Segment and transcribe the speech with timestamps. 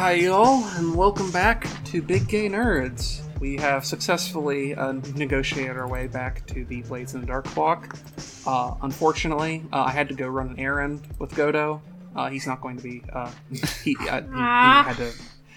[0.00, 3.20] Hi, y'all, and welcome back to Big Gay Nerds.
[3.38, 7.98] We have successfully uh, negotiated our way back to the Blades in the Dark block.
[8.46, 11.82] Uh, unfortunately, uh, I had to go run an errand with Godo.
[12.16, 13.02] Uh, he's not going to be.
[13.12, 13.30] Uh,
[13.84, 15.12] he, uh, he, he had to.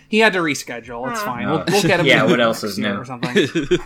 [0.09, 1.09] He had to reschedule.
[1.09, 1.49] It's fine.
[1.49, 2.05] We'll, we'll get him.
[2.05, 2.95] Yeah, what else is new?
[2.97, 3.47] Or something.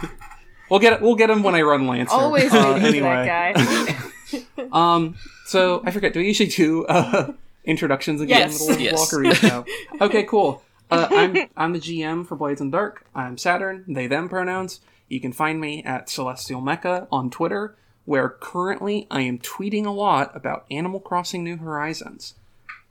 [0.71, 2.13] We'll get we'll get him when I run Lancer.
[2.13, 3.26] Always Uh, anyway.
[3.26, 3.96] that
[4.34, 4.68] guy.
[4.74, 5.16] Um,
[5.46, 6.13] so I forget.
[6.13, 7.32] Do we usually do uh,
[7.67, 8.66] introductions again Yes.
[8.66, 9.12] the Yes.
[9.13, 9.44] of the block?
[9.44, 9.66] Or
[9.99, 10.05] no?
[10.07, 10.63] Okay, cool.
[10.89, 13.05] Uh, I'm I'm the GM for Blades and Dark.
[13.13, 13.84] I'm Saturn.
[13.88, 14.80] They them pronouns.
[15.09, 19.91] You can find me at Celestial Mecha on Twitter, where currently I am tweeting a
[19.91, 22.34] lot about Animal Crossing New Horizons.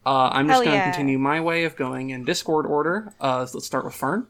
[0.05, 0.91] Uh, I'm just going to yeah.
[0.91, 3.13] continue my way of going in Discord order.
[3.21, 4.29] Uh, so let's start with Fern.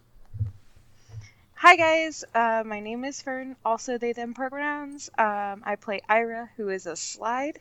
[1.55, 3.57] Hi guys, uh, my name is Fern.
[3.65, 5.11] Also, they them pronouns.
[5.19, 7.61] Um, I play Ira, who is a slide,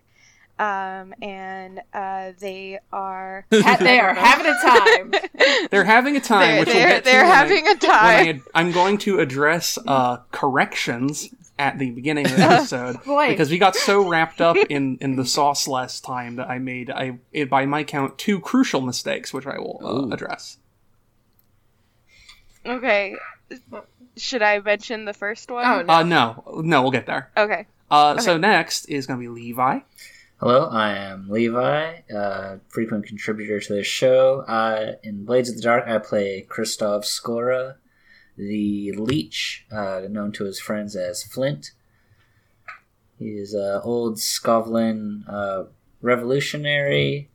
[0.58, 5.14] um, and uh, they are they are having a time.
[5.72, 8.42] They're having a time, they're which they're, they're having a time.
[8.54, 13.30] I, I'm going to address uh, corrections at the beginning of the episode Boy.
[13.30, 16.90] because we got so wrapped up in, in the sauce last time that I made,
[16.90, 20.58] I it, by my count, two crucial mistakes, which I will uh, address.
[22.66, 23.16] Okay,
[24.18, 25.66] should I mention the first one?
[25.66, 25.94] Oh no.
[25.94, 27.30] Uh, no, no, we'll get there.
[27.38, 27.68] Okay.
[27.92, 29.80] Uh, So next is going to be Levi.
[30.42, 34.42] Hello, I am Levi, a frequent contributor to this show.
[34.42, 37.76] Uh, in Blades of the Dark, I play Christoph Skora,
[38.36, 41.72] the Leech, uh, known to his friends as Flint.
[43.18, 45.68] He is an old Skovlan uh,
[46.02, 47.30] revolutionary,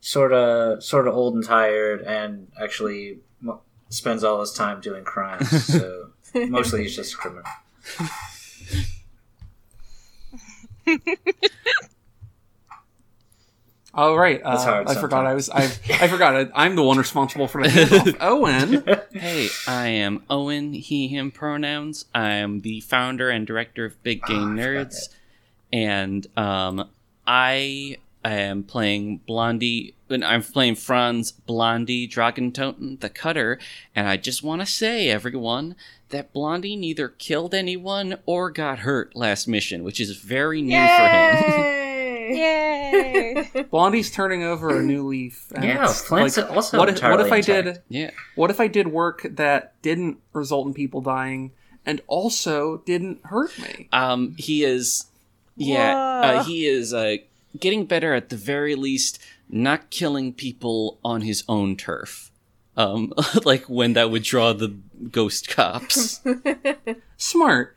[0.00, 5.04] sort of sort of old and tired, and actually mo- spends all his time doing
[5.04, 5.48] crimes.
[5.72, 7.44] so mostly he's just a criminal.
[13.94, 16.50] Oh right, uh, That's hard I forgot I was I I forgot it.
[16.54, 18.16] I'm the one responsible for the handoff.
[18.20, 18.84] Owen.
[19.12, 22.06] Hey, I am Owen, he, him pronouns.
[22.14, 25.08] I'm the founder and director of Big Game I forgot Nerds.
[25.74, 26.88] And um,
[27.26, 33.58] I am playing Blondie, and I'm playing Franz Blondie Dragontoten, the Cutter.
[33.94, 35.76] And I just want to say, everyone,
[36.10, 41.08] that Blondie neither killed anyone or got hurt last mission, which is very new for
[41.08, 41.78] him.
[42.36, 43.48] Yay!
[43.54, 43.62] Yay!
[43.70, 45.50] Blondie's turning over a new leaf.
[45.54, 47.64] and Yeah, it's Flint's like, also what if, what if I intact.
[47.64, 48.10] did yeah.
[48.34, 51.52] What if I did work that didn't result in people dying
[51.84, 53.88] and also didn't hurt me?
[53.92, 55.06] Um, he is,
[55.56, 57.16] yeah, uh, he is uh,
[57.58, 59.18] getting better at the very least,
[59.48, 62.30] not killing people on his own turf.
[62.76, 63.12] Um,
[63.44, 64.76] like when that would draw the
[65.10, 66.20] ghost cops.
[67.16, 67.76] Smart.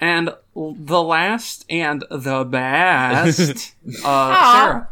[0.00, 4.88] And the last and the best, uh, Sarah.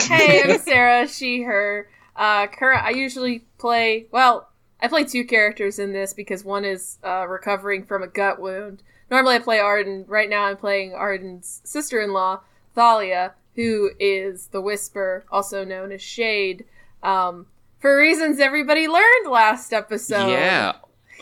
[0.00, 1.08] hey, I'm Sarah.
[1.08, 1.88] She, her.
[2.16, 2.84] Uh, current.
[2.84, 4.06] I usually play.
[4.10, 4.48] Well,
[4.80, 8.82] I play two characters in this because one is uh, recovering from a gut wound.
[9.10, 10.04] Normally, I play Arden.
[10.06, 12.40] Right now, I'm playing Arden's sister-in-law,
[12.74, 16.64] Thalia, who is the Whisper, also known as Shade.
[17.02, 17.46] Um,
[17.80, 20.28] for reasons everybody learned last episode.
[20.30, 20.74] yeah,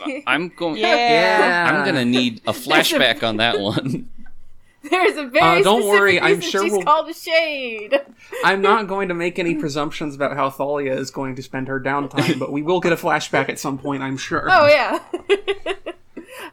[0.27, 0.77] I'm going.
[0.77, 1.69] yeah.
[1.71, 4.09] I'm gonna need a flashback on that one.
[4.89, 7.99] There's a very Uh, don't specific worry, I'm sure she's we'll- called a Shade.
[8.45, 11.81] I'm not going to make any presumptions about how Thalia is going to spend her
[11.81, 14.47] downtime, but we will get a flashback at some point, I'm sure.
[14.49, 14.99] Oh yeah.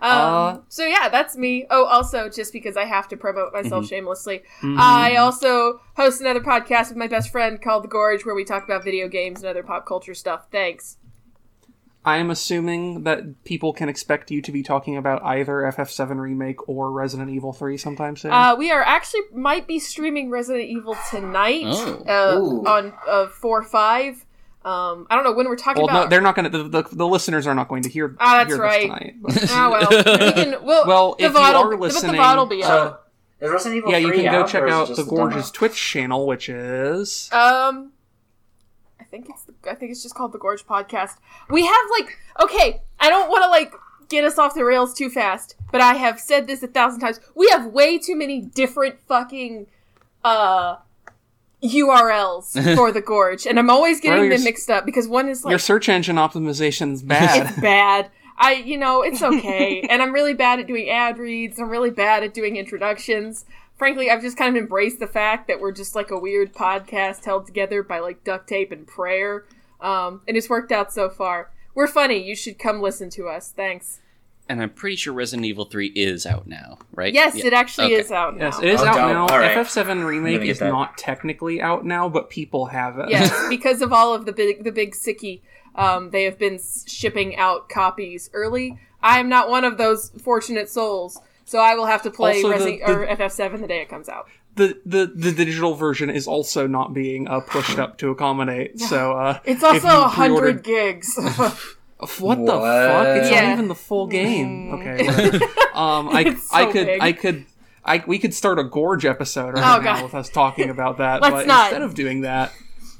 [0.01, 1.67] um, Uh, so yeah, that's me.
[1.71, 3.89] Oh, also just because I have to promote myself Mm-hmm.
[3.91, 8.45] shamelessly, I also host another podcast with my best friend called The Gorge, where we
[8.45, 10.47] talk about video games and other pop culture stuff.
[10.51, 10.97] Thanks.
[12.07, 16.69] I am assuming that people can expect you to be talking about either FF7 Remake
[16.69, 18.31] or Resident Evil 3 sometime soon.
[18.31, 22.63] Uh, we are actually might be streaming Resident Evil tonight Oh.
[22.65, 24.25] uh, on uh, four five.
[24.65, 26.11] Um, I don't know when we're talking well, no, about.
[26.11, 26.59] they're not going to.
[26.63, 28.17] The, the, the listeners are not going to hear.
[28.19, 28.81] Ah, that's hear right.
[28.81, 30.57] This tonight, but- oh well, we can.
[30.65, 32.69] We'll, Well, if you VOD will- are but listening, the VOD will be out.
[33.41, 35.03] So, is Resident Evil yeah, you can go out, check or is it out the
[35.05, 35.43] the demo?
[35.53, 37.29] Twitch channel, which is.
[37.33, 37.96] Um, I
[39.17, 41.17] think it's the, I think it's just called the Gorge Podcast.
[41.51, 43.73] We have like okay, I don't want to like
[44.09, 47.21] get us off the rails too fast, but I have said this a thousand times.
[47.35, 49.67] We have way too many different fucking
[50.25, 50.77] uh
[51.63, 55.45] URLs for the Gorge, and I'm always getting your them mixed up because one is
[55.45, 57.47] like Your search engine optimization is bad.
[57.47, 58.11] it's bad.
[58.39, 59.81] I, you know, it's okay.
[59.91, 61.59] and I'm really bad at doing ad reads.
[61.59, 63.47] I'm really bad at doing introductions.
[63.77, 67.25] Frankly, I've just kind of embraced the fact that we're just like a weird podcast
[67.25, 69.45] held together by like duct tape and prayer.
[69.81, 71.51] Um, and it's worked out so far.
[71.75, 72.23] We're funny.
[72.27, 73.53] You should come listen to us.
[73.55, 74.01] Thanks.
[74.49, 77.13] and I'm pretty sure Resident Evil 3 is out now, right?
[77.13, 77.47] Yes, Yeah.
[77.49, 77.95] it actually Okay.
[78.05, 78.45] is out now.
[78.45, 79.09] Yes, it is Oh, out dope.
[79.11, 79.27] now.
[79.27, 79.57] All right.
[79.57, 80.69] FF7 remake is that.
[80.69, 83.09] not technically out now, but people have it.
[83.11, 85.41] yes, because of all of the big the big sicky,
[85.75, 88.79] um, they have been shipping out copies early.
[89.03, 92.51] I am not one of those fortunate souls, so I will have to play Also,
[92.59, 94.27] the- Resi- the- or FF7 the day it comes out.
[94.57, 98.79] the, the the digital version is also not being uh, pushed up to accommodate.
[98.81, 101.09] So uh, It's also a hundred gigs.
[102.21, 103.07] What the fuck?
[103.17, 103.43] It's Yeah.
[103.49, 104.69] not even the full game.
[104.71, 104.75] Mm.
[104.81, 105.07] Okay.
[105.07, 105.45] whatever.
[105.75, 107.01] um, I It's I could big.
[107.01, 107.47] I could
[107.87, 110.03] I we could start a gorge episode right Oh, now God.
[110.03, 111.23] with us talking about that.
[111.23, 111.67] Let's but not.
[111.69, 112.53] instead of doing that,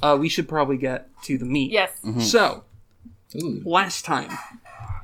[0.03, 1.73] uh, we should probably get to the meat.
[1.73, 1.91] yes.
[2.21, 2.65] So
[3.43, 3.61] Ooh.
[3.67, 4.31] last time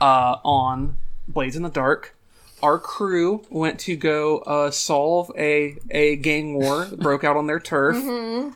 [0.00, 0.96] uh, on
[1.28, 2.16] Blades in the Dark,
[2.62, 7.47] our crew went to go uh, solve a a gang war that broke out on
[7.47, 7.97] their turf.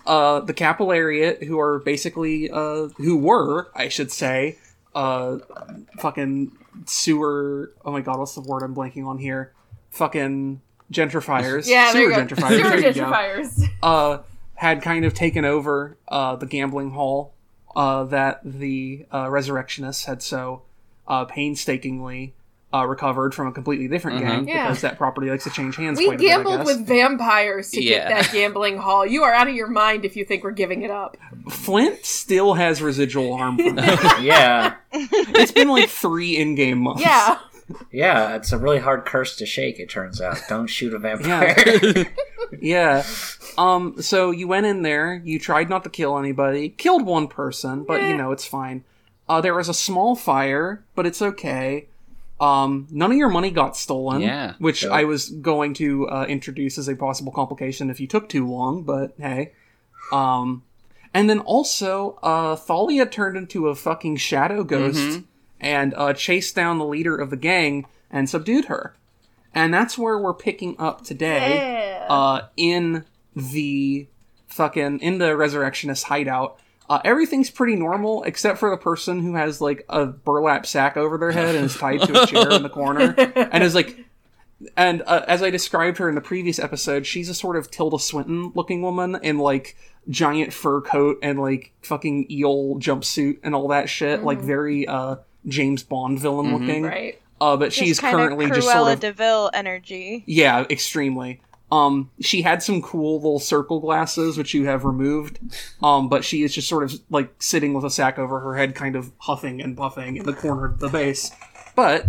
[0.06, 4.58] Uh, the Capillariat, who are basically uh, who were, I should say,
[4.94, 5.38] uh,
[5.98, 6.52] fucking
[6.86, 7.72] sewer.
[7.84, 9.52] Oh my god, what's the word I'm blanking on here?
[9.90, 10.60] Fucking
[10.92, 11.66] gentrifiers.
[11.66, 12.48] Yeah, sewer gentrifiers.
[12.48, 13.68] Sewer there you go gentrifiers.
[13.82, 14.18] uh,
[14.54, 17.34] had kind of taken over uh, the gambling hall
[17.74, 20.62] uh, that the uh, resurrectionists had so
[21.08, 22.34] uh, painstakingly
[22.76, 24.66] uh, recovered from a completely different gang Yeah.
[24.66, 25.98] because that property likes to change hands.
[25.98, 26.66] We quite a bit, I gambled guess.
[26.66, 28.08] with vampires to Yeah.
[28.08, 29.06] get that gambling hall.
[29.06, 31.16] You are out of your mind if you think we're giving it up.
[31.50, 34.20] Flint still has residual harm from that.
[34.22, 37.02] Yeah, it's been like three in-game months.
[37.02, 37.38] Yeah.
[37.90, 38.36] yeah.
[38.36, 39.78] It's a really hard curse to shake.
[39.80, 40.40] It turns out.
[40.48, 42.06] Don't shoot a vampire.
[42.60, 43.02] Yeah.
[43.58, 47.82] Um, so you went in there, you tried not to kill anybody, killed one person,
[47.82, 48.08] but Eh.
[48.10, 48.84] you know, it's fine.
[49.28, 51.86] Uh, there was a small fire, but it's okay.
[52.40, 54.20] Um, none of your money got stolen.
[54.20, 54.54] Yeah.
[54.58, 54.92] Which Dope.
[54.92, 58.82] I was going to uh, introduce as a possible complication if you took too long,
[58.82, 59.52] but hey.
[60.12, 60.62] Um,
[61.14, 65.24] and then also, uh, Thalia turned into a fucking shadow ghost Mhm.
[65.60, 68.94] and uh, chased down the leader of the gang and subdued her.
[69.54, 72.06] And that's where we're picking up today Yeah.
[72.14, 73.04] uh, in
[73.34, 74.06] the
[74.46, 76.58] fucking in the resurrectionist hideout.
[76.88, 81.18] Uh, everything's pretty normal except for the person who has like a burlap sack over
[81.18, 83.14] their head and is tied to a chair in the corner
[83.52, 84.04] and is like
[84.76, 87.98] and uh, as I described her in the previous episode, she's a sort of Tilda
[87.98, 89.76] Swinton looking woman in like
[90.08, 95.16] giant fur coat and like fucking eel jumpsuit and all that shit, like very uh
[95.46, 96.52] James Bond villain Mhm.
[96.60, 96.82] looking.
[96.84, 97.20] right.
[97.38, 100.24] Uh, but she's Just kinda currently Cruella just sort of de Vil energy.
[100.26, 101.42] yeah, extremely.
[101.72, 105.38] Um, she had some cool little circle glasses, which you have removed.
[105.82, 108.74] Um, but she is just sort of like sitting with a sack over her head,
[108.74, 111.32] kind of huffing and puffing in the corner of the base.
[111.74, 112.06] But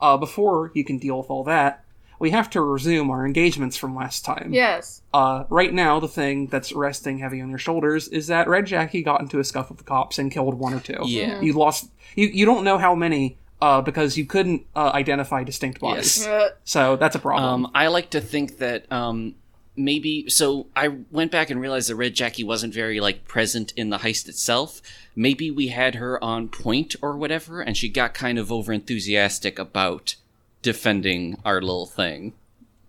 [0.00, 1.84] uh, before you can deal with all that,
[2.20, 4.50] we have to resume our engagements from last time.
[4.52, 5.02] Yes.
[5.12, 9.02] Uh, right now, the thing that's resting heavy on your shoulders is that Red Jackie
[9.02, 10.98] got into a scuff with the cops and killed one or two.
[11.04, 11.40] Yeah.
[11.40, 11.90] You lost.
[12.14, 13.38] You you don't know how many.
[13.60, 16.52] Uh, because you couldn't uh, identify distinct bodies, Yes.
[16.64, 17.66] So that's a problem.
[17.66, 19.34] Um, I like to think that um,
[19.76, 20.28] maybe.
[20.30, 23.98] So I went back and realized that Red Jackie wasn't very like present in the
[23.98, 24.80] heist itself.
[25.14, 29.58] Maybe we had her on point or whatever, and she got kind of over enthusiastic
[29.58, 30.16] about
[30.62, 32.32] defending our little thing.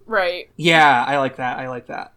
[0.06, 0.50] right.
[0.56, 1.60] Yeah, I like that.
[1.60, 2.11] I like that.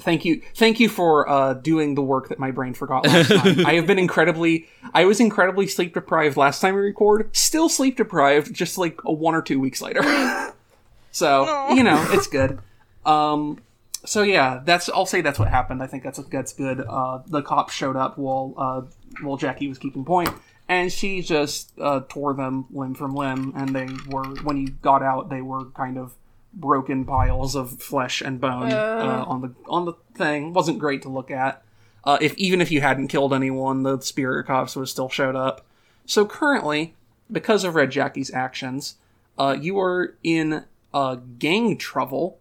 [0.00, 0.42] Thank you.
[0.54, 3.66] Thank you for uh, doing the work that my brain forgot last time.
[3.66, 4.68] I have been incredibly.
[4.94, 7.34] I was incredibly sleep deprived last time we record.
[7.36, 10.02] Still sleep deprived, just like a one or two weeks later.
[11.10, 11.74] so Aw.
[11.74, 12.58] you know, it's good.
[13.04, 13.58] Um.
[14.04, 14.88] So yeah, that's.
[14.88, 15.82] I'll say that's what happened.
[15.82, 16.80] I think that's that's good.
[16.80, 18.82] Uh, the cops showed up while uh,
[19.22, 20.30] while Jackie was keeping point,
[20.68, 23.52] and she just uh, tore them limb from limb.
[23.56, 26.14] And they were when you got out, they were kind of
[26.58, 30.52] broken piles of flesh and bone uh, on the on the thing.
[30.52, 31.62] wasn't great to look at.
[32.04, 35.36] Uh, if even if you hadn't killed anyone, the spirit cops would have still showed
[35.36, 35.64] up.
[36.06, 36.94] So currently,
[37.30, 38.96] because of Red Jackie's actions,
[39.38, 42.38] uh, you are in uh, gang trouble.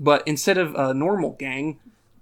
[0.00, 1.78] But instead of a normal gang,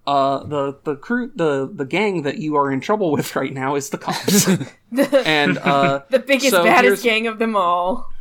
[0.07, 3.75] uh, the the crew the the gang that you are in trouble with right now
[3.75, 4.45] is the cops.
[4.91, 8.12] The, and uh, the biggest, so baddest gang of them all.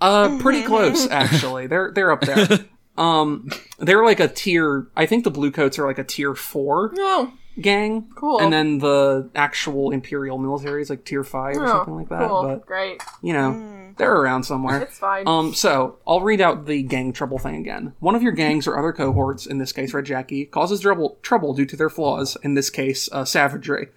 [0.00, 1.66] Uh, pretty close actually.
[1.66, 2.46] They're they're up there.
[2.98, 4.86] Um, they're like a tier.
[4.96, 8.40] I think the blue coats are like a tier four Oh, gang, cool.
[8.40, 12.26] and then the actual imperial military is like tier five or oh, something like that.
[12.26, 12.42] Cool.
[12.44, 13.02] But Great.
[13.20, 13.96] you know, Mm.
[13.98, 14.80] they're around somewhere.
[14.80, 15.28] It's fine.
[15.28, 17.92] Um, so I'll read out the gang trouble thing again.
[18.00, 21.52] One of your gangs or other cohorts, in this case Red Jackie, causes trouble trouble
[21.52, 22.38] due to their flaws.
[22.42, 23.88] In this case, uh, savagery.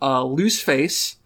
[0.00, 1.16] Uh, loose face.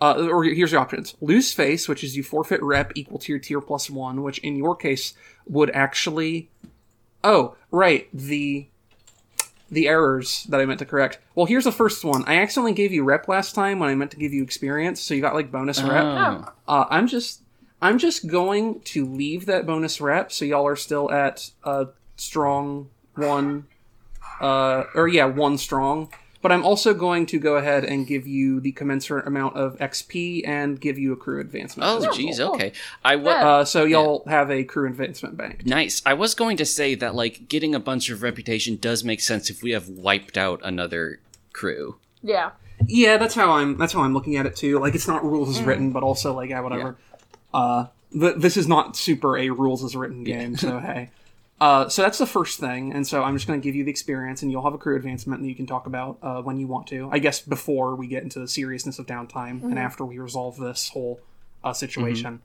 [0.00, 3.38] Uh, or here's your options: lose face, which is you forfeit rep equal to your
[3.38, 5.14] tier plus one, which in your case
[5.46, 6.50] would actually.
[7.24, 8.08] Oh, right.
[8.12, 8.68] The
[9.70, 11.18] the errors that I meant to correct.
[11.34, 12.24] Well, here's the first one.
[12.26, 15.14] I accidentally gave you rep last time when I meant to give you experience, so
[15.14, 16.04] you got like bonus rep.
[16.04, 16.52] Oh.
[16.68, 17.40] Uh, I'm just
[17.80, 22.90] I'm just going to leave that bonus rep, so y'all are still at a strong
[23.14, 23.66] one,
[24.40, 26.12] uh, or yeah, one strong.
[26.46, 30.46] But I'm also going to go ahead and give you the commensurate amount of XP
[30.46, 31.88] and give you a crew advancement.
[31.90, 32.54] Oh, as well.
[32.54, 32.70] okay.
[33.04, 35.66] I wa- Uh, so y'all have a crew advancement bank.
[35.66, 36.02] Nice.
[36.06, 39.50] I was going to say that like getting a bunch of reputation does make sense
[39.50, 41.18] if we have wiped out another
[41.52, 41.96] crew.
[42.22, 42.50] yeah.
[42.86, 43.76] Yeah, that's how I'm.
[43.78, 44.78] That's how I'm looking at it too.
[44.78, 46.96] Like it's not rules as written, but also like yeah, whatever.
[47.52, 51.10] Uh, th- this is not super a rules as written game, so hey.
[51.58, 53.90] Uh, so that's the first thing, and so I'm just going to give you the
[53.90, 56.66] experience, and you'll have a crew advancement that you can talk about uh, when you
[56.66, 57.08] want to.
[57.10, 60.90] I guess before we get into the seriousness of downtime, and after we resolve this
[60.90, 61.20] whole
[61.64, 62.42] uh, situation.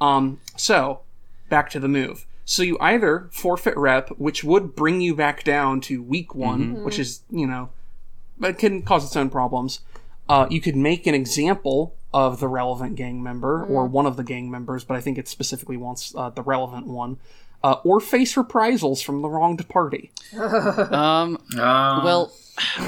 [0.00, 1.00] Um, so
[1.48, 2.26] back to the move.
[2.44, 6.98] So you either forfeit rep, which would bring you back down to weak one, which
[6.98, 7.70] is you know
[8.38, 9.80] but can cause its own problems.
[10.28, 14.24] Uh, you could make an example of the relevant gang member or one of the
[14.24, 17.18] gang members, but I think it specifically wants uh, the relevant one,
[17.64, 20.12] uh, or face reprisals from the wronged party.
[20.36, 22.32] Um, Um, well,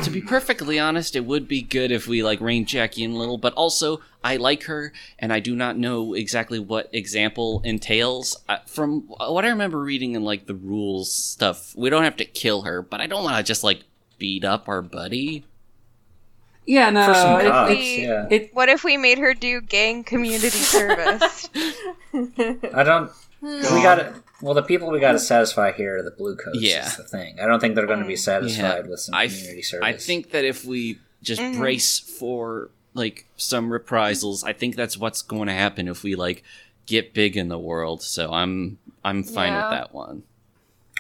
[0.05, 3.17] to be perfectly honest, it would be good if we like rein Jackie in a
[3.17, 8.37] little, but also I like her, and I do not know exactly what example entails.
[8.49, 12.25] Uh, from what I remember reading in like the rules stuff, we don't have to
[12.25, 13.81] kill her, but I don't want to just like
[14.19, 15.45] beat up our buddy.
[16.67, 18.27] Yeah, no, for some it- cops, it's- yeah.
[18.31, 21.49] it, What if we made her do gang community service?
[22.13, 23.11] I don't.
[23.43, 26.59] We got to Well, the people we got to satisfy here are the blue coats.
[26.61, 26.87] Yeah.
[26.87, 27.41] is the thing.
[27.41, 28.91] I don't think they're going to be satisfied Yeah.
[28.91, 29.87] with some I, community th- service.
[29.87, 31.57] I think that if we just Mhm.
[31.57, 36.43] brace for like some reprisals, I think that's what's going to happen if we like
[36.87, 38.03] get big in the world.
[38.03, 39.63] So I'm I'm fine Yeah.
[39.71, 40.23] with that one.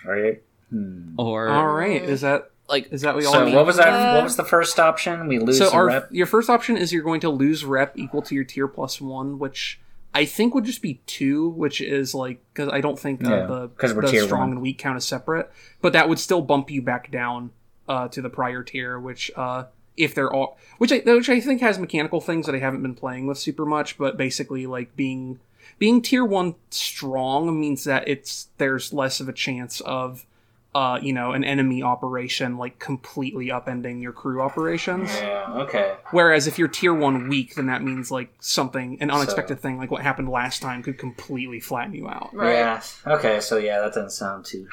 [0.06, 0.42] All right.
[0.70, 1.14] Hmm.
[1.18, 2.02] Or all right.
[2.02, 3.54] is that like is that what y'all So mean?
[3.54, 3.88] what was that?
[3.88, 5.26] Uh, what was the first option?
[5.28, 6.08] We lose so our rep.
[6.10, 9.38] your first option is you're going to lose rep equal to your tier plus one,
[9.38, 9.78] which
[10.16, 13.46] I think would just be two, which is like because I don't think uh, Yeah,
[13.46, 13.70] the
[14.12, 14.50] the strong one.
[14.52, 17.50] and weak count is separate, but that would still bump you back down
[17.86, 21.60] uh, to the prior tier, which uh, if they're all which I which I think
[21.60, 25.38] has mechanical things that I haven't been playing with super much, but basically like being
[25.78, 30.24] being tier one strong means that it's there's less of a chance of
[30.76, 35.08] uh, you know, an enemy operation like completely upending your crew operations.
[35.10, 35.46] Yeah.
[35.62, 35.94] Okay.
[36.10, 39.90] Whereas if you're tier one weak, then that means like something, an unexpected thing like
[39.90, 42.28] what happened last time could completely flatten you out.
[42.34, 42.56] Right.
[42.56, 42.82] Yeah.
[43.06, 43.40] Okay.
[43.40, 44.68] So yeah, that doesn't sound too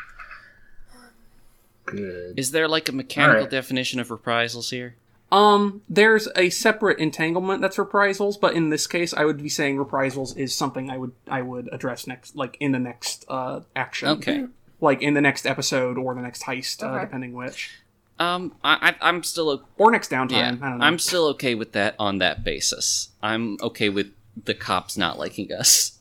[1.86, 2.38] good.
[2.38, 3.50] is there like a mechanical Alright.
[3.50, 4.96] definition of reprisals here?
[5.32, 9.78] Um, there's a separate entanglement that's reprisals, but in this case, I would be saying
[9.78, 14.10] reprisals is something I would I would address next, like in the next uh action,
[14.10, 14.48] Okay.
[14.84, 17.72] Like in the next episode or the next heist, uh, depending which,
[18.20, 20.32] Um, I, I I'm still o- or next downtime.
[20.32, 20.48] yeah.
[20.62, 20.86] I don't know.
[20.86, 23.10] I'm still okay with that on that basis.
[23.24, 24.12] I'm okay with
[24.46, 25.98] the cops not liking us.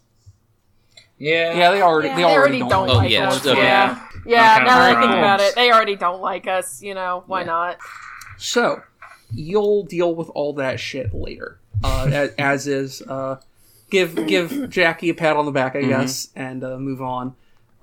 [1.19, 1.55] Yeah.
[1.57, 2.17] yeah, they already Yeah.
[2.17, 2.69] they They already, already don't.
[2.71, 3.47] don't Oh, like yeah, us.
[3.47, 3.63] okay.
[3.63, 4.07] Yeah.
[4.27, 7.23] Yeah, I'm now that I think about it, they already don't like us, you know,
[7.27, 7.47] why Yeah.
[7.47, 7.79] not?
[8.39, 8.83] So,
[9.33, 11.59] you'll deal with all that shit later.
[11.85, 13.37] Uh, as, as is, uh,
[13.91, 15.89] give give Jackie a pat on the back, I Mhm.
[15.89, 17.35] guess, and uh, move on.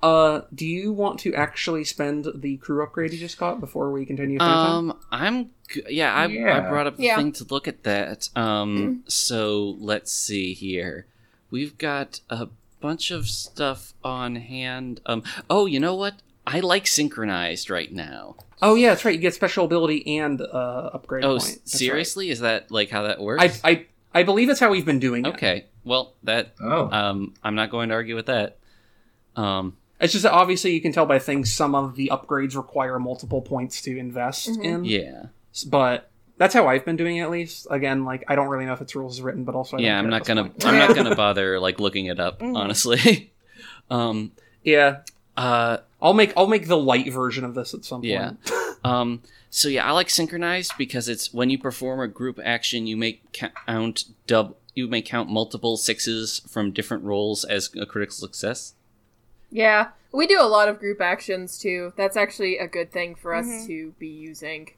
[0.02, 4.06] Uh, do you want to actually spend the crew upgrade you just got before we
[4.06, 4.34] continue?
[4.34, 4.90] with downtime?
[4.90, 6.14] Um, I'm g- yeah.
[6.14, 7.16] I, I brought up the Yeah.
[7.16, 8.28] thing to look at that.
[8.36, 11.06] Um, so let's see here.
[11.50, 12.48] We've got a
[12.80, 15.00] bunch of stuff on hand.
[15.04, 16.14] Um, oh, you know what?
[16.46, 18.36] I like synchronized right now.
[18.62, 19.14] oh yeah, that's right.
[19.14, 21.24] You get special ability and uh, upgrade.
[21.24, 21.42] Oh, point.
[21.42, 21.68] s- right.
[21.68, 22.30] seriously?
[22.30, 23.60] Is that like how that works?
[23.62, 25.34] I, I I believe that's how we've been doing it.
[25.34, 25.66] okay.
[25.84, 26.88] Well, that Oh.
[26.90, 28.58] um, I'm not going to argue with that.
[29.36, 32.98] Um, It's just that obviously you can tell by things some of the upgrades require
[32.98, 34.64] multiple points to invest Mhm.
[34.64, 34.84] in.
[34.84, 35.26] yeah,
[35.68, 37.66] but that's how I've been doing it at least.
[37.70, 39.98] Again, like I don't really know if it's rules written, but also I yeah.
[39.98, 40.44] I'm not gonna.
[40.44, 40.64] point.
[40.64, 42.40] I'm not gonna bother like looking it up.
[42.40, 42.56] Mhm.
[42.56, 43.32] Honestly.
[43.90, 44.32] um.
[44.64, 44.98] Yeah,
[45.36, 45.78] Uh.
[46.02, 48.06] I'll make I'll make the light version of this at some point.
[48.10, 48.32] Yeah.
[48.82, 52.96] Um, so yeah, I like synchronized because it's when you perform a group action, you
[52.96, 53.30] make
[53.66, 54.54] count dub.
[54.74, 58.72] You may count multiple sixes from different rolls as a critical success.
[59.50, 59.88] Yeah.
[60.12, 61.92] We do a lot of group actions too.
[61.96, 63.66] That's actually a good thing for us Mhm.
[63.66, 64.70] to be using.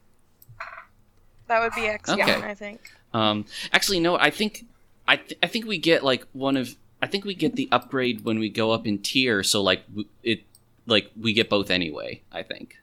[1.48, 2.42] That would be excellent, Okay.
[2.42, 2.80] I think.
[3.12, 4.64] Um, actually, no, I think
[5.06, 8.24] I th- I think we get like one of I think we get the upgrade
[8.24, 9.42] when we go up in tier.
[9.42, 10.42] So like w- it
[10.86, 12.22] like we get both anyway.
[12.32, 12.76] I think.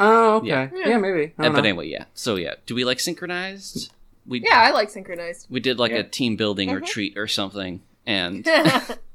[0.00, 0.48] Oh, okay.
[0.48, 0.68] Yeah.
[0.74, 1.32] Yeah, maybe.
[1.38, 1.68] I Uh, don't but know.
[1.68, 2.04] anyway, yeah.
[2.14, 3.92] So yeah, do we like synchronized?
[4.26, 5.46] We Yeah, I like synchronized.
[5.50, 5.98] we did like Yeah.
[5.98, 6.76] a team building Mhm.
[6.80, 8.44] retreat or something, and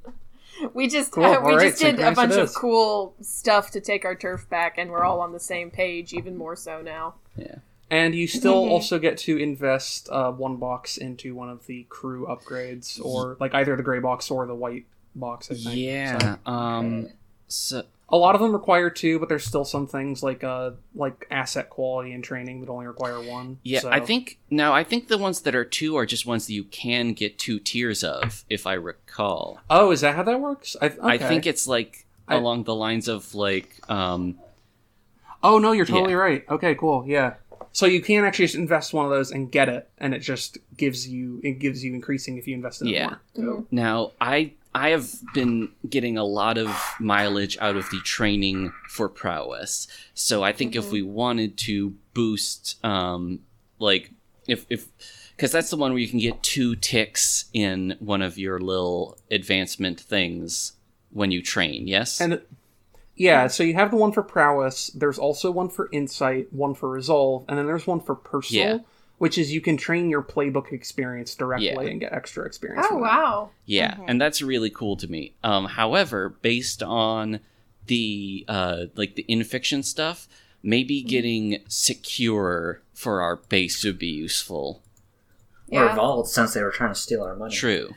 [0.73, 1.23] we just Cool.
[1.29, 4.77] we All right, just did a bunch of cool stuff to take our turf back,
[4.77, 7.15] and we're all on the same page, even more so now.
[7.35, 7.55] Yeah.
[7.89, 8.69] And you still Mhm.
[8.71, 13.53] also get to invest uh, one box into one of the crew upgrades, or like
[13.53, 14.85] either the gray box or the white
[15.15, 15.49] box.
[15.51, 15.75] I think.
[15.77, 16.17] Yeah.
[16.45, 17.07] So, Um.
[17.47, 21.27] So a lot of them require two, but there's still some things like uh like
[21.31, 23.59] asset quality and training that only require one.
[23.63, 26.47] yeah, So- I think now I think the ones that are two are just ones
[26.47, 29.59] that you can get two tiers of, if I recall.
[29.69, 30.75] Oh, is that how that works?
[30.81, 34.37] I, I think it's like I- along the lines of like um
[35.43, 36.17] Oh no, you're totally Yeah.
[36.17, 36.45] right.
[36.49, 37.05] Okay, cool.
[37.07, 37.35] Yeah.
[37.71, 40.57] So you can actually just invest one of those and get it, and it just
[40.75, 43.15] gives you it gives you increasing if you invest in Yeah.
[43.35, 43.65] it more.
[43.69, 46.69] Now, I I have been getting a lot of
[46.99, 49.87] mileage out of the training for prowess.
[50.13, 53.39] So I think if we wanted to boost um
[53.79, 54.11] like
[54.47, 54.87] if if
[55.37, 59.17] cuz that's the one where you can get two ticks in one of your little
[59.31, 60.73] advancement things
[61.11, 62.21] when you train, yes?
[62.21, 62.41] And
[63.15, 64.87] yeah, so you have the one for prowess.
[64.93, 68.79] There's also one for insight, one for resolve, and then there's one for personal, Yeah.
[69.17, 71.81] Which is you can train your playbook experience directly Yeah.
[71.81, 72.85] and get extra experience.
[72.85, 73.07] Oh from that.
[73.07, 73.49] wow.
[73.65, 74.05] Yeah, Mhm.
[74.07, 75.33] and that's really cool to me.
[75.43, 77.39] Um, however, based on
[77.87, 80.27] the uh, like the infiction stuff,
[80.61, 84.81] maybe getting secure for our base would be useful.
[85.69, 87.53] Or vault since they were trying to steal our money.
[87.53, 87.93] True.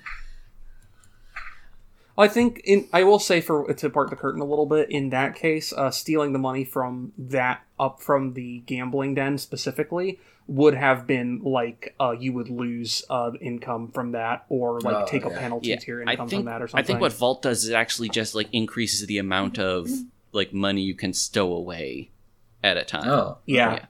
[2.18, 5.10] I think in I will say for to part the curtain a little bit in
[5.10, 10.74] that case, uh, stealing the money from that up from the gambling den specifically would
[10.74, 15.24] have been like uh, you would lose uh, income from that or like Oh, take
[15.24, 16.84] a penalty Yeah, to your I income think from that or something.
[16.84, 19.88] I think what Vault does is actually just like increases the amount of
[20.32, 22.10] like money you can stow away
[22.62, 23.08] at a time.
[23.08, 23.74] Oh, Yeah.
[23.74, 23.84] Yeah.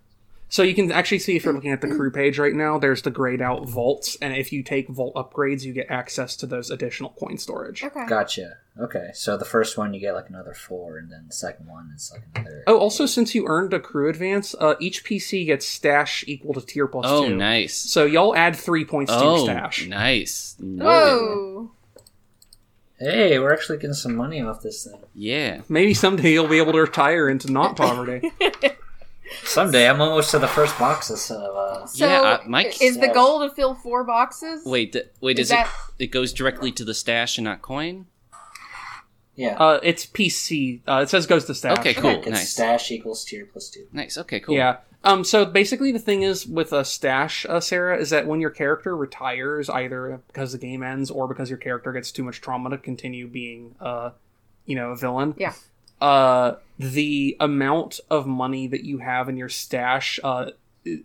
[0.52, 3.02] So you can actually see if you're looking at the crew page right now, there's
[3.02, 6.70] the grayed out vaults, and if you take vault upgrades, you get access to those
[6.72, 7.84] additional coin storage.
[7.84, 8.04] Okay.
[8.08, 8.56] gotcha.
[8.78, 11.92] Okay, so the first one you get like another four, and then the second one
[11.94, 12.64] is like another.
[12.66, 16.60] Oh, also since you earned a crew advance, uh, each PC gets stash equal to
[16.60, 17.36] tier plus Oh, two.
[17.36, 17.74] nice.
[17.76, 19.86] So y'all add three points to your Oh, stash.
[19.86, 20.56] nice.
[20.58, 20.84] Noted.
[20.84, 21.70] Whoa.
[22.98, 25.00] Hey, we're actually getting some money off this thing.
[25.14, 25.60] Yeah.
[25.68, 28.30] Maybe someday you'll be able to retire into not poverty.
[29.44, 31.20] Someday, I'm almost to the first boxes.
[31.22, 34.64] So, uh, So Yeah, uh, my- is the goal to fill four boxes?
[34.64, 37.62] Wait, th- wait, Is is, that- it it goes directly to the stash and not
[37.62, 38.06] coin?
[39.36, 39.56] yeah.
[39.58, 40.80] uh, it's PC.
[40.86, 41.78] Uh, it says goes to stash.
[41.78, 42.10] Okay, cool.
[42.10, 42.50] It's nice.
[42.50, 43.86] stash equals tier plus two.
[43.92, 44.18] Nice.
[44.18, 44.54] Okay, cool.
[44.54, 44.78] Yeah.
[45.02, 45.24] Um.
[45.24, 48.94] So basically, the thing is with a stash, uh, Sarah, is that when your character
[48.96, 52.76] retires, either because the game ends or because your character gets too much trauma to
[52.78, 54.10] continue being, uh,
[54.66, 55.34] you know, a villain.
[55.38, 55.54] Yeah.
[56.00, 60.50] Uh, the amount of money that you have in your stash, uh,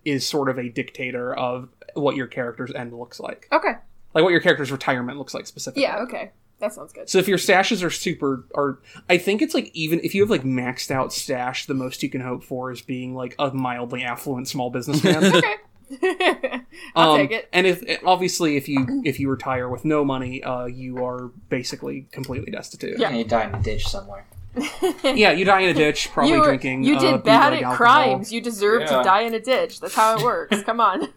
[0.06, 3.74] is sort of a dictator of what your character's end looks like, Okay.
[4.14, 5.84] like what your character's retirement looks like specifically.
[5.84, 6.00] Yeah.
[6.04, 6.32] Okay.
[6.60, 7.10] That sounds good.
[7.10, 8.80] So if your stashes are super, or
[9.10, 12.10] I think it's like even if you have like maxed out stash, the most you
[12.10, 15.26] can hope for is being like a mildly affluent small businessman.
[15.36, 15.56] okay.
[16.96, 17.50] I'll Um, take it.
[17.52, 22.08] And if obviously if you if you retire with no money, uh, you are basically
[22.14, 22.98] completely destitute.
[22.98, 23.10] Yeah.
[23.10, 24.26] And you die in a ditch somewhere.
[25.04, 26.84] yeah, you die in a ditch, probably you, were- drinking.
[26.84, 27.76] You uh, did bad at alcohol.
[27.76, 28.32] crimes.
[28.34, 28.98] You deserve Yeah.
[28.98, 29.80] to die in a ditch.
[29.80, 30.62] That's how it works.
[30.64, 31.10] Come on.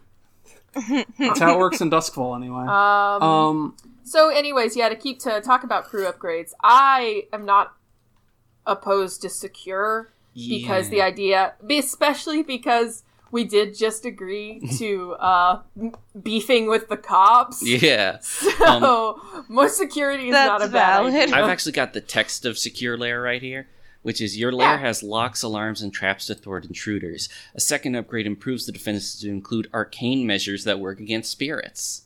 [1.17, 2.61] That's how it works in Duskwall, anyway.
[2.67, 7.73] Um, Um, So, anyways, yeah, to keep to talk about crew upgrades, I am not
[8.65, 15.61] opposed to secure because the idea, especially because we did just agree to uh,
[16.21, 17.61] beefing with the cops.
[17.65, 18.19] Yeah.
[18.59, 21.13] So more security is not a That's bad valid.
[21.13, 21.35] idea.
[21.35, 23.67] I've actually got the text of secure lair right here,
[24.01, 24.77] which is your lair Yeah.
[24.79, 27.29] has locks, alarms, and traps to thwart intruders.
[27.55, 32.03] A second upgrade improves the defenses to include arcane measures that work against spirits.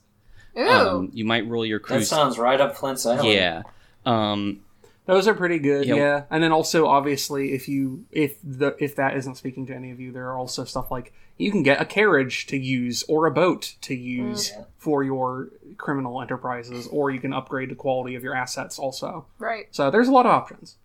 [0.58, 0.68] Ooh.
[0.70, 2.08] Um, you might roll your That cruise.
[2.10, 3.34] sounds right up Flint's alley.
[3.36, 3.64] yeah.
[4.06, 4.60] Um,
[5.06, 5.96] those are pretty good, Yeah.
[5.96, 6.24] yeah.
[6.30, 10.00] And then also, obviously, if you if the if that isn't speaking to any of
[10.00, 13.32] you, there are also stuff like you can get a carriage to use or a
[13.32, 14.66] boat to use Mm.
[14.78, 19.26] for your criminal enterprises, or you can upgrade the quality of your assets also.
[19.39, 19.66] right.
[19.72, 20.78] So there's a lot of options.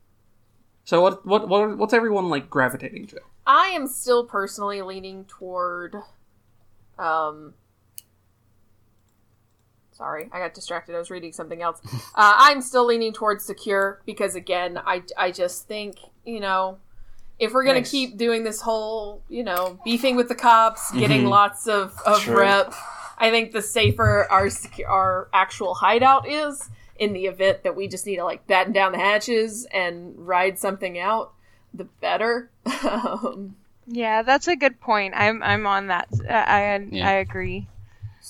[0.85, 3.21] So what what, what what's everyone like gravitating to?
[3.47, 5.95] I am still personally leaning toward.
[6.99, 7.55] Um,
[9.99, 10.95] sorry, I got distracted.
[10.95, 11.81] I was reading something else.
[12.15, 16.79] Uh, I'm still leaning towards secure because, again, I, I just think, you know,
[17.39, 21.23] if we're going to keep doing this whole, you know, beefing with the cops, getting
[21.25, 21.29] Mhm.
[21.31, 22.39] lots of, of Sure.
[22.39, 22.75] rep,
[23.19, 27.87] I think the safer our, secu- our actual hideout is in the event that we
[27.87, 31.33] just need to, like, batten down the hatches and ride something out,
[31.73, 32.51] the better.
[32.83, 33.55] um,
[33.87, 35.15] Yeah, that's a good point.
[35.17, 36.09] I'm I'm on that.
[36.29, 36.35] I
[36.75, 37.09] I, Yeah.
[37.09, 37.69] I agree.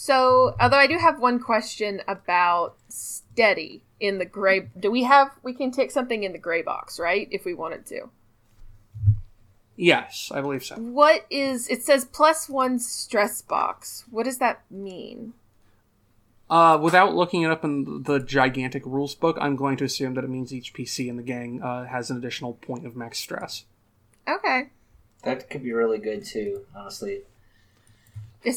[0.01, 4.71] So, although I do have one question about steady in the gray.
[4.79, 5.33] Do we have?
[5.43, 7.27] We can take something in the gray box, right?
[7.33, 8.09] If we wanted to.
[9.75, 10.77] Yes, I believe so.
[10.77, 14.05] What is it says plus one stress box.
[14.09, 15.33] What does that mean?
[16.49, 20.23] Uh, without looking it up in the gigantic rules book, I'm going to assume that
[20.23, 23.65] it means each PC in the gang uh, has an additional point of max stress.
[24.29, 24.71] Okay.
[25.25, 27.23] That could be really good too, honestly.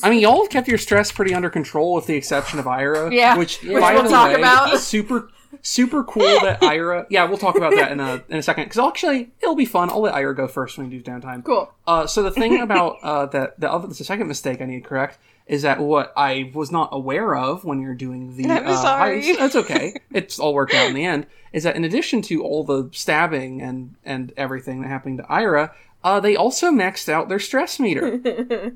[0.04, 3.12] I mean, y'all have kept your stress pretty under control, with the exception of Ira.
[3.14, 4.80] Yeah, which, which by we'll the talk way, about.
[4.80, 5.30] super
[5.62, 7.06] super cool that Ira.
[7.10, 8.66] Yeah, we'll talk about that in a in a second.
[8.66, 9.90] Because actually, it'll be fun.
[9.90, 11.44] I'll let Ira go first when we do downtime.
[11.44, 11.74] cool.
[11.88, 14.88] Uh, so the thing about uh, that the other the second mistake I need to
[14.88, 15.18] correct
[15.48, 19.22] is that what I was not aware of when you're doing the I'm uh, sorry.
[19.22, 19.94] heist- that's okay.
[20.14, 21.26] it's all worked out in the end.
[21.52, 25.74] Is that in addition to all the stabbing and and everything that happening to Ira,
[26.04, 28.20] uh, they also maxed out their stress meter,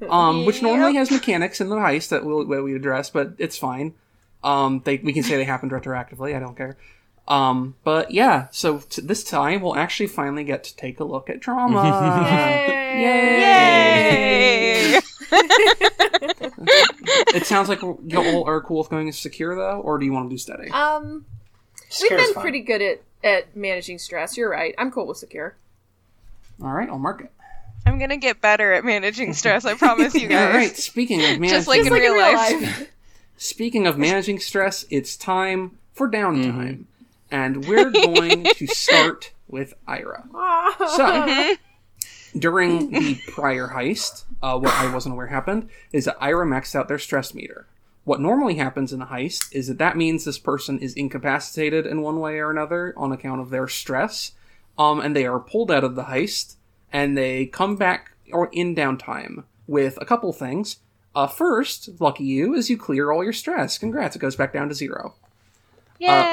[0.10, 3.58] um, which normally has mechanics in the heist that we'll that we address, but it's
[3.58, 3.94] fine.
[4.44, 6.36] Um, they we can say they happened retroactively.
[6.36, 6.78] I don't care.
[7.28, 11.30] Um, but yeah, so t- this time we'll actually finally get to take a look
[11.30, 11.84] at drama.
[12.96, 13.42] Yay!
[13.42, 15.00] Yay!
[17.34, 20.30] it sounds like you all are cool with going secure though, or do you want
[20.30, 20.70] to do steady?
[20.70, 21.26] Um,
[22.00, 22.42] we've been fine.
[22.44, 24.38] pretty good at at managing stress.
[24.38, 24.76] You're right.
[24.78, 25.56] I'm cool with secure.
[26.62, 27.32] All right, I'll mark it.
[27.86, 29.65] I'm gonna get better at managing stress.
[29.65, 30.54] I promise you guys.
[30.56, 30.76] right.
[30.76, 32.62] Speaking of managing, Just like Just in like in real real life.
[32.62, 32.91] life.
[33.38, 36.86] speaking of managing stress, it's time for downtime,
[37.30, 40.24] and we're going to start with Ira.
[40.96, 41.56] So,
[42.38, 46.88] during the prior heist, uh, what I wasn't aware happened is that Ira maxed out
[46.88, 47.65] their stress meter.
[48.04, 52.02] What normally happens in a heist is that that means this person is incapacitated in
[52.02, 54.32] one way or another on account of their stress,
[54.78, 56.56] um, and they are pulled out of the heist,
[56.92, 60.78] and they come back or in downtime with a couple things.
[61.14, 63.78] Uh, first, lucky you, is you clear all your stress.
[63.78, 65.16] Congrats, it goes back down to zero.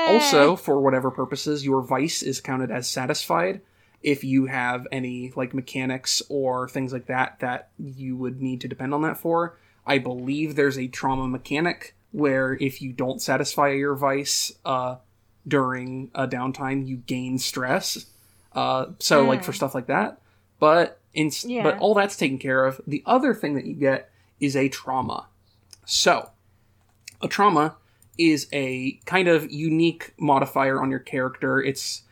[0.09, 3.61] Uh, also, for whatever purposes, your vice is counted as satisfied
[4.03, 8.69] if you have any like mechanics or things like that that you would need to
[8.69, 9.57] depend on that for.
[9.87, 14.97] I believe there's a trauma mechanic where if you don't satisfy your vice uh,
[15.47, 18.07] during a downtime, you gain stress.
[18.55, 20.21] Uh, so like for stuff like that,
[20.59, 21.63] but in Yeah.
[21.63, 22.81] but all that's taken care of.
[22.87, 24.11] The other thing that you get
[24.41, 25.27] is a trauma.
[25.85, 26.31] So
[27.21, 27.77] a trauma
[28.19, 31.61] is a kind of unique modifier on your character.
[31.63, 32.03] It's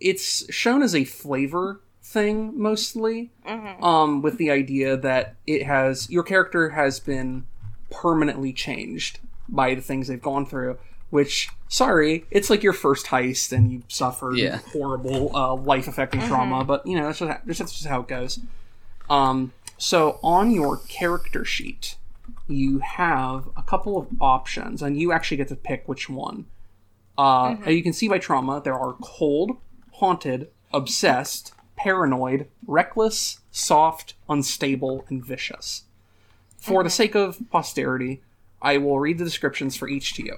[0.00, 3.82] it's shown as a flavor thing mostly, Mhm.
[3.82, 7.44] um, with the idea that it has your character has been
[7.90, 10.78] permanently changed by the things they've gone through.
[11.10, 14.58] Which, sorry, it's like your first heist and you suffered Yeah.
[14.72, 18.40] horrible uh, life-affecting trauma, but you know that's just, that's just how it goes.
[19.08, 21.96] Um, so on your character sheet,
[22.46, 26.46] you have a couple of options, and you actually get to pick which one.
[27.16, 27.68] Uh, Mm-hmm.
[27.68, 29.56] as You can see by trauma, there are cold,
[29.92, 35.84] haunted, obsessed, paranoid, reckless, soft, unstable, and vicious.
[36.58, 36.84] For Mm-hmm.
[36.84, 38.20] the sake of posterity,
[38.60, 40.36] I will read the descriptions for each to you.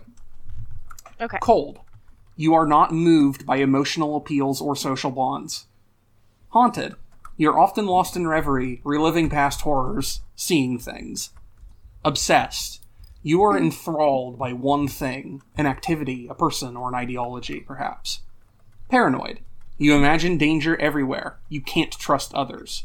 [1.21, 1.39] Okay.
[1.41, 1.81] Cold.
[2.37, 5.67] You are not moved by emotional appeals or social bonds.
[6.49, 6.95] Haunted.
[7.37, 11.31] You're often lost in reverie, reliving past horrors, seeing things.
[12.05, 12.83] Obsessed.
[13.23, 13.65] You are hmm.
[13.65, 18.21] enthralled by one thing, an activity, a person, or an ideology, perhaps.
[18.89, 19.41] Paranoid.
[19.77, 21.39] You imagine danger everywhere.
[21.49, 22.85] You can't trust others.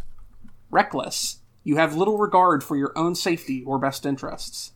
[0.69, 1.39] Reckless.
[1.63, 4.73] You have little regard for your own safety or best interests.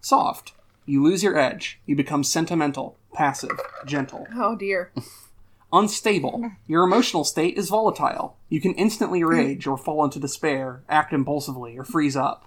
[0.00, 0.52] Soft.
[0.84, 1.80] You lose your edge.
[1.86, 4.26] You become sentimental, passive, gentle.
[4.34, 4.92] Oh dear.
[5.72, 6.50] Unstable.
[6.66, 8.36] Your emotional state is volatile.
[8.50, 12.46] You can instantly rage or fall into despair, act impulsively, or freeze up.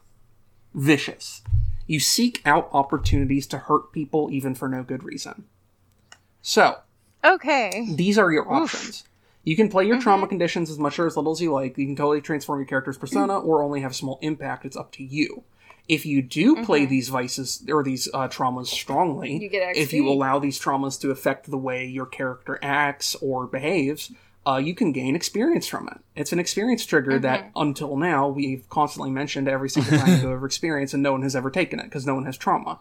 [0.76, 1.42] Vicious.
[1.88, 5.46] You seek out opportunities to hurt people even for no good reason.
[6.44, 6.78] So,
[7.24, 7.88] Okay.
[7.96, 9.06] these are your options.
[9.44, 10.30] You can play your trauma mm-hmm.
[10.30, 11.78] conditions as much or as little as you like.
[11.78, 14.66] You can totally transform your character's persona or only have small impact.
[14.66, 15.44] It's up to you.
[15.88, 20.40] If you do play these vices or these uh, traumas strongly, You if you allow
[20.40, 24.12] these traumas to affect the way your character acts or behaves,
[24.48, 26.00] uh, you can gain experience from it.
[26.16, 30.46] It's an experience trigger that until now we've constantly mentioned every single time go over
[30.46, 32.80] experience, and no one has ever taken it because no one has trauma.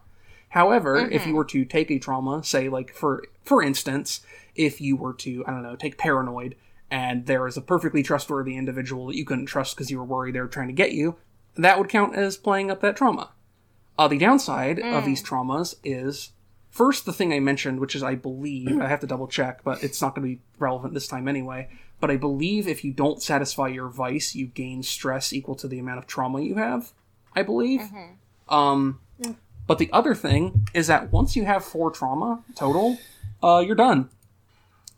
[0.50, 4.20] However, if you were to take a trauma, say like for for instance,
[4.54, 6.54] if you were to I don't know take paranoid,
[6.90, 10.34] and there is a perfectly trustworthy individual that you couldn't trust because you were worried
[10.34, 11.16] they were trying to get you,
[11.56, 13.30] that would count as playing up that trauma.
[13.98, 16.32] Uh, the downside of these traumas is
[16.70, 19.82] first the thing I mentioned, which is I believe I have to double check, but
[19.84, 21.68] it's not going to be relevant this time anyway.
[22.00, 25.78] But I believe if you don't satisfy your vice, you gain stress equal to the
[25.78, 26.92] amount of trauma you have.
[27.36, 27.80] I believe.
[28.48, 29.00] Um,
[29.66, 32.98] but the other thing is that once you have four trauma total,
[33.42, 34.10] uh, you're done.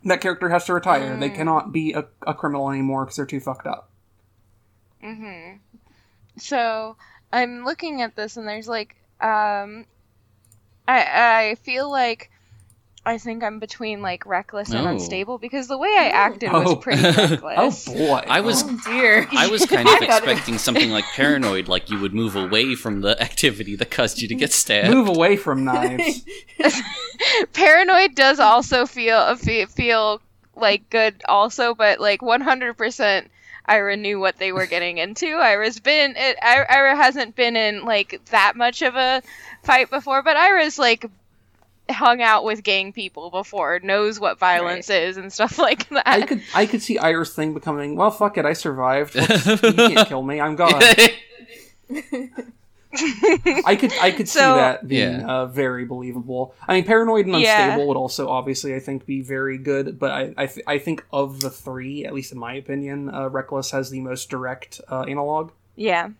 [0.04, 1.16] That character has to retire.
[1.20, 3.90] They cannot be a, a criminal anymore because they're too fucked up.
[5.04, 5.58] Mm-hmm.
[6.38, 6.96] So
[7.32, 9.86] I'm looking at this, and there's like, um,
[10.86, 12.30] I I feel like
[13.04, 14.90] I think I'm between like reckless and Oh.
[14.90, 17.88] unstable because the way I acted was pretty reckless.
[17.88, 18.22] Oh boy.
[18.28, 19.26] I was Oh dear.
[19.30, 20.28] I was kind of I got it.
[20.28, 24.28] expecting something like paranoid, like you would move away from the activity that caused you
[24.28, 24.92] to get stabbed.
[24.92, 26.24] Move away from knives.
[27.52, 30.20] Paranoid does also feel feel, feel
[30.56, 33.26] like good also, but like 100%
[33.66, 35.26] Ira knew what they were getting into.
[35.26, 39.22] Ira's been it, Ira hasn't been in like that much of a
[39.62, 41.06] fight before, but Ira's like
[41.88, 46.02] hung out with gang people before, knows what violence is and stuff like that.
[46.06, 49.72] I could I could see Ira's thing becoming well fuck it I survived Let's- you
[49.72, 50.80] can't kill me I'm gone
[53.64, 55.26] I could I could see that being Yeah.
[55.26, 57.64] uh, very believable I mean paranoid and Yeah.
[57.66, 61.04] unstable would also obviously I think be very good but I I, th- I think
[61.12, 65.02] of the three at least in my opinion uh, reckless has the most direct uh,
[65.02, 66.10] analog Yeah.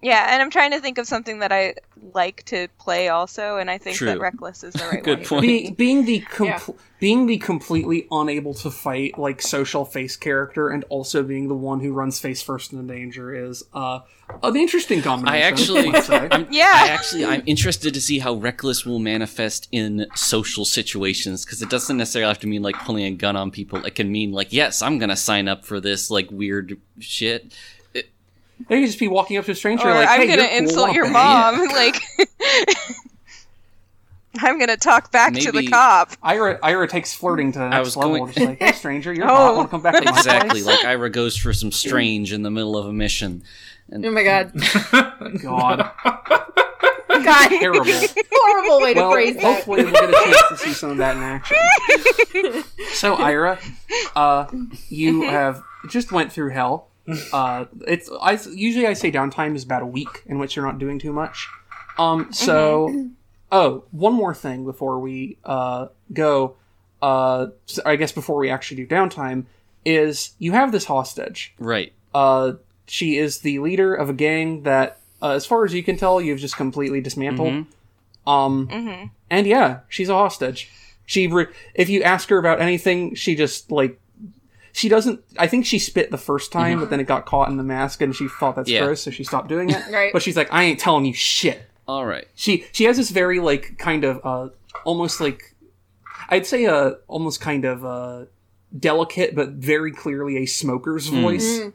[0.00, 1.74] Yeah, and I'm trying to think of something that I
[2.14, 4.06] like to play also, and I think True.
[4.06, 5.26] that Reckless is the right Good one.
[5.26, 5.42] point.
[5.42, 6.60] Be, being the com- Yeah.
[7.00, 11.80] being the completely unable to fight like social face character and also being the one
[11.80, 14.00] who runs face first into danger is uh
[14.44, 15.34] an interesting combination.
[15.34, 15.92] I actually.
[16.30, 16.70] I'm, Yeah.
[16.74, 21.70] I actually, I'm interested to see how reckless will manifest in social situations because it
[21.70, 23.84] doesn't necessarily have to mean like pulling a gun on people.
[23.84, 27.52] It can mean like, yes, I'm gonna sign up for this like weird shit.
[28.68, 30.50] They could just be walking up to a stranger Or like, I'm "Hey, gonna you're
[30.50, 31.68] cool, insult wanna your bang?" mom.
[31.74, 32.00] Like,
[34.40, 36.10] I'm gonna talk back to the cop.
[36.22, 38.18] Ira, Ira takes flirting to the I next was level.
[38.18, 39.34] going- Just like, hey, stranger, you're Oh.
[39.34, 39.56] hot.
[39.56, 40.66] Want to come back to my Exactly, place?
[40.66, 43.42] like Ira goes for some strange in the middle of a mission.
[43.92, 44.52] oh my god.
[44.92, 45.90] God, God.
[47.48, 47.84] terrible.
[48.30, 49.42] Horrible way to well, phrase that.
[49.42, 51.56] hopefully we'll get a chance to see some of that in action.
[52.92, 53.58] so, Ira,
[54.14, 54.46] uh,
[54.88, 56.87] you have just went through hell.
[57.32, 60.78] Uh, it's I usually I say downtime is about a week in which you're not
[60.78, 61.48] doing too much.
[61.98, 63.08] Um, so,
[63.50, 66.56] oh, one more thing before we uh go.
[67.00, 69.46] Uh, so I guess before we actually do downtime
[69.84, 71.54] is you have this hostage.
[71.58, 71.92] Right.
[72.14, 72.52] Uh,
[72.86, 76.20] she is the leader of a gang that, uh, as far as you can tell,
[76.20, 77.52] you've just completely dismantled.
[77.52, 77.66] Mhm.
[78.30, 80.70] Um, hmm and yeah, she's a hostage.
[81.06, 83.98] She, re- if you ask her about anything, she just like,
[84.72, 85.20] she doesn't.
[85.38, 88.00] I think she spit the first time, but then it got caught in the mask,
[88.02, 88.84] and she thought that's Yeah.
[88.84, 89.82] gross, so she stopped doing it.
[89.92, 90.12] Right.
[90.12, 91.62] But she's like, I ain't telling you shit.
[91.86, 92.26] All right.
[92.34, 94.48] She she has this very like kind of uh
[94.84, 95.54] almost like
[96.28, 98.24] I'd say a almost kind of uh
[98.78, 101.22] delicate but very clearly a smoker's Mm.
[101.22, 101.58] voice.
[101.60, 101.72] Mm.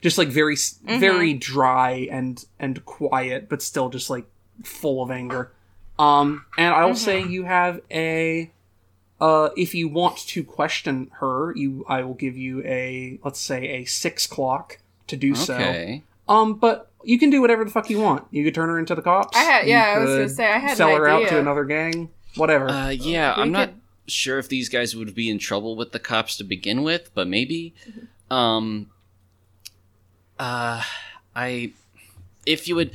[0.00, 4.26] Just like very s very dry and and quiet but still just like
[4.64, 5.52] full of anger.
[5.98, 8.50] Um and I'll say you have a
[9.20, 13.68] uh if you want to question her, you I will give you a let's say
[13.68, 14.78] a 6 clock
[15.08, 15.54] to do so.
[15.54, 16.02] Okay.
[16.28, 18.26] Um, but you can do whatever the fuck you want.
[18.30, 19.36] You could turn her into the cops.
[19.36, 21.64] I had- yeah, I was gonna say, I had an sell her out to another
[21.64, 22.10] gang.
[22.36, 22.68] Whatever.
[22.68, 23.80] Uh, yeah, We I'm not could-
[24.12, 27.26] sure if these guys would be in trouble with the cops to begin with, but
[27.28, 27.74] maybe.
[28.30, 28.90] Um.
[30.38, 30.82] Uh,
[31.34, 31.72] I,
[32.46, 32.92] if you would,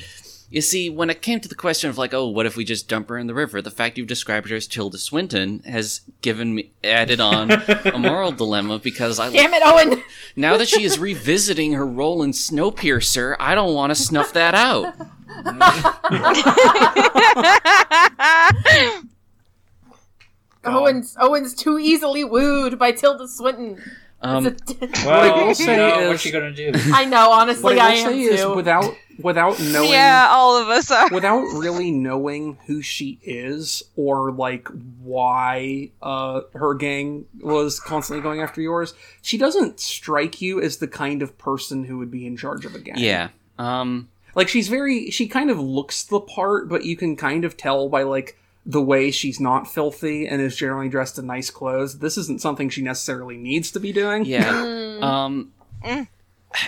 [0.54, 2.88] you see, when it came to the question of like, oh, what if we just
[2.88, 3.60] dump her in the river?
[3.60, 8.32] The fact you've described her as Tilda Swinton has given me added on a moral
[8.32, 10.04] dilemma because I Damn it, Owen!
[10.36, 14.54] now that she is revisiting her role in Snowpiercer, I don't want to snuff that
[14.54, 14.94] out.
[20.66, 23.82] Owen's Owen's too easily wooed by Tilda Swinton.
[24.22, 26.72] Um, It's a- What I Well, will say you know, is- what's she gonna do?
[26.94, 28.56] I know, honestly, what I I, am say is, too.
[28.56, 31.10] without without knowing, yeah, all of us are.
[31.10, 34.68] without really knowing who she is or like
[35.04, 40.88] why uh, her gang was constantly going after yours, she doesn't strike you as the
[40.88, 42.96] kind of person who would be in charge of a gang.
[42.98, 43.30] yeah.
[43.60, 44.10] Um.
[44.36, 47.88] like she's very she kind of looks the part but you can kind of tell
[47.88, 52.18] by like the way she's not filthy and is generally dressed in nice clothes this
[52.18, 54.52] isn't something she necessarily needs to be doing Yeah.
[54.54, 55.04] Mm.
[55.04, 55.52] Um,
[55.86, 56.08] Mm.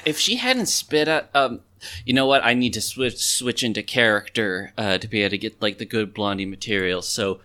[0.05, 1.61] if she hadn't spit at, um,
[2.05, 2.43] you know what?
[2.43, 5.85] I need to switch switch into character uh, to be able to get like the
[5.85, 7.01] good blondie material.
[7.01, 7.39] So,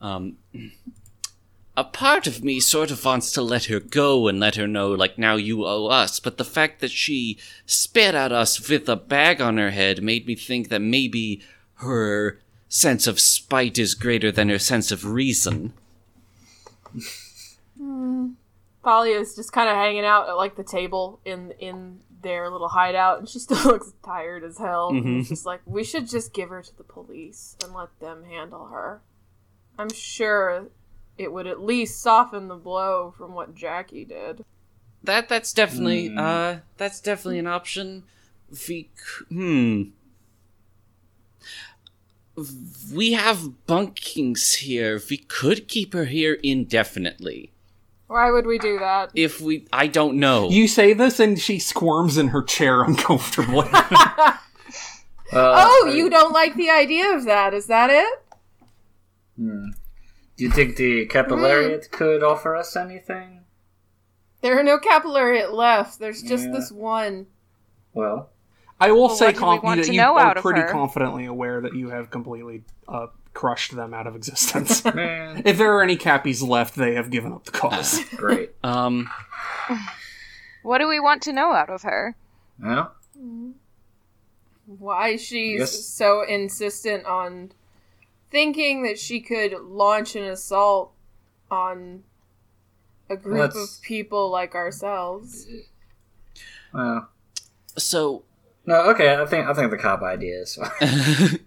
[0.00, 0.36] um,
[1.76, 4.90] a part of me sort of wants to let her go and let her know,
[4.90, 6.20] like, now you owe us.
[6.20, 10.26] But the fact that she spit at us with a bag on her head made
[10.26, 11.40] me think that maybe
[11.76, 15.72] her sense of spite is greater than her sense of reason.
[18.82, 22.68] Polly is just kind of hanging out at like the table in in their little
[22.68, 24.88] hideout, and she still looks tired as hell.
[24.90, 25.20] And Mhm.
[25.20, 28.66] It's just like we should just give her to the police and let them handle
[28.68, 29.00] her.
[29.78, 30.68] I'm sure
[31.18, 34.44] it would at least soften the blow from what Jackie did.
[35.04, 36.18] that that's definitely Hmm.
[36.18, 38.04] uh that's definitely an option.
[38.68, 39.82] We c- hmm.
[42.94, 45.00] We have bunkings here.
[45.10, 47.52] We could keep her here indefinitely.
[48.12, 49.10] Why would we do that?
[49.14, 50.50] If we, I don't know.
[50.50, 53.68] You say this, and she squirms in her chair uncomfortably.
[55.34, 57.54] Uh, oh, I- you don't like the idea of that?
[57.54, 58.22] Is that it?
[59.38, 59.70] Hmm.
[60.36, 63.40] Do you think the Capillariat could offer us anything?
[64.42, 65.98] There are no capillariat left.
[65.98, 66.52] There's just Yeah.
[66.52, 67.28] this one.
[67.94, 68.28] Well,
[68.78, 70.60] I will Well, say what do want you, to you know are out of pretty
[70.60, 70.68] her?
[70.68, 74.84] confidently aware that you have completely uh, crushed them out of existence.
[74.94, 78.02] man, if there are any cappies left, they have given up the cause.
[78.16, 78.50] great.
[78.64, 79.08] Um,
[80.62, 82.14] What do we want to know out of her?
[82.62, 82.92] Well,
[84.66, 85.84] Why she's Yes.
[85.84, 87.52] so insistent on
[88.30, 90.92] thinking that she could launch an assault
[91.50, 92.04] on
[93.10, 95.46] a group Let's- of people like ourselves.
[96.72, 97.08] well,
[97.76, 98.22] so
[98.64, 98.90] no.
[98.90, 101.40] Okay, I think I think the cop idea is fine.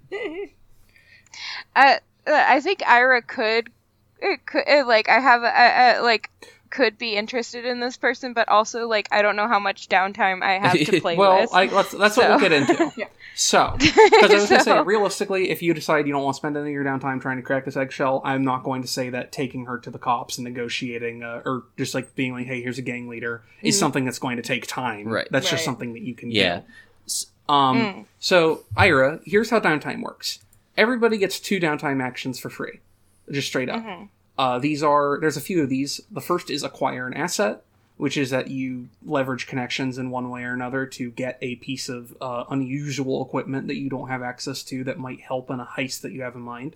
[1.75, 3.69] I I think Ira could,
[4.19, 6.31] it could it, like I have a, I, I, like
[6.69, 10.43] could be interested in this person, but also like I don't know how much downtime
[10.43, 11.53] I have to play well, with.
[11.53, 12.91] I, let's, that's what we'll get into.
[12.97, 13.07] Yeah.
[13.37, 16.37] So, because I was going to say, realistically, if you decide you don't want to
[16.37, 19.09] spend any of your downtime trying to crack this eggshell, I'm not going to say
[19.09, 22.61] that taking her to the cops and negotiating, uh, or just like being like, "Hey,
[22.61, 25.09] here's a gang leader," is something that's going to take time.
[25.09, 25.27] Right.
[25.29, 27.53] That's just something that you can yeah, do.
[27.53, 27.77] Um.
[27.77, 28.05] Mm.
[28.19, 30.39] So, Ira, here's how downtime works.
[30.77, 32.79] Everybody gets two downtime actions for free,
[33.31, 33.83] just straight up.
[33.83, 34.09] Mhm.
[34.37, 36.01] Uh, these are there's a few of these.
[36.11, 37.63] The first is acquire an asset,
[37.97, 41.87] which is that you leverage connections in one way or another to get a piece
[41.87, 45.65] of uh, unusual equipment that you don't have access to that might help in a
[45.65, 46.75] heist that you have in mind.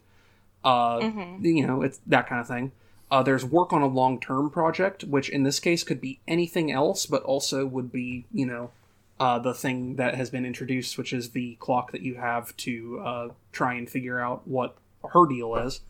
[0.64, 1.44] Uh, Mhm.
[1.44, 2.72] You know, it's that kind of thing.
[3.12, 6.72] Uh, there's work on a long term project, which in this case could be anything
[6.72, 8.72] else, but also would be, you know,
[9.20, 13.02] uh, the thing that has been introduced, which is the clock that you have to
[13.04, 14.78] uh, try and figure out what
[15.12, 15.82] her deal is.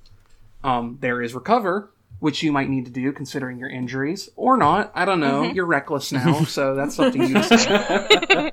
[0.63, 4.91] Um, there is recover, which you might need to do considering your injuries or not.
[4.95, 5.43] I don't know.
[5.43, 7.43] You're reckless now, so that's up to you.
[7.43, 8.51] Say.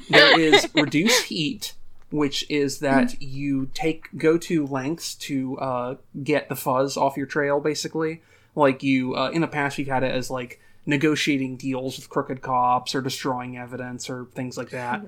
[0.10, 1.74] there is reduce heat,
[2.10, 7.26] which is that you take go to lengths to uh, get the fuzz off your
[7.26, 7.60] trail.
[7.60, 8.22] Basically,
[8.54, 12.40] like you uh, in the past, you've had it as like negotiating deals with crooked
[12.42, 15.02] cops or destroying evidence or things like that.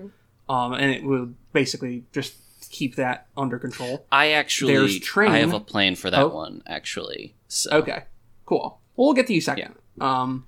[0.48, 2.34] Um, and it would basically just
[2.70, 4.06] keep that under control.
[4.10, 5.30] I actually There's train.
[5.30, 6.28] I have a plan for that Oh.
[6.28, 7.34] one actually.
[7.48, 8.04] So, Okay,
[8.44, 8.80] cool.
[8.96, 9.74] Well, we'll get to you second.
[10.00, 10.46] Um,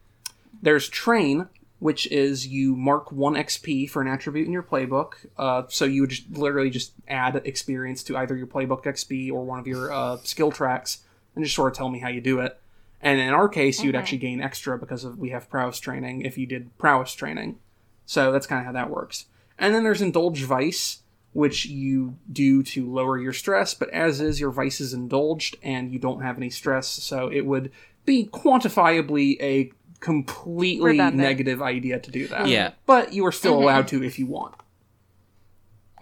[0.63, 5.13] there's train, which is you mark one XP for an attribute in your playbook.
[5.37, 9.45] Uh, so you would just literally just add experience to either your playbook XP or
[9.45, 11.03] one of your uh, skill tracks,
[11.37, 12.59] and just sort of tell me how you do it.
[13.01, 13.99] And in our case, you'd Mhm.
[13.99, 17.59] actually gain extra because of we have prowess training if you did prowess training.
[18.07, 19.27] So that's kind of how that works.
[19.59, 24.41] And then there's indulge vice, which you do to lower your stress, but as is,
[24.41, 27.71] your vice is indulged and you don't have any stress, so it would
[28.05, 31.17] be quantifiably a completely Redundant.
[31.17, 32.49] negative idea to do that.
[32.49, 32.71] Yeah.
[32.87, 33.63] But you are still Mhm.
[33.63, 34.55] allowed to if you want.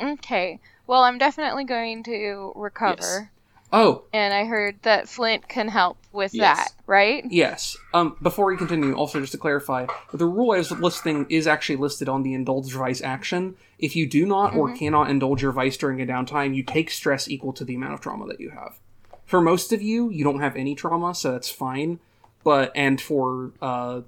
[0.00, 0.60] Okay.
[0.86, 3.30] Well, I'm definitely going to recover.
[3.72, 6.56] Oh, And I heard that Flint can help with Yes.
[6.56, 7.24] that, right?
[7.28, 7.76] yes.
[7.92, 11.76] Um, before we continue, also just to clarify, the rule I was listing is actually
[11.76, 13.56] listed on the indulge vice action.
[13.78, 17.28] If you do not or cannot indulge your vice during a downtime, you take stress
[17.28, 18.78] equal to the amount of trauma that you have.
[19.24, 21.98] For most of you, you don't have any trauma, so that's fine.
[22.44, 24.02] But and for uh,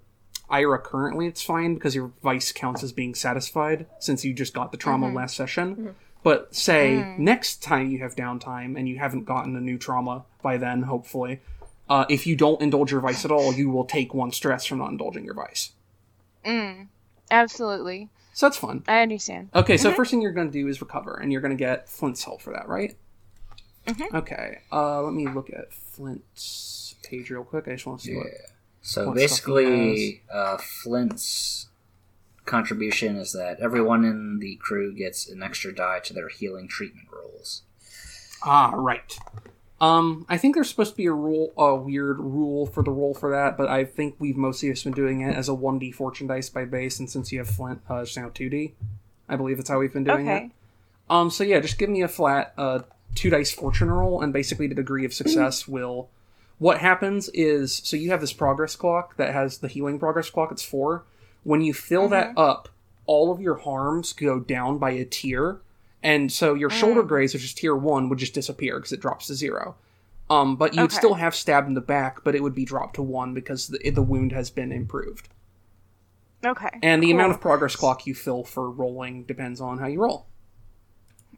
[0.49, 4.71] Ira currently, it's fine because your vice counts as being satisfied since you just got
[4.71, 5.97] the trauma last session.
[6.29, 10.59] But say next time you have downtime and you haven't gotten a new trauma by
[10.59, 11.41] then, hopefully,
[11.89, 14.77] uh, if you don't indulge your vice at all, you will take one stress from
[14.77, 15.73] not indulging your vice.
[16.45, 16.89] Mm.
[17.31, 18.11] Absolutely.
[18.35, 18.85] So that's fun.
[18.87, 19.49] I understand.
[19.55, 21.89] Okay, so first thing you're going to do is recover, and you're going to get
[21.89, 22.95] Flint's help for that, right?
[23.87, 24.13] Mhm.
[24.13, 27.69] Okay, uh, let me look at Flint's page real quick.
[27.69, 28.27] I just want to see what.
[28.83, 31.68] So What stuff he basically, uh, Flint's
[32.49, 37.09] contribution is that everyone in the crew gets an extra die to their healing treatment
[37.13, 37.63] rolls.
[38.43, 39.17] Ah, right.
[39.81, 43.15] Um, I think there's supposed to be a rule, a weird rule for the roll
[43.15, 46.27] for that, but I think we've mostly just been doing it as a 1d fortune
[46.27, 48.73] dice by base, and since you have Flint, uh, it's now 2d.
[49.29, 50.51] I believe that's how we've been doing it.
[51.09, 52.81] Um, so yeah, just give me a flat uh,
[53.15, 56.09] two dice fortune roll, and basically the degree of success will.
[56.59, 60.51] What happens is, so you have this progress clock that has the healing progress clock.
[60.51, 61.05] It's four.
[61.49, 62.69] When you fill that up,
[63.07, 65.63] all of your harms go down by a tier,
[66.03, 69.29] and so your shoulder graze, which is tier one, would just disappear because it drops
[69.29, 69.75] to zero.
[70.29, 70.95] Um, but you'd Okay.
[70.97, 73.91] still have stabbed in the back, but it would be dropped to one because the,
[73.91, 75.31] the wound has been improved.
[76.45, 76.69] Okay.
[76.83, 77.15] And the cool.
[77.17, 80.27] amount of progress clock you fill for rolling depends on how you roll.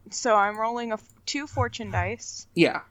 [0.09, 2.81] So I'm rolling a f- two fortune dice, Yeah.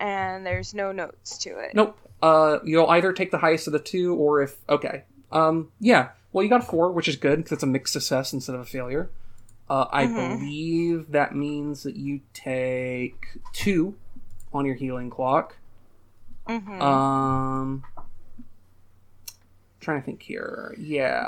[0.00, 1.74] and there's no notes to it.
[1.74, 1.98] Nope.
[2.22, 6.08] Uh, you'll either take the highest of the two, or if okay, um, yeah.
[6.32, 8.60] Well, you got a four, which is good because it's a mixed success instead of
[8.62, 9.10] a failure.
[9.68, 10.38] Uh, I Mhm.
[10.38, 13.94] believe that means that you take two
[14.52, 15.56] on your healing clock.
[16.48, 16.82] Mm-hmm.
[16.82, 17.84] Um,
[19.80, 20.74] trying to think here.
[20.78, 21.22] Yeah,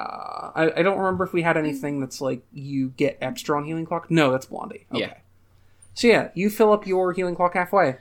[0.55, 3.87] I, I don't remember if we had anything that's like you get extra on healing
[3.87, 4.11] clock.
[4.11, 4.87] No, that's Blondie.
[4.93, 5.01] Okay.
[5.01, 5.15] Yeah.
[5.95, 7.97] So yeah, you fill up your healing clock halfway.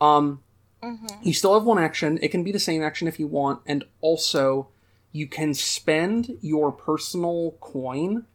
[0.00, 0.42] Um,
[0.82, 1.06] mm-hmm.
[1.22, 2.18] you still have one action.
[2.22, 4.68] It can be the same action if you want, and also
[5.12, 8.26] you can spend your personal coin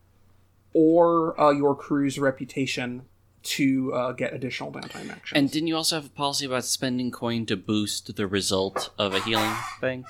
[0.74, 3.04] or uh, your crew's reputation
[3.44, 5.38] to uh, get additional downtime action.
[5.38, 9.14] And didn't you also have a policy about spending coin to boost the result of
[9.14, 10.04] a healing thing?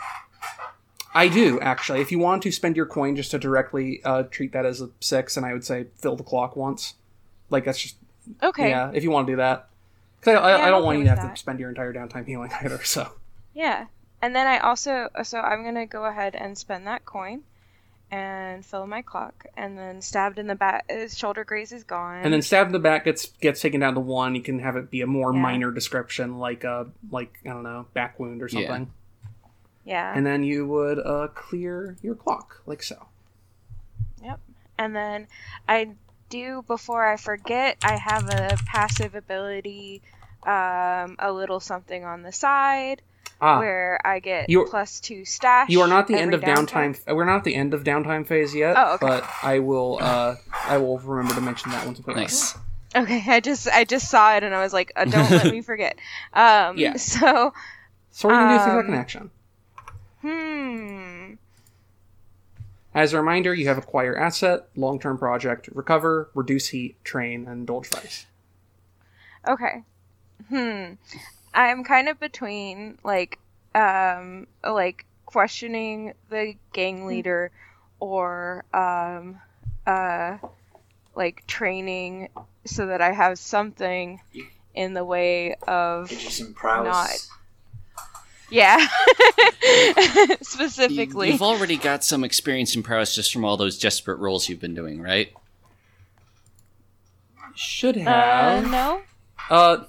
[1.14, 2.02] I do actually.
[2.02, 4.90] If you want to spend your coin just to directly uh, treat that as a
[5.00, 6.96] six, and I would say fill the clock once.
[7.50, 7.96] Like that's just
[8.42, 8.70] Okay.
[8.70, 8.92] yeah.
[8.94, 9.70] If you want to do that,
[10.20, 11.36] because I, I, Yeah, I I'm don't want you to have that.
[11.36, 12.84] to spend your entire downtime healing either.
[12.84, 13.12] So
[13.54, 13.86] Yeah.
[14.26, 17.44] And then I also so I'm gonna go ahead and spend that coin
[18.10, 22.24] and fill my clock and then stabbed in the back his shoulder graze is gone.
[22.24, 24.34] and then stab in the back gets gets taken down to one.
[24.34, 25.40] You can have it be a more Yeah.
[25.42, 28.68] minor description, like a like I don't know back wound or Yeah.
[28.68, 28.92] something.
[29.84, 30.12] Yeah.
[30.16, 33.06] And then you would uh, clear your clock like so.
[34.24, 34.40] Yep.
[34.80, 35.28] And then
[35.70, 35.92] I
[36.30, 40.02] do before I forget, I have a passive ability,
[40.42, 43.04] um, a little something on the side
[43.42, 45.70] Ah, where I get You're- plus two stash.
[45.70, 46.98] you are not the end of downtime.
[47.08, 48.76] We're not at the end of downtime phase yet.
[48.78, 49.06] Oh, okay.
[49.06, 50.00] But I will.
[50.02, 52.58] Uh, I will remember to mention that once we put Nice.
[52.96, 55.62] Okay, I just I just saw it and I was like, uh, don't let me
[55.72, 55.98] forget.
[56.34, 56.94] Um, Yeah.
[56.98, 57.54] So,
[58.12, 59.32] So what are gonna do for Um, second action?
[60.22, 61.34] hmm.
[62.94, 67.60] As a reminder, you have acquire asset, long term project, recover, reduce heat, train, and
[67.60, 68.26] indulge vice.
[69.46, 69.84] Okay.
[70.48, 70.94] Hmm.
[71.56, 73.40] I'm kind of between like
[73.74, 77.52] um like questioning the gang leader
[78.00, 79.40] or um
[79.88, 80.38] uh
[81.16, 82.30] like training
[82.66, 84.20] so that I have something
[84.74, 86.86] in the way of Get you some prowess.
[86.86, 87.28] Not-
[88.52, 88.78] yeah
[90.42, 91.32] Specifically.
[91.32, 94.76] You've already got some experience in prowess just from all those desperate roles you've been
[94.76, 95.34] doing, right?
[97.56, 98.70] Should uh have.
[98.70, 99.02] no
[99.50, 99.86] Uh,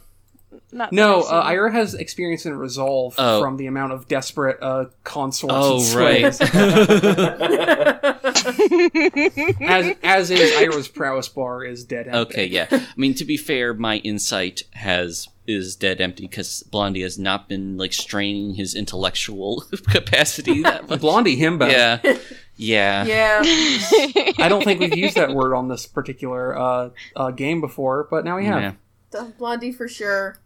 [0.76, 3.40] not no, that uh, Ira has experience in resolve Oh.
[3.40, 5.54] from the amount of desperate uh, consorts.
[5.56, 6.40] Oh, and right.
[9.62, 12.06] as as is Ira's prowess bar is dead.
[12.08, 12.18] Empty.
[12.34, 12.66] Okay, yeah.
[12.70, 17.48] I mean, to be fair, my insight has is dead empty because Blondie has not
[17.48, 19.60] been like straining his intellectual
[19.90, 21.00] capacity that much.
[21.00, 21.70] Blondie himbo.
[21.70, 22.00] Yeah,
[22.56, 23.04] yeah.
[23.04, 23.42] Yeah.
[24.38, 28.24] I don't think we've used that word on this particular uh, uh, game before, but
[28.24, 28.60] now we have.
[28.60, 28.72] Yeah.
[29.38, 30.38] Blondie for sure.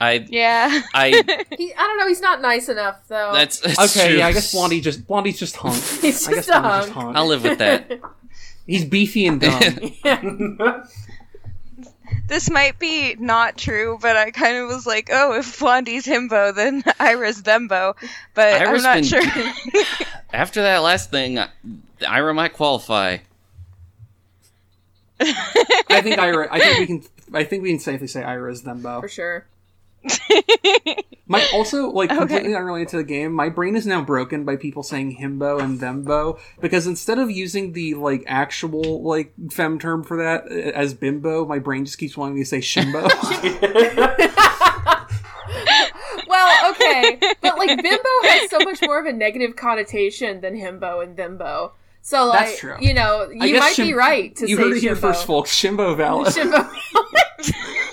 [0.00, 1.10] I, yeah I.
[1.58, 2.08] He, I don't know.
[2.08, 3.32] He's not nice enough though.
[3.34, 4.18] That's, that's Okay, true.
[4.18, 5.74] yeah, I guess Blondie just Blondie's just hunk.
[6.00, 7.04] He's I guess just a Blondie's just hunk.
[7.06, 7.16] hunk.
[7.16, 8.00] I'll live with that.
[8.66, 10.80] He's beefy and dumb.
[12.28, 16.54] this might be not true, but I kind of was like, oh, if Blondie's himbo,
[16.54, 17.94] then Ira's thembo.
[18.34, 19.82] But Ira's I'm not been- sure.
[20.32, 21.48] After that last thing, I-
[22.06, 23.18] Ira might qualify.
[25.20, 26.48] I think Ira.
[26.50, 27.02] I think we can.
[27.34, 29.44] I think we can safely say Ira is them for sure.
[31.26, 32.18] My also like Okay.
[32.18, 33.32] completely unrelated to the game.
[33.32, 37.72] My brain is now broken by people saying himbo and thembo because instead of using
[37.72, 42.16] the like actual like fem term for that uh, as bimbo, my brain just keeps
[42.16, 43.08] wanting me to say shimbo.
[46.26, 51.02] Well, okay, but like bimbo has so much more of a negative connotation than himbo
[51.02, 51.72] and thembo.
[52.02, 52.76] So like, That's true.
[52.80, 55.50] you know, you guess might be right to you say heard it here first, folks.
[55.52, 56.28] Shimbo valid.
[56.28, 56.70] Shimbo.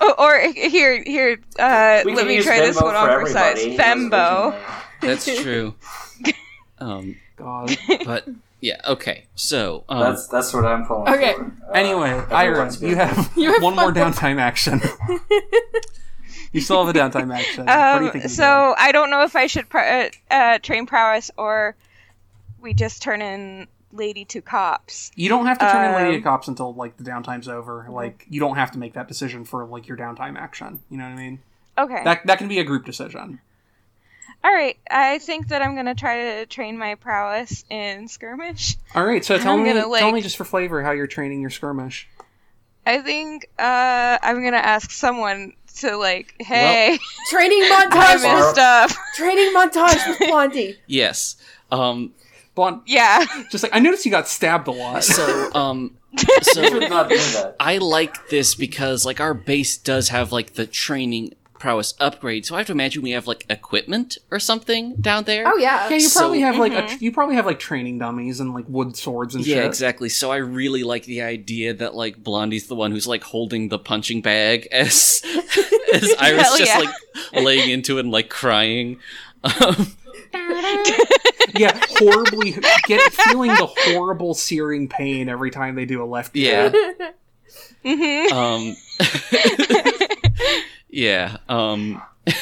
[0.00, 1.40] or, or here, here.
[1.58, 3.58] Uh, let me use try this one for on for size.
[3.58, 3.76] everybody.
[3.76, 4.60] That's Fembo.
[5.00, 5.74] That's true.
[6.80, 7.76] Um, God.
[8.04, 8.28] but
[8.60, 9.24] yeah, okay.
[9.34, 11.34] So, um, That's that's what I'm pulling Okay.
[11.34, 11.44] for.
[11.70, 14.80] Uh, Anyway, Ira, you have, You have one more downtime action.
[16.52, 17.66] you still have a downtime action.
[17.66, 18.30] what do you Um, think?
[18.30, 21.74] so I don't know if I should pr- uh, uh, train prowess or
[22.60, 25.10] we just turn in Lady to cops.
[25.14, 27.86] You don't have to turn in Lady Um, to Cops until like the downtime's over.
[27.90, 30.80] Like you don't have to make that decision for like your downtime action.
[30.90, 31.38] You know what I mean?
[31.78, 32.02] Okay.
[32.04, 33.40] That that can be a group decision.
[34.44, 34.76] All right.
[34.90, 38.76] I think that I'm gonna try to train my prowess in skirmish.
[38.94, 41.06] All right, so tell I'm me, gonna, tell like- me just for flavor how you're
[41.06, 42.08] training your skirmish.
[42.86, 46.98] I think uh, I'm gonna ask someone to like, hey,
[47.30, 48.22] Training I montage.
[48.22, 48.90] messed up.
[49.14, 50.78] Training montage with Blondie.
[50.86, 51.36] yes.
[51.70, 52.14] Um,
[52.58, 53.24] Blonde, Yeah.
[53.50, 55.04] just like I noticed you got stabbed a lot.
[55.04, 55.96] so um,
[56.42, 57.54] so not do that.
[57.60, 62.54] I like this because like our base does have like the training prowess upgrade, so
[62.54, 65.42] I have to imagine we have like equipment or something down there.
[65.46, 65.88] Oh yeah.
[65.88, 67.00] yeah, you So- probably have like a, Mhm.
[67.00, 69.66] you probably have like training dummies and like wood swords and Yeah, shit.
[69.66, 70.08] exactly.
[70.08, 73.78] So I really like the idea that like Blondie's the one who's like holding the
[73.78, 75.22] punching bag as
[75.94, 76.78] as Iris Hell just yeah.
[76.78, 76.94] like
[77.44, 78.98] laying into it and like crying.
[79.44, 79.94] Um,
[81.58, 82.52] yeah, horribly
[82.86, 86.34] get feeling the horrible searing pain every time they do a left.
[86.36, 86.70] Yeah.
[86.70, 87.14] jab.
[87.84, 88.76] hmm um,
[90.88, 91.36] yeah.
[91.48, 92.02] Um,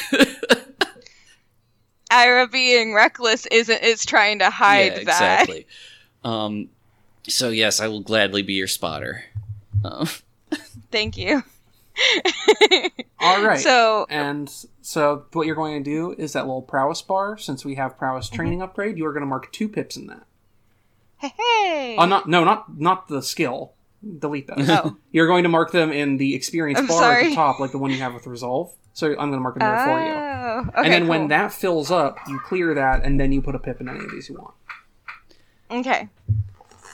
[2.09, 5.01] Ira being reckless isn't is trying to hide yeah, that.
[5.01, 5.67] exactly.
[6.23, 6.69] Um,
[7.27, 9.25] so yes, I will gladly be your spotter.
[9.83, 10.07] Um,
[10.91, 11.43] Thank you.
[13.19, 13.59] All right.
[13.59, 17.37] So And so what you're going to do is that little prowess bar.
[17.37, 18.35] Since we have prowess mm-hmm.
[18.35, 20.25] training upgrade, you are going to mark two pips in that.
[21.17, 21.95] hey, hey.
[21.97, 23.73] Oh, not no, not not the skill.
[24.19, 24.69] Delete those.
[24.69, 24.97] Oh.
[25.11, 27.79] You're going to mark them in the experience I'm bar at the top, like the
[27.79, 28.73] one you have with resolve.
[28.93, 30.13] So I'm going to mark them there for you.
[30.13, 33.53] Oh, okay, and then when that fills up, you clear that, and then you put
[33.53, 34.55] a pip in any of these you want.
[35.69, 36.09] Okay.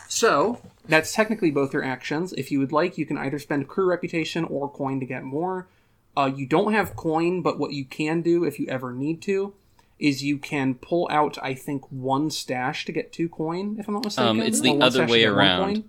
[0.10, 2.34] So that's technically both your actions.
[2.34, 5.68] If you would like, you can either spend crew reputation or coin to get more.
[6.16, 9.54] Uh, you don't have coin, but what you can do if you ever need to
[10.00, 13.78] is you can pull out, I think, one stash to get two coin.
[13.80, 15.74] If I'm not mistaken, Um, it's the Or other way around.
[15.76, 15.84] coin.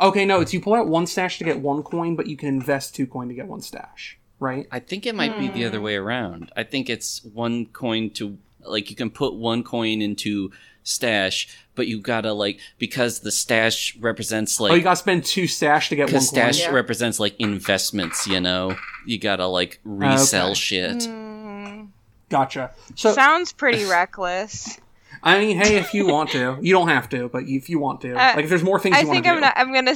[0.00, 2.48] Okay, no, it's you pull out one stash to get one coin, but you can
[2.48, 4.18] invest two coin to get one stash.
[4.38, 4.66] Right?
[4.70, 6.52] I think it might be the other way around.
[6.54, 10.50] I think it's one coin to like you can put one coin into
[10.82, 15.46] stash, but you gotta like because the stash represents like oh, you gotta spend two
[15.46, 16.52] stash to get one because coin.
[16.52, 16.72] stash Yeah.
[16.72, 18.26] represents like investments.
[18.26, 20.54] You know, you gotta like resell Okay.
[20.54, 20.98] shit.
[20.98, 21.88] Mm,
[22.28, 22.72] Gotcha.
[22.96, 24.78] So sounds pretty reckless.
[25.22, 28.00] I mean, hey, if you want to, you don't have to, but if you want
[28.02, 29.52] to, Uh, like if there's more things I you think I'm do, not.
[29.56, 29.94] I'm gonna.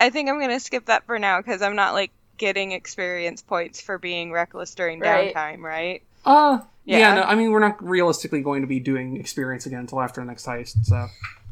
[0.00, 3.80] i think I'm gonna skip that for now because I'm not like getting experience points
[3.80, 5.34] for being reckless during Right.
[5.34, 6.02] downtime, right?
[6.24, 6.98] Uh, yeah.
[6.98, 7.14] Yeah.
[7.16, 10.26] no, I mean, we're not realistically going to be doing experience again until after the
[10.26, 11.06] next heist, so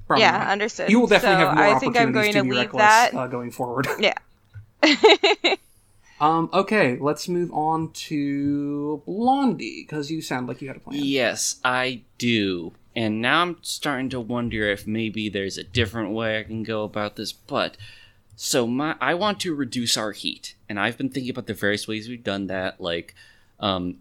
[0.06, 0.48] probably yeah, not.
[0.48, 0.90] understood.
[0.90, 2.58] You will definitely so have more I think I'm opportunities going to to be leave
[2.58, 3.14] reckless that.
[3.14, 3.86] uh, going forward.
[4.00, 4.14] Yeah.
[6.20, 10.98] um, okay, let's move on to Blondie because you sound like you had a plan.
[11.02, 12.72] Yes, I do.
[12.96, 16.82] And now I'm starting to wonder if maybe there's a different way I can go
[16.82, 17.32] about this.
[17.32, 17.76] But
[18.36, 21.86] so my I want to reduce our heat, and I've been thinking about the various
[21.86, 22.80] ways we've done that.
[22.80, 23.14] Like,
[23.60, 23.98] um,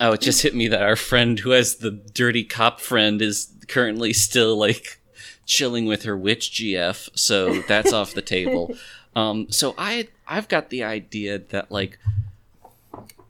[0.00, 3.52] oh, it just hit me that our friend who has the dirty cop friend is
[3.68, 5.00] currently still like
[5.46, 8.74] chilling with her witch GF, so that's off the table.
[9.16, 12.00] Um, so I I've got the idea that like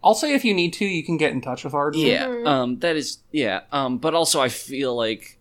[0.02, 2.00] I'll say if you need to, you can get in touch with Arden.
[2.00, 2.46] yeah, Mhm.
[2.46, 3.60] um, that is yeah.
[3.70, 5.38] Um, but also I feel like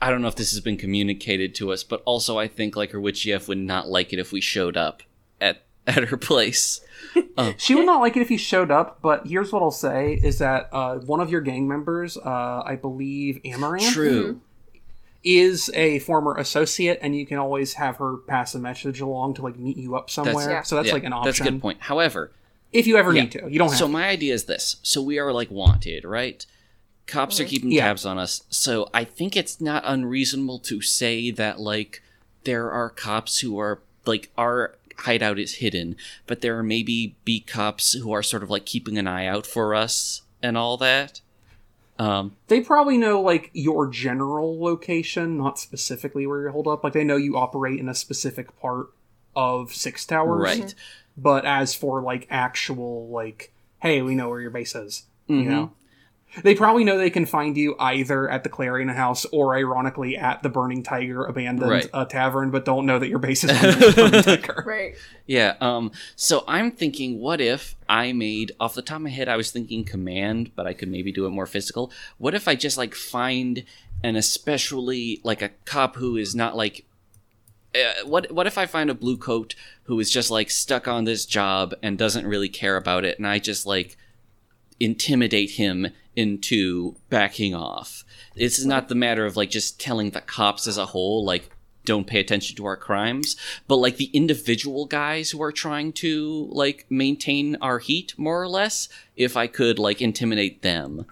[0.00, 2.90] I don't know if this has been communicated to us, but also I think like
[2.90, 5.02] her witch GF would not like it if we showed up
[5.40, 6.80] at at her place.
[7.56, 10.38] She would not like it if he showed up, but here's what I'll say is
[10.38, 14.40] that uh, one of your gang members, uh, I believe Amaranth, True.
[15.24, 19.42] is a former associate, and you can always have her pass a message along to
[19.42, 20.50] like meet you up somewhere.
[20.50, 20.62] yeah.
[20.62, 21.24] So that's Yeah, like an option.
[21.26, 21.80] That's a good point.
[21.82, 22.32] However,
[22.72, 23.22] If you ever Yeah.
[23.22, 23.78] need to, you don't have.
[23.78, 23.92] so to.
[23.92, 26.44] my idea is this: so we are like wanted, right?
[27.06, 27.86] Cops are keeping Yeah.
[27.86, 32.02] tabs on us, so I think it's not unreasonable to say that like
[32.44, 37.40] there are cops who are like our hideout is hidden, but there are maybe B
[37.40, 41.20] cops who are sort of like keeping an eye out for us and all that.
[41.98, 46.84] Um, They probably know like your general location, not specifically where you're holed up.
[46.84, 48.88] Like they know you operate in a specific part
[49.34, 50.74] of Six Towers, right.
[51.16, 55.04] But as for like actual like, hey, we know where your base is.
[55.28, 55.42] Mhm.
[55.42, 55.72] You know,
[56.42, 60.42] they probably know they can find you either at the Clarion House or, ironically, at
[60.42, 61.88] the Burning Tiger abandoned Right.
[61.92, 64.62] uh, tavern, but don't know that your base is on the Burning Tiger.
[64.66, 64.94] Right.
[65.26, 69.28] Yeah, um, so I'm thinking, what if I made, off the top of my head,
[69.28, 71.90] I was thinking command, but I could maybe do it more physical.
[72.18, 73.64] What if I just, like, find
[74.04, 76.84] an especially, like, a cop who is not, like,
[77.74, 81.04] uh, what what if I find a blue coat who is just like stuck on
[81.04, 83.98] this job and doesn't really care about it, and I just like
[84.80, 88.04] intimidate him into backing off?
[88.34, 91.50] Is not the matter of like just telling the cops as a whole like
[91.86, 93.36] don't pay attention to our crimes,
[93.66, 98.48] but like the individual guys who are trying to like maintain our heat more or
[98.48, 98.88] less.
[99.16, 101.06] If I could like intimidate them,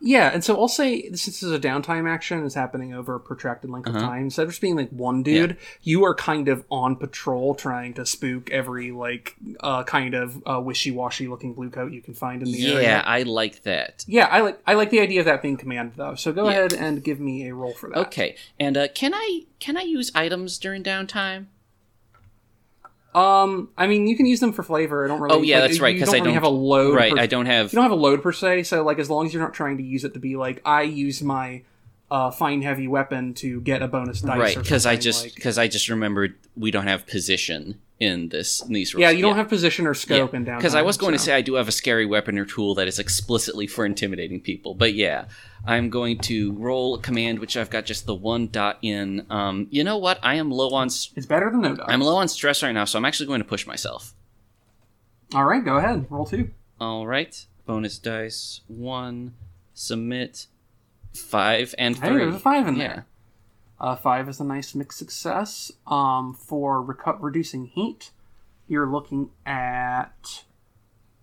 [0.00, 3.20] Yeah, and so I'll say since this is a downtime action, it's happening over a
[3.20, 4.06] protracted length of Uh-huh.
[4.06, 4.22] time.
[4.24, 8.06] Instead of just being like one dude, you are kind of on patrol trying to
[8.06, 12.52] spook every like uh, kind of uh, wishy-washy looking blue coat you can find in
[12.52, 12.82] the area.
[12.88, 13.02] Yeah.
[13.04, 14.04] I like that.
[14.06, 16.14] Yeah, I like I like the idea of that being command though.
[16.14, 16.50] So go Yeah.
[16.50, 17.98] ahead and give me a roll for that.
[18.06, 21.46] Okay, and uh, can I can I use items during downtime?
[23.18, 25.04] Um, I mean, you can use them for flavor.
[25.04, 25.36] I don't really.
[25.36, 26.94] Oh, yeah, like, that's right, You 'cause don't I don't- have a load.
[26.94, 27.72] right, per- I don't have.
[27.72, 28.64] You don't have a load per se.
[28.64, 30.82] So like, as long as you're not trying to use it to be like, I
[30.82, 31.62] use my
[32.10, 34.38] uh, fine heavy weapon to get a bonus dice.
[34.38, 38.62] right because I just like- because I just remembered we don't have position in this
[38.62, 39.00] in these rules.
[39.02, 40.58] yeah, you don't have position or scope in down.
[40.58, 42.86] because I was going to say I do have a scary weapon or tool that
[42.86, 45.24] is explicitly for intimidating people, but yeah,
[45.66, 49.26] I'm going to roll a command which I've got just the one dot in.
[49.30, 50.20] Um, you know what?
[50.22, 51.86] I am low on s- it's better than no dice.
[51.88, 54.14] I'm low on stress right now, so I'm actually going to push myself.
[55.34, 56.06] All right, go ahead.
[56.08, 56.50] Roll two.
[56.80, 59.34] All right, bonus dice one,
[59.74, 60.46] submit
[61.12, 62.18] five and Hey, three.
[62.18, 62.88] there's a five in yeah.
[62.88, 63.06] there.
[63.80, 65.70] Uh, five is a nice mixed success.
[65.86, 68.10] Um, for recu- reducing heat,
[68.66, 70.44] you're looking at.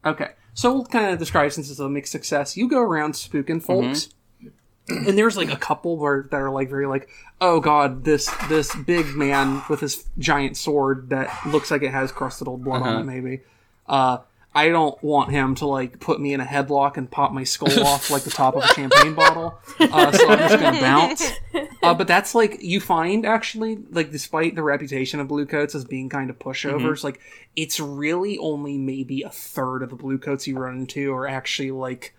[0.05, 2.55] Okay, so we'll kind of describe since it's a mixed success.
[2.55, 4.09] You go around spooking folks,
[4.87, 7.09] and there's like a couple where that are like very like,
[7.41, 12.11] oh god, this this big man with his giant sword that looks like it has
[12.11, 12.99] crusted old blood on Uh-huh.
[12.99, 13.41] it, maybe.
[13.87, 14.19] Uh,
[14.57, 17.85] I don't want him to like put me in a headlock and pop my skull
[17.85, 19.59] off like the top of a champagne bottle.
[19.79, 21.31] Uh, so I'm just gonna bounce.
[21.83, 25.85] Uh, but that's like you find actually like despite the reputation of blue coats as
[25.85, 27.19] being kind of pushovers, like
[27.55, 31.71] it's really only maybe a third of the blue coats you run into are actually
[31.71, 32.15] like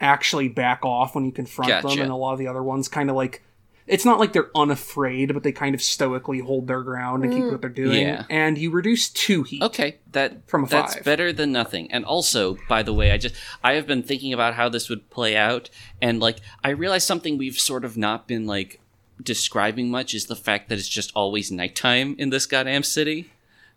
[0.00, 3.10] actually back off when you confront them, and a lot of the other ones kind
[3.10, 3.42] of like
[3.86, 7.44] it's not like they're unafraid, but they kind of stoically hold their ground and keep
[7.44, 8.06] what they're doing.
[8.06, 8.24] Yeah.
[8.30, 9.62] And you reduce two heat.
[9.62, 11.04] Okay, that From a that's five.
[11.04, 11.90] better than nothing.
[11.90, 13.34] And also, by the way, I just
[13.64, 17.36] I have been thinking about how this would play out, and like I realized something
[17.36, 18.79] we've sort of not been like
[19.22, 23.30] describing much is the fact that it's just always nighttime in this goddamn city.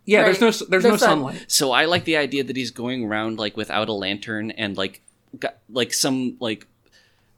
[0.06, 0.24] Yeah, Right.
[0.26, 1.08] there's no s- there's No no sun.
[1.08, 1.44] sunlight.
[1.48, 5.00] So I like the idea that he's going around like without a lantern and like
[5.38, 6.66] got, like some like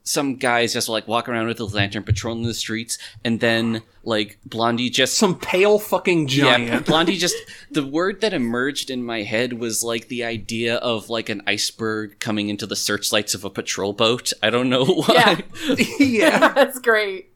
[0.02, 4.38] some guys just like walk around with a lantern patrolling the streets, and then like
[4.46, 6.86] Blondie just Some pale fucking yeah, giant.
[6.86, 7.34] Blondie just
[7.72, 12.20] the word that emerged in my head was like the idea of like an iceberg
[12.20, 14.32] coming into the searchlights of a patrol boat.
[14.44, 15.42] I don't know why.
[15.68, 15.76] Yeah.
[15.98, 16.48] yeah.
[16.52, 17.32] That's great.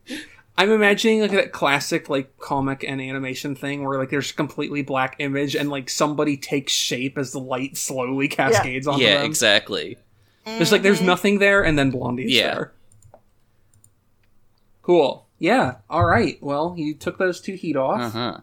[0.60, 4.82] I'm imagining like that classic like comic and animation thing where like there's a completely
[4.82, 9.20] black image and like somebody takes shape as the light slowly cascades onto Yeah, them.
[9.22, 9.96] Yeah, exactly.
[10.44, 12.54] There's like there's nothing there and then Blondie's Yeah.
[12.54, 12.72] there.
[14.82, 15.26] Cool.
[15.38, 15.76] Yeah.
[15.88, 16.36] All right.
[16.42, 18.00] Well, you took those two heat off.
[18.00, 18.38] Uh huh.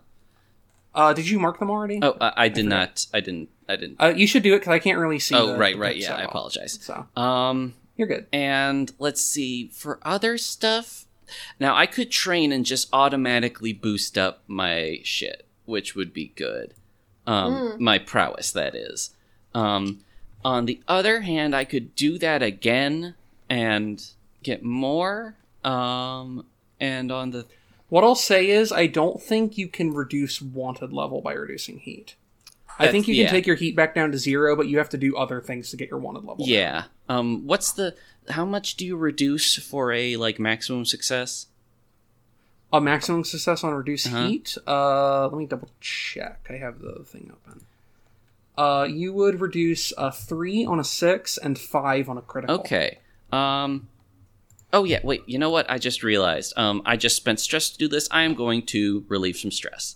[0.95, 1.99] Uh, did you mark them already?
[2.01, 3.05] Oh, I, I did not.
[3.13, 3.49] I didn't.
[3.69, 3.97] I didn't.
[4.01, 5.35] Uh, you should do it because I can't really see.
[5.35, 5.93] Oh, the- right, right.
[5.95, 6.79] text Yeah, I apologize.
[6.81, 8.25] So Um, you're good.
[8.33, 11.05] and let's see for other stuff.
[11.59, 16.73] Now I could train and just automatically boost up my shit, which would be good.
[17.25, 19.13] Um, my prowess, that is.
[19.53, 19.99] Um,
[20.45, 23.15] on the other hand, I could do that again
[23.49, 24.03] and
[24.43, 25.35] get more.
[25.63, 26.45] Um,
[26.79, 27.45] and on the
[27.89, 32.15] What I'll say is, I don't think you can reduce wanted level by reducing heat.
[32.79, 33.31] I think you can yeah.
[33.31, 35.77] take your heat back down to zero, but you have to do other things to
[35.77, 36.45] get your wanted level.
[36.45, 36.53] down.
[36.53, 37.95] yeah, um, what's the
[38.29, 41.47] how much do you reduce for a like maximum success?
[42.73, 44.27] A maximum success on reduced Uh-huh.
[44.27, 44.57] heat.
[44.67, 46.45] Uh, let me double check.
[46.49, 47.61] I have the thing open.
[48.57, 52.55] Uh, you would reduce a three on a six and five on a critical.
[52.59, 52.97] Okay.
[53.31, 53.87] Um.
[54.73, 54.99] Oh yeah.
[55.03, 55.23] Wait.
[55.27, 55.69] You know what?
[55.69, 56.53] I just realized.
[56.57, 56.81] Um.
[56.85, 58.07] I just spent stress to do this.
[58.11, 59.95] I am going to relieve some stress.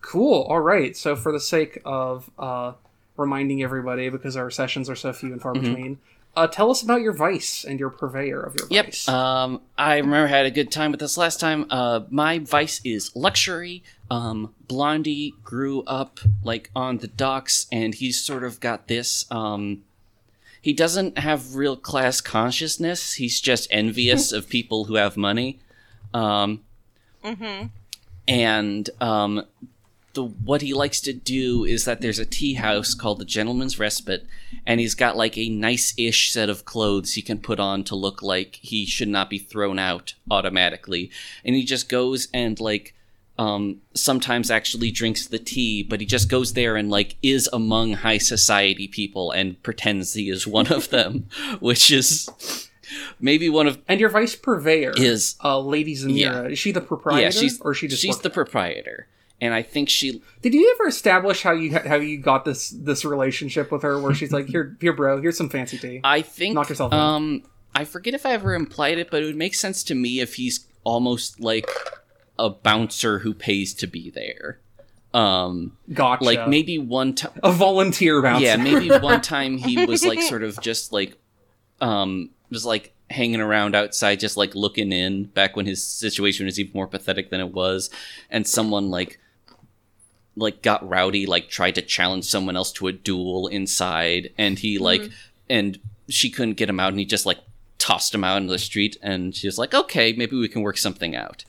[0.00, 0.42] Cool.
[0.44, 0.96] All right.
[0.96, 2.72] So, for the sake of uh,
[3.16, 5.74] reminding everybody, because our sessions are so few and far Mm-hmm.
[5.74, 5.98] between,
[6.38, 8.84] uh, tell us about your vice and your purveyor of your Yep.
[8.86, 9.08] vice.
[9.08, 9.60] Um.
[9.76, 11.66] I remember I had a good time with this last time.
[11.70, 12.00] Uh.
[12.10, 13.82] My vice is luxury.
[14.10, 14.54] Um.
[14.66, 19.24] Blondie grew up like on the docks, and he's sort of got this.
[19.30, 19.82] Um.
[20.60, 23.14] He doesn't have real class consciousness.
[23.14, 25.58] He's just envious of people who have money.
[26.14, 26.60] Um.
[27.24, 27.66] Mm-hmm.
[28.28, 29.44] and um,
[30.18, 33.78] the what he likes to do is that there's a tea house called the Gentleman's
[33.78, 34.26] Respite,
[34.66, 38.20] and he's got like a nice-ish set of clothes he can put on to look
[38.20, 41.10] like he should not be thrown out automatically,
[41.44, 42.94] and he just goes and like.
[43.40, 47.92] Um, sometimes actually drinks the tea, but he just goes there and like is among
[47.92, 51.28] high society people and pretends he is one of them,
[51.60, 52.28] which is
[53.20, 56.16] maybe one of and your vice purveyor is uh, Lady Zamira.
[56.16, 56.42] Yeah.
[56.48, 57.22] Is she the proprietor?
[57.22, 58.44] yeah she's or she just she's the there?
[58.44, 59.06] proprietor,
[59.40, 63.04] and I think she Did you ever establish how you how you got this this
[63.04, 66.00] relationship with her, where she's like, here, here, bro, here's some fancy tea.
[66.04, 66.98] I think Knock yourself out.
[66.98, 67.42] um
[67.74, 70.34] I forget if I ever implied it, but it would make sense to me if
[70.34, 71.68] he's almost like
[72.38, 74.58] a bouncer who pays to be there.
[75.14, 76.24] Um, Gotcha.
[76.24, 77.38] like maybe one time.
[77.42, 78.44] a volunteer bouncer.
[78.44, 81.16] Yeah, maybe one time he was like sort of just like,
[81.80, 85.24] um, just like hanging around outside, just like looking in.
[85.24, 87.90] Back when his situation was even more pathetic than it was,
[88.30, 89.18] and someone like,
[90.38, 94.78] like got rowdy, like tried to challenge someone else to a duel inside, and he
[94.78, 95.10] like,
[95.50, 95.78] and
[96.08, 97.38] she couldn't get him out, and he just like
[97.78, 100.78] tossed him out into the street, and she was like, okay, maybe we can work
[100.78, 101.44] something out.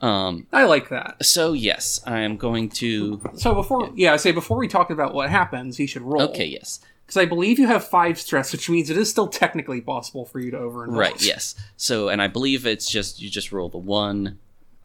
[0.00, 0.46] Um.
[0.52, 1.24] I like that.
[1.24, 3.20] So yes, I am going to.
[3.34, 6.22] So before, yeah, I say before we talk about what happens, he should roll.
[6.22, 6.46] Okay.
[6.46, 6.80] Yes.
[7.04, 10.40] Because I believe you have five stress, which means it is still technically possible for
[10.40, 10.96] you to overindulge.
[10.96, 11.24] Right.
[11.24, 11.54] Yes.
[11.78, 14.38] So, and I believe it's just you just roll the one.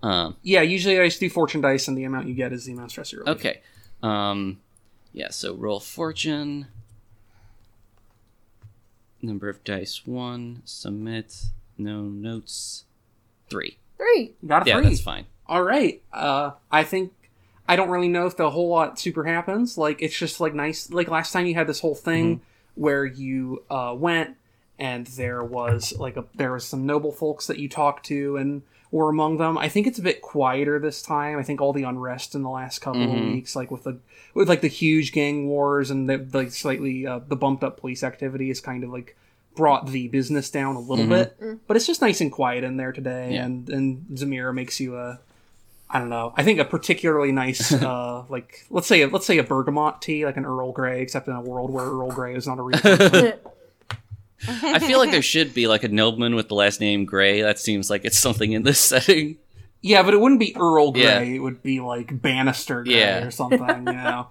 [0.04, 2.74] Um, Yeah, usually I just do fortune dice, and the amount you get is the
[2.74, 3.30] amount of stress you roll.
[3.30, 3.62] okay.
[4.04, 4.60] Um,
[5.14, 5.30] yeah.
[5.32, 6.68] So roll fortune.
[9.22, 10.62] Number of dice one.
[10.66, 11.46] Submit.
[11.78, 12.84] No notes.
[13.50, 13.78] Three.
[13.98, 14.34] Three.
[14.42, 14.90] You got a Yeah, three.
[14.90, 15.26] that's fine.
[15.48, 16.02] All right.
[16.12, 17.14] Uh, I think
[17.68, 19.78] I don't really know if the whole lot super happens.
[19.78, 20.90] Like it's just like nice.
[20.92, 22.42] Like last time you had this whole thing
[22.76, 24.36] where you uh, went
[24.78, 28.64] and there was like a there was some noble folks that you talked to and
[28.94, 29.58] were among them.
[29.58, 31.40] I think it's a bit quieter this time.
[31.40, 33.34] I think all the unrest in the last couple of Mhm.
[33.34, 33.98] weeks, like with the
[34.36, 38.04] with like the huge gang wars and the like slightly uh, the bumped up police
[38.04, 39.18] activity, is kind of like
[39.56, 41.10] brought the business down a little Mhm.
[41.10, 41.60] bit.
[41.68, 43.46] But it's just nice and quiet in there today, Yeah.
[43.46, 45.20] and and Zamira makes you a
[45.90, 46.34] I don't know.
[46.36, 50.38] I think a particularly nice, uh, like let's say let's say a bergamot tea, like
[50.38, 53.34] an Earl Grey, except in a world where Earl Grey is not a real.
[54.46, 54.64] Drink.
[54.76, 57.42] I feel like there should be like a nobleman with the last name Gray.
[57.42, 59.38] That seems like it's something in this setting.
[59.82, 61.04] yeah, but it wouldn't be Earl Grey.
[61.04, 61.20] Yeah.
[61.20, 63.26] It would be like Bannister Grey Yeah.
[63.26, 64.28] or something, you know,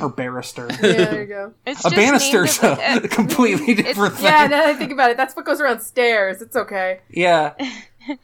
[0.00, 0.68] or Barrister.
[0.70, 1.54] Yeah, there you go.
[1.66, 4.24] It's a just Bannister's named a it- completely different thing.
[4.24, 6.42] Yeah, now that I think about it, that's what goes around stairs.
[6.42, 7.00] It's okay.
[7.10, 7.54] Yeah,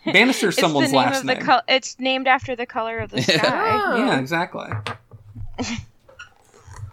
[0.04, 1.42] Bannister It's someone's the name last of the name.
[1.44, 3.38] col- It's named after the color of the sky.
[3.42, 3.96] Oh.
[3.96, 4.68] Yeah, exactly.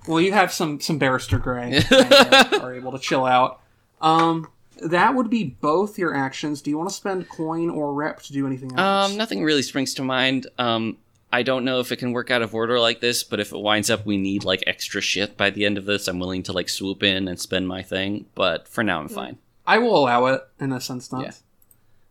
[0.07, 3.61] Well, you have some some barrister gray and uh, are able to chill out.
[4.01, 4.49] Um,
[4.81, 6.61] that would be both your actions.
[6.61, 9.11] Do you want to spend coin or rep to do anything else?
[9.11, 10.47] Um, nothing really springs to mind.
[10.57, 10.97] Um,
[11.33, 13.59] I don't know if it can work out of order like this, but if it
[13.59, 16.53] winds up we need like extra shit by the end of this, I'm willing to
[16.53, 18.25] like swoop in and spend my thing.
[18.35, 19.37] But for now, I'm fine.
[19.65, 21.11] I will allow it in a sense.
[21.11, 21.23] Not.
[21.23, 21.31] Yeah.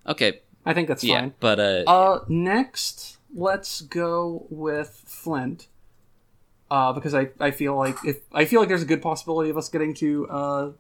[0.07, 0.41] Okay.
[0.65, 1.21] I think that's yeah.
[1.21, 1.35] fine.
[1.41, 5.67] But uh, Uh, next, let's go with Flint.
[6.71, 9.57] Uh, because I, I feel like if I feel like there's a good possibility of
[9.59, 10.71] us getting to uh,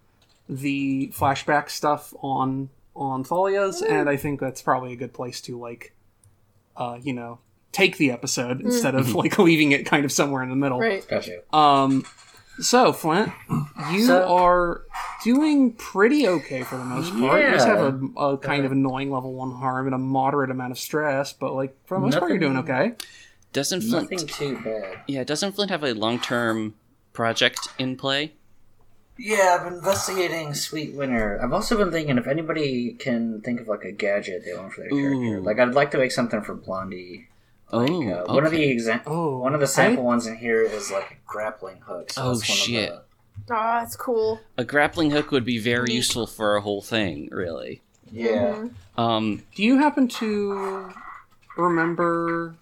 [0.49, 5.59] the flashback stuff on on Thalia's, and I think that's probably a good place to
[5.59, 5.93] like,
[6.76, 7.38] uh, you know,
[7.72, 10.78] take the episode instead of like leaving it kind of somewhere in the middle.
[10.78, 11.07] Right.
[11.09, 11.43] Gotcha.
[11.57, 12.05] Um,
[12.61, 13.32] so Flint,
[13.93, 14.82] you So- are
[15.24, 17.43] doing pretty okay for the most part.
[17.45, 20.51] You just have a, a kind Uh, of annoying level one harm and a moderate
[20.51, 22.93] amount of stress, but like for the most part, you're doing okay.
[23.53, 24.11] Doesn't Flint?
[24.11, 25.01] Nothing too bad.
[25.07, 26.74] Yeah, doesn't Flint have a long-term
[27.12, 28.32] project in play?
[29.18, 31.38] Yeah, I've been investigating Sweet Winter.
[31.42, 34.80] I've also been thinking if anybody can think of like a gadget they want for
[34.80, 35.40] their character.
[35.42, 37.28] Like I'd like to make something for Blondie.
[37.70, 38.74] Like, Oh, uh, one of the okay.
[38.76, 42.12] exa- Oh, one of the sample I- ones in here is like a grappling hook.
[42.12, 42.90] So Oh, that's one shit.
[42.90, 43.03] Of
[43.51, 44.40] Oh, that's cool.
[44.59, 47.82] A grappling hook would be very useful for a whole thing, really.
[48.12, 48.55] the, yeah.
[48.55, 48.70] Mhm.
[48.98, 50.90] Um, Do you happen to
[51.57, 52.55] remember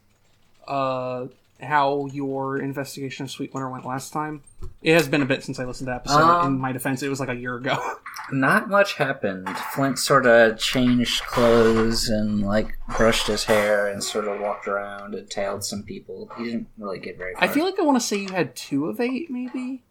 [0.69, 1.27] uh,
[1.61, 4.43] how your investigation of Sweetwater went last time?
[4.83, 6.19] It has been a bit since I listened to the episode.
[6.21, 7.77] Um, In my defense, it was like a year ago.
[8.33, 9.49] Not much happened.
[9.75, 15.15] Flint sort of changed clothes and like brushed his hair and sort of walked around
[15.15, 16.31] and tailed some people.
[16.37, 17.45] He didn't really get very far.
[17.45, 19.83] I feel like I want to say you had two of eight, maybe.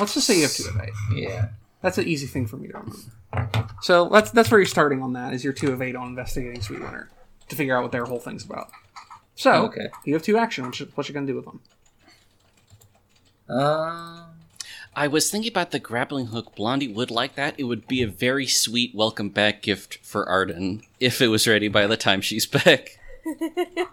[0.00, 0.92] Let's just say you have two of eight.
[1.14, 1.48] yeah.
[1.82, 3.70] That's an easy thing for me to remember.
[3.82, 5.32] So that's that's where you're starting on that.
[5.34, 7.10] Is your two of eight on investigating Sweet Sweetwater
[7.48, 8.70] to figure out what their whole thing's about.
[9.36, 9.88] So Okay.
[10.04, 10.64] you have two action.
[10.66, 11.60] What you, what you gonna do with them?
[13.48, 14.30] Um.
[14.96, 16.54] I was thinking about the grappling hook.
[16.54, 17.54] Blondie would like that.
[17.58, 21.66] It would be a very sweet welcome back gift for Arden if it was ready
[21.66, 22.98] by the time she's back.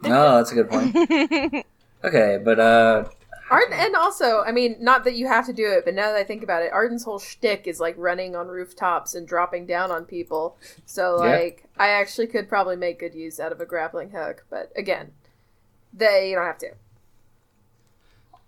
[0.03, 1.65] No, that's a good point.
[2.03, 3.05] Okay, but uh,
[3.51, 6.15] Arden, and also, I mean, not that you have to do it, but now that
[6.15, 9.91] I think about it, Arden's whole shtick is like running on rooftops and dropping down
[9.91, 10.57] on people.
[10.87, 11.29] So, Yeah.
[11.35, 15.11] like, I actually could probably make good use out of a grappling hook, but again,
[15.93, 16.71] they don't have to.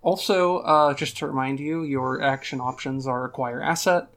[0.02, 4.08] Also, uh, just to remind you, your action options are acquire asset,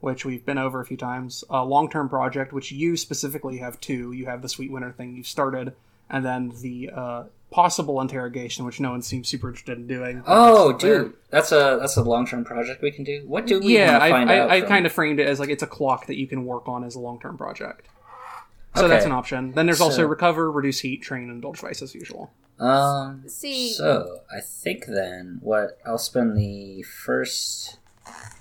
[0.00, 1.44] which we've been over a few times.
[1.48, 4.12] A long-term project, which you specifically have two.
[4.12, 5.74] You have the Sweet Winter thing you started,
[6.10, 10.24] and then the uh, possible interrogation, which no one seems super interested in doing.
[10.26, 11.02] Oh, Just there.
[11.04, 13.22] dude, that's a that's a long term project we can do.
[13.24, 14.50] What do we Yeah, want to I, out?
[14.50, 16.66] I, I kind of framed it as like it's a clock that you can work
[16.66, 17.86] on as a long term project.
[18.74, 19.52] So that's an option.
[19.52, 22.30] Then there's also recover, reduce heat, train, and indulge vice as usual.
[22.58, 23.24] Um.
[23.28, 27.78] See- So I think then what I'll spend the first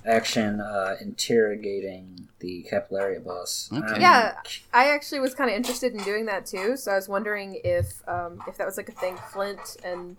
[0.06, 3.70] action uh, interrogating the Capillaria boss.
[3.74, 3.96] Okay.
[3.96, 4.36] Um, Yeah,
[4.74, 6.78] I actually was kind of interested in doing that too.
[6.78, 10.16] So I was wondering if um, if that was like a thing Flint and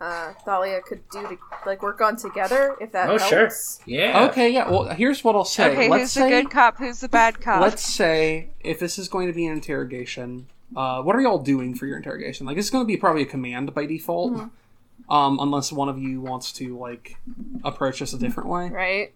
[0.00, 2.76] uh, Thalia could do to like work on together.
[2.80, 3.50] If that Oh, sure.
[3.84, 4.28] Yeah.
[4.30, 4.70] Okay, yeah.
[4.70, 5.72] Well, here's what I'll say.
[5.72, 6.78] okay, let's who's say, the good cop?
[6.78, 7.60] Who's the bad cop?
[7.60, 10.46] let's say if this is going to be an interrogation,
[10.76, 12.46] uh, what are y'all doing for your interrogation?
[12.46, 15.12] Like, it's going to be probably a command by default, Mm-hmm.
[15.12, 17.16] um, unless one of you wants to like
[17.64, 18.68] approach this a different way.
[18.68, 19.12] Right.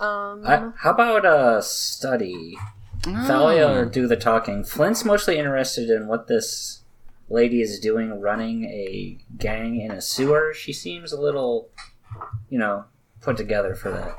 [0.00, 0.42] Um.
[0.46, 2.56] I, how about a study?
[3.02, 4.64] Thalia do the talking.
[4.64, 6.80] Flint's mostly interested in what this
[7.28, 10.54] lady is doing running a gang in a sewer.
[10.54, 11.68] She seems a little,
[12.48, 12.84] you know,
[13.20, 14.16] put together for that.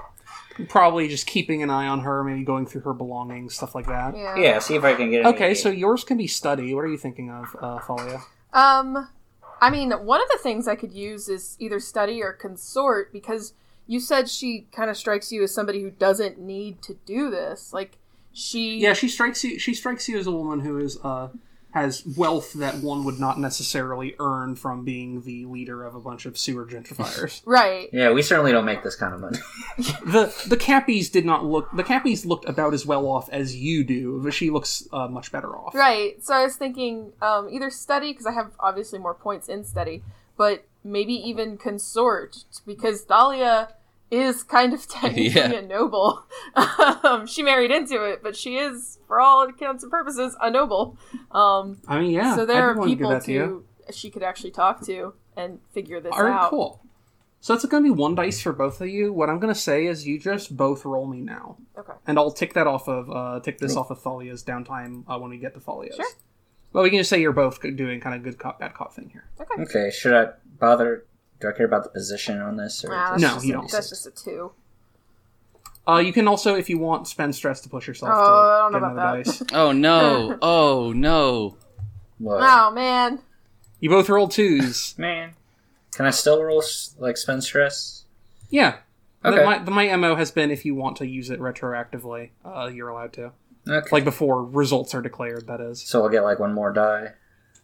[0.69, 4.15] Probably just keeping an eye on her, maybe going through her belongings, stuff like that.
[4.15, 4.35] yeah.
[4.37, 6.73] Yeah, see if I can get any- Okay, so yours can be study.
[6.73, 8.21] What are you thinking of, uh, Thalia?
[8.53, 9.09] Um,
[9.61, 13.53] I mean, one of the things I could use is either study or consort because
[13.87, 17.73] you said she kind of strikes you as somebody who doesn't need to do this.
[17.73, 17.97] Like
[18.33, 19.59] she, Yeah, she strikes you.
[19.59, 21.29] She strikes you as a woman who is uh,
[21.75, 26.25] has wealth that one would not necessarily earn from being the leader of a bunch
[26.25, 27.41] of sewer gentrifiers.
[27.45, 27.89] right.
[27.91, 29.39] Yeah, we certainly don't make this kind of money.
[29.77, 31.69] the the Cappies did not look.
[31.73, 35.33] The Cappies looked about as well off as you do, but she looks uh, much
[35.33, 35.75] better off.
[35.75, 36.23] Right.
[36.23, 40.01] So I was thinking um, either study because I have obviously more points in study,
[40.37, 43.73] but maybe even consort because Thalia
[44.11, 45.51] is kind of technically Yeah.
[45.51, 46.25] a noble.
[47.03, 50.97] um, she married into it, but she is, for all accounts and purposes, a noble.
[51.31, 52.35] Um, I mean, yeah.
[52.35, 53.65] so there are be to people to you.
[53.87, 56.19] to she could actually talk to and figure this out.
[56.19, 56.49] All right, out.
[56.49, 56.81] cool.
[57.41, 59.13] So that's going to be one dice for both of you.
[59.13, 61.93] What I'm going to say is you just both roll me now, Okay.
[62.07, 65.29] and I'll tick that off of uh, tick this off of Thalia's downtime uh, when
[65.29, 65.95] we get to Thalia's.
[65.95, 66.05] Sure.
[66.73, 69.09] Well, we can just say you're both doing kind of good cop bad cop thing
[69.11, 69.25] here.
[69.39, 69.61] Okay.
[69.61, 71.05] okay, should I bother?
[71.39, 72.83] Do I care about the position on this?
[72.85, 73.69] Or Nah, No, you don't.
[73.69, 74.51] That's just a two.
[75.87, 78.59] Uh, you can also, if you want, spend stress to push yourself Oh, to I
[78.59, 79.25] don't know about another that.
[79.25, 79.43] dice.
[79.53, 80.37] Oh no!
[80.41, 81.57] Oh no!
[82.17, 82.39] what?
[82.41, 83.19] Oh man.
[83.79, 84.95] You both rolled twos.
[84.97, 85.33] Man,
[85.93, 86.63] can I still roll
[86.97, 88.05] like spend stress?
[88.49, 88.71] yeah.
[88.71, 89.43] The- Okay.
[89.43, 92.89] my, the, my MO has been if you want to use it retroactively, uh, you're
[92.89, 93.31] allowed to.
[93.67, 93.87] Okay.
[93.91, 95.81] Like before results are declared, that is.
[95.81, 97.13] so I'll get like one more die.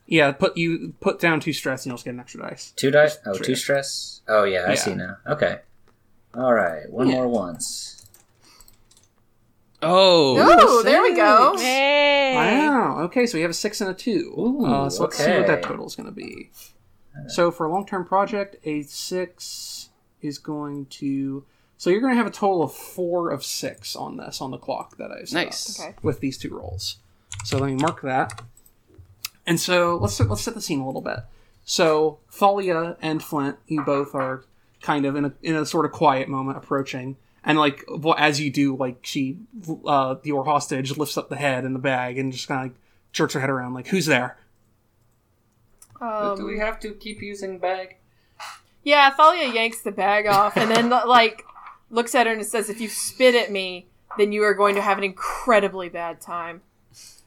[0.07, 2.71] Yeah, put you put down two stress and you'll just get an extra dice.
[2.75, 3.17] Two dice?
[3.25, 4.21] Oh, two stress?
[4.27, 4.75] Oh, yeah, I Yeah.
[4.75, 5.17] see now.
[5.27, 5.59] Okay.
[6.35, 7.15] All right, one Yeah.
[7.15, 8.05] more once.
[9.81, 10.37] Oh!
[10.37, 11.55] Ooh, there we go.
[11.57, 12.33] Hey.
[12.35, 12.99] Wow.
[13.03, 14.33] Okay, so we have a six and a two.
[14.37, 15.67] Ooh, uh, so let's see what that okay.
[15.69, 16.51] total is going to be.
[17.27, 19.89] So for a long term project, a six
[20.21, 21.43] is going to.
[21.77, 24.57] So you're going to have a total of four of six on this on the
[24.57, 25.79] clock that I set Nice.
[25.79, 25.95] up Okay.
[26.03, 26.97] with these two rolls.
[27.43, 28.41] So let me mark that.
[29.51, 31.19] And so let's let's set the scene a little bit.
[31.65, 34.45] So Thalia and Flint, you both are
[34.81, 38.39] kind of in a in a sort of quiet moment approaching, and like well, as
[38.39, 39.39] you do, like she,
[39.85, 42.81] uh, your hostage lifts up the head in the bag and just kind of like
[43.11, 44.37] jerks her head around, like who's there?
[45.99, 47.97] Um, do we have to keep using bag?
[48.85, 51.43] Yeah, Thalia yanks the bag off and then like
[51.89, 54.81] looks at her and says, "If you spit at me, then you are going to
[54.81, 56.61] have an incredibly bad time."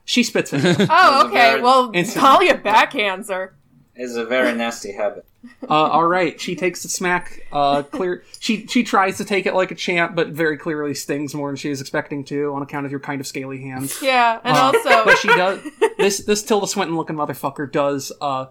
[0.05, 0.61] She spits it.
[0.65, 1.35] Oh, Those are okay.
[1.35, 3.55] very- Well, Instant- Thalia backhands her.
[3.97, 5.25] It's a very nasty habit.
[5.63, 7.47] uh, all right, she takes the smack.
[7.53, 8.25] Uh, clear.
[8.41, 11.57] She she tries to take it like a champ, but very clearly stings more than
[11.57, 14.01] she is expecting to on account of your kind of scaly hands.
[14.03, 15.61] Yeah, and Uh, also but she does
[15.99, 18.47] this this Tilda Swinton looking motherfucker does uh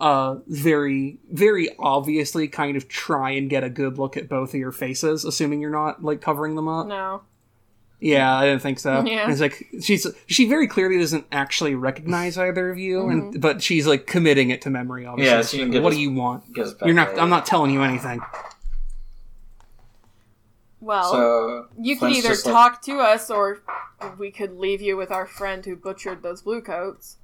[0.00, 4.58] uh very very obviously kind of try and get a good look at both of
[4.58, 6.86] your faces, assuming you're not like covering them up.
[6.88, 7.22] no.
[8.04, 9.04] Yeah, I didn't think so.
[9.06, 9.22] Yeah.
[9.22, 13.10] And It's like she's she very clearly doesn't actually recognize either of you, Mm-hmm.
[13.10, 15.06] and but she's like committing it to memory.
[15.06, 16.42] Obviously, Yeah, so you can what us- do you want?
[16.56, 17.14] You're not.
[17.14, 18.20] the- I'm not telling you anything.
[20.80, 23.60] Well, So you could either just like- talk to us or
[24.18, 27.18] we could leave you with our friend who butchered those blue coats.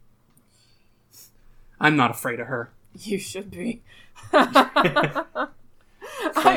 [1.81, 2.71] I'm not afraid of her.
[3.01, 3.83] You should be.
[4.33, 5.49] I'm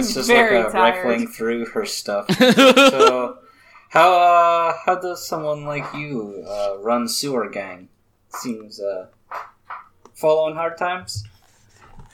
[0.03, 1.05] just very like uh, tired.
[1.07, 2.29] rifling through her stuff.
[2.37, 3.37] so
[3.91, 7.89] how uh how does someone like you uh, run sewer gang?
[8.29, 9.07] Seems uh
[10.13, 11.25] following hard times.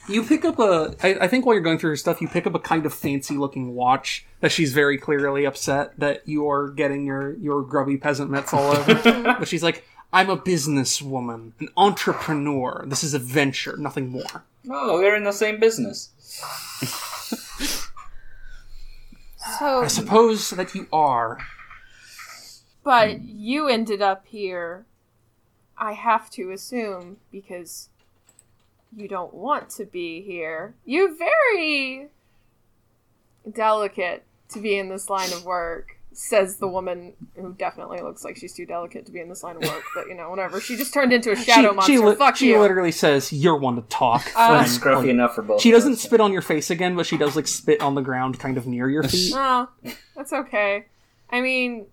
[0.10, 0.96] You pick up a.
[1.04, 2.94] I, I think while you're going through her stuff, you pick up a kind of
[2.94, 7.98] fancy looking watch that she's very clearly upset that you are getting your your grubby
[7.98, 8.96] peasant mitts all over.
[9.40, 12.86] but she's like, I'm a businesswoman, an entrepreneur.
[12.88, 14.46] This is a venture, nothing more.
[14.70, 16.10] Oh, we're in the same business.
[19.60, 21.40] So, I suppose that you are.
[22.88, 24.86] But you ended up here.
[25.78, 27.90] I have to assume because
[28.96, 30.74] you don't want to be here.
[30.86, 32.08] You're very
[33.52, 38.38] delicate to be in this line of work, says the woman who definitely looks like
[38.38, 39.84] she's too delicate to be in this line of work.
[39.94, 40.60] But you know, whatever.
[40.62, 41.94] She just turned into a shadow she, monster.
[41.94, 42.60] She, li- Fuck she you.
[42.60, 45.62] literally says, "You're one to talk." Uh, And, Scruffy like, enough for both.
[45.62, 46.02] she doesn't us.
[46.02, 48.66] spit on your face again, but she does like spit on the ground, kind of
[48.66, 49.34] near your feet.
[49.36, 49.68] Oh,
[50.16, 50.86] that's okay.
[51.30, 51.86] I mean,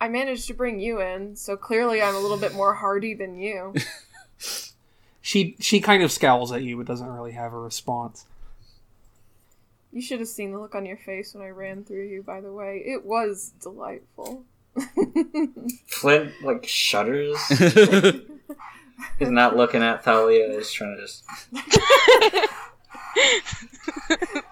[0.00, 3.38] I managed to bring you in, so clearly I'm a little bit more hardy than
[3.38, 3.74] you.
[5.20, 8.26] she she kind of scowls at you, but doesn't really have a response.
[9.92, 12.42] You should have seen the look on your face when I ran through you, by
[12.42, 12.82] the way.
[12.84, 14.44] It was delightful.
[15.86, 17.38] Flint like shudders.
[19.18, 20.52] He's not looking at Thalia.
[20.54, 21.24] He's trying to just.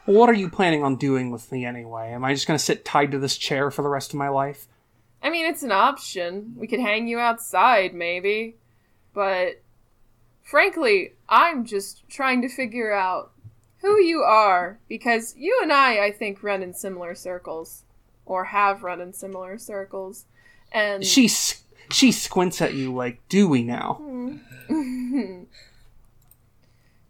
[0.06, 2.12] What are you planning on doing with me anyway?
[2.12, 4.28] Am I just going to sit tied to this chair for the rest of my
[4.28, 4.66] life?
[5.24, 6.54] I mean, it's an option.
[6.56, 8.56] We could hang you outside, maybe.
[9.14, 9.62] But
[10.42, 13.32] frankly, I'm just trying to figure out
[13.78, 17.84] who you are because you and I, I think, run in similar circles
[18.26, 20.26] or have run in similar circles.
[20.70, 21.28] And She
[21.90, 24.36] she squints at you like, "Do we now?" Hmm.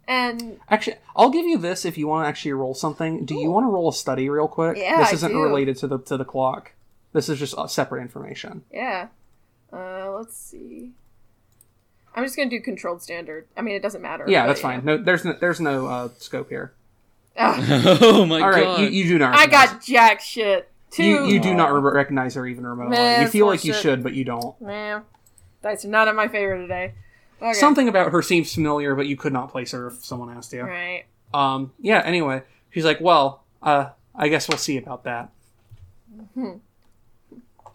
[0.07, 3.25] and Actually, I'll give you this if you want to actually roll something.
[3.25, 4.77] Do you want to roll a study real quick?
[4.77, 6.71] Yeah, this isn't related to the to the clock.
[7.15, 8.63] This is just uh, separate information.
[8.73, 9.07] yeah,
[9.71, 10.91] uh, let's see.
[12.13, 13.47] I'm just gonna do controlled standard.
[13.55, 14.25] I mean, it doesn't matter.
[14.27, 14.83] Yeah, that's fine.
[14.83, 16.73] No, there's no, there's no uh, scope here.
[17.37, 17.57] Ah,
[18.01, 18.79] oh my All right, god.
[18.81, 19.33] you, you do not.
[19.33, 20.69] I got jack shit.
[20.91, 21.05] Two.
[21.05, 22.97] you you do not re- recognize her even remotely.
[22.97, 24.59] Man, you feel full like you should, but you don't.
[24.61, 25.03] Man,
[25.63, 26.95] dice are not in my favor today.
[27.41, 27.53] Okay.
[27.53, 30.63] Something about her seems familiar, but you could not place her if someone asked you.
[30.63, 31.05] Right.
[31.33, 32.01] Um, yeah.
[32.03, 35.29] Anyway, she's like, "Well, uh, I guess we'll see about that."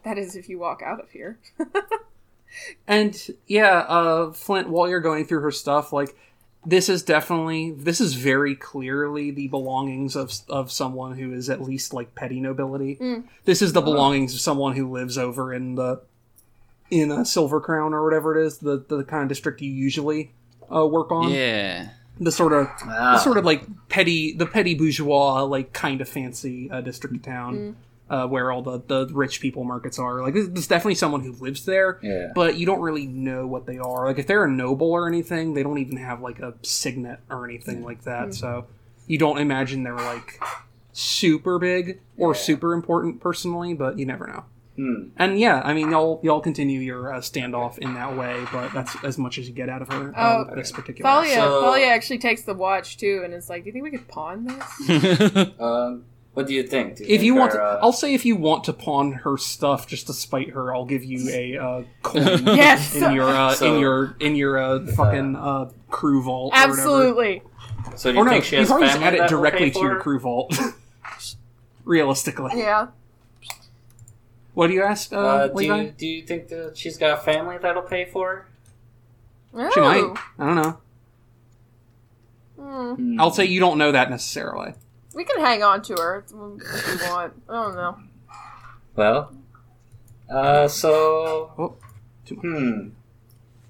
[0.05, 1.39] That is if you walk out of here.
[2.89, 6.17] And yeah, uh, Flint, while you're going through her stuff, like
[6.67, 11.63] this is definitely this is very clearly the belongings of of someone who is at
[11.63, 12.97] least like petty nobility.
[12.97, 13.25] Mm.
[13.45, 16.03] This is the belongings of someone who lives over in the
[16.91, 20.33] in a Silver Crown or whatever it is, the the kind of district you usually
[20.75, 21.31] uh, work on.
[21.31, 21.91] yeah.
[22.19, 23.13] The sort of Ah.
[23.13, 27.23] the sort of like petty the petty bourgeois like kind of fancy uh, district of
[27.23, 27.77] town.
[28.11, 31.65] Uh, where all the, the rich people markets are like there's definitely someone who lives
[31.65, 32.33] there Yeah.
[32.35, 34.07] but you don't really know what they are.
[34.07, 37.45] Like if they're a noble or anything, they don't even have like a signet or
[37.45, 38.35] anything like that.
[38.35, 38.67] So
[39.07, 40.43] you don't imagine they're like
[40.93, 42.41] super big or Yeah.
[42.41, 44.45] super important personally, but you never know.
[44.77, 45.09] Hmm.
[45.17, 48.97] And yeah, I mean, y'all y'all continue your uh, standoff in that way, but that's
[49.05, 51.09] as much as you get out of her uh, Oh, with this particular.
[51.11, 53.91] Thalia, So- Thalia actually takes the watch too, and is like, "Do you think we
[53.91, 56.05] could pawn this?" Um,
[56.41, 56.97] what do you think?
[56.97, 59.13] Do If think you want, our, to, uh, I'll say if you want to pawn
[59.13, 63.29] her stuff just to spite her, I'll give you a uh, coin Yes, in your
[63.29, 66.53] uh, So- in your in your uh, fucking uh, crew vault.
[66.55, 67.43] or absolutely.
[67.97, 69.31] so do you Or no, think she you has probably just family add it that
[69.31, 70.01] will directly to your her?
[70.01, 70.59] crew vault.
[71.85, 72.89] Realistically, Yeah.
[74.55, 77.21] what do you ask, uh, Uh, do you do you think that she's got a
[77.23, 78.47] family that'll pay for
[79.55, 79.71] her?
[79.75, 80.03] She might.
[80.05, 80.15] Oh.
[80.39, 80.79] I don't know.
[82.59, 83.21] Hmm.
[83.21, 84.75] I'll say you don't know that necessarily.
[85.15, 87.33] We can hang on to her if we want.
[87.49, 87.99] I don't know.
[88.97, 89.33] Well,
[90.33, 91.77] uh, so Oh,
[92.35, 92.91] hmm.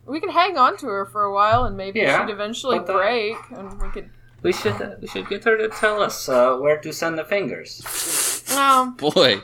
[0.06, 2.86] We can hang on to her for a while, and maybe Yeah, she'd eventually but
[2.88, 4.10] the- break, and we could.
[4.42, 7.24] We should uh, we should get her to tell us uh, where to send the
[7.24, 8.42] fingers.
[8.56, 9.40] Um, Boy.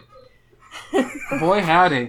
[1.39, 2.09] Boy, howdy.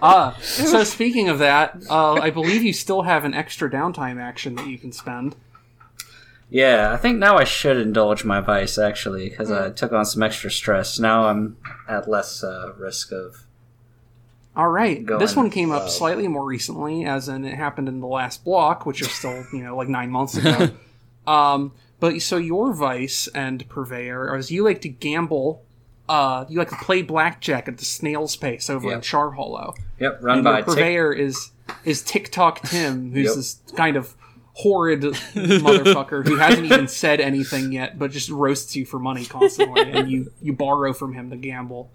[0.00, 4.54] Ah, so speaking of that, uh, I believe you still have an extra downtime action
[4.56, 5.36] that you can spend.
[6.54, 9.74] Yeah, I think now I should indulge my vice actually because I Hmm.
[9.74, 10.98] took on some extra stress.
[10.98, 11.56] Now I'm
[11.88, 13.44] at less uh, risk of.
[14.54, 17.88] All right, Go this one came up Uh, slightly more recently, as in it happened
[17.88, 20.68] in the last block, which is still you know like nine months ago.
[21.26, 25.62] um, but so your vice and purveyor, as you like to gamble,
[26.06, 29.02] uh, you like to play blackjack at the snail's pace over in Yep.
[29.04, 29.74] Charhollow.
[29.98, 30.66] Yep, run and by your tick.
[30.66, 31.50] purveyor is
[31.86, 33.34] is TikTok Tim, who's Yep.
[33.36, 34.14] this kind of
[34.54, 39.82] horrid motherfucker who hasn't even said anything yet, but just roasts you for money constantly,
[39.92, 41.90] and you you borrow from him to gamble.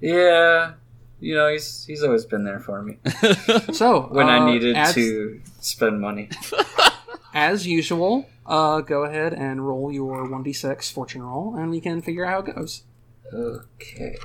[0.00, 0.74] Yeah,
[1.20, 2.98] you know he's he's always been there for me
[3.72, 6.28] So when uh, I needed as, to spend money.
[7.34, 11.80] as usual, uh, go ahead and roll your one d six fortune roll, and we
[11.80, 12.82] can figure out how it goes.
[13.32, 14.16] Okay.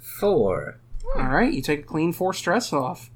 [0.00, 0.78] Four.
[1.14, 3.10] All right, you take a clean four stress off.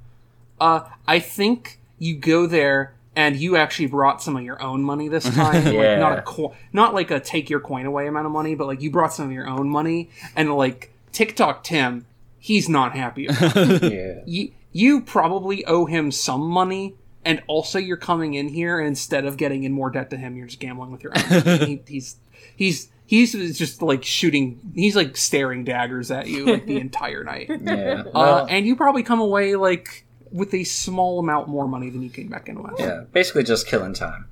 [0.59, 5.07] Uh, I think you go there and you actually brought some of your own money
[5.07, 5.65] this time.
[5.73, 5.79] Yeah.
[5.81, 8.67] like not a co- not like a take your coin away amount of money, but
[8.67, 12.05] like you brought some of your own money and like TikTok Tim,
[12.39, 13.83] he's not happy about it.
[13.93, 14.21] Yeah.
[14.25, 19.25] you you probably owe him some money and also you're coming in here and instead
[19.25, 21.43] of getting in more debt to him, you're just gambling with your own.
[21.43, 21.65] money.
[21.87, 22.15] he, he's
[22.55, 27.49] he's he's just like shooting he's like staring daggers at you like the entire night.
[27.49, 28.03] Yeah.
[28.07, 32.01] Uh, Well, and you probably come away like with a small amount more money than
[32.01, 32.79] you came back in with.
[32.79, 33.03] yeah.
[33.11, 34.27] Basically just killing time.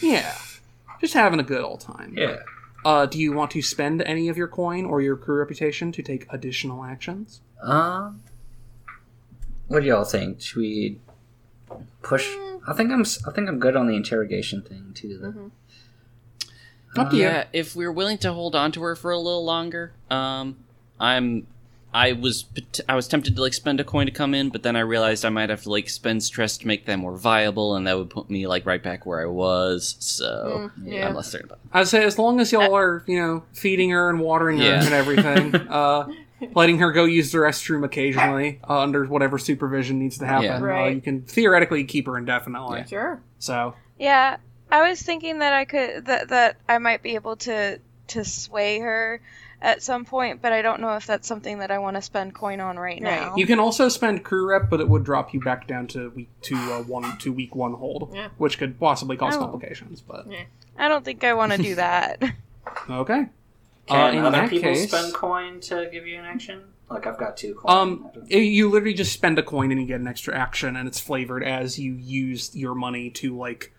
[0.00, 0.34] Yeah.
[1.00, 2.12] Just having a good old time.
[2.16, 2.40] Yeah.
[2.84, 6.02] Uh, do you want to spend any of your coin or your crew reputation to
[6.02, 7.40] take additional actions?
[7.62, 8.20] Um.
[9.68, 10.42] What do y'all think?
[10.42, 10.98] Should we
[12.02, 12.28] push?
[12.68, 13.00] I think I'm.
[13.26, 15.16] i think I'm good on the interrogation thing too.
[15.18, 15.50] Though.
[16.96, 17.22] Up to you.
[17.22, 20.56] Yeah, if we're willing to hold on to her for a little longer, um,
[21.00, 21.46] I'm.
[21.96, 22.46] I was
[22.88, 25.24] I was tempted to like spend a coin to come in, but then I realized
[25.24, 28.10] I might have to like spend stress to make them more viable, and that would
[28.10, 29.94] put me like right back where I was.
[30.00, 31.08] So Mm, yeah, yeah.
[31.08, 31.60] I'm less certain about.
[31.72, 34.84] I'd say as long as y'all are, you know, feeding her and watering her Yeah.
[34.84, 36.08] and everything, uh,
[36.56, 40.82] letting her go use the restroom occasionally uh, under whatever supervision needs to happen, Yeah.
[40.82, 42.86] uh, you can theoretically keep her indefinitely.
[42.88, 43.22] Sure.
[43.38, 44.38] So, Yeah,
[44.74, 48.80] I was thinking that I could that that I might be able to to sway
[48.80, 49.20] her
[49.62, 52.34] at some point, but I don't know if that's something that I want to spend
[52.34, 53.20] coin on right Right.
[53.22, 53.34] now.
[53.36, 56.28] you can also spend crew rep, but it would drop you back down to week
[56.42, 58.28] two, uh, one to week one hold, Yeah.
[58.36, 59.38] which could possibly cause Oh.
[59.38, 60.02] complications.
[60.02, 60.26] But
[60.76, 62.20] I don't think I want to do that.
[62.90, 63.26] okay.
[63.88, 66.60] Uh, Can in other that people case, spend coin to give you an action?
[66.90, 67.74] Like I've got two coin.
[67.74, 71.00] Um, you literally just spend a coin and you get an extra action, and it's
[71.00, 73.72] flavored as you use your money to like,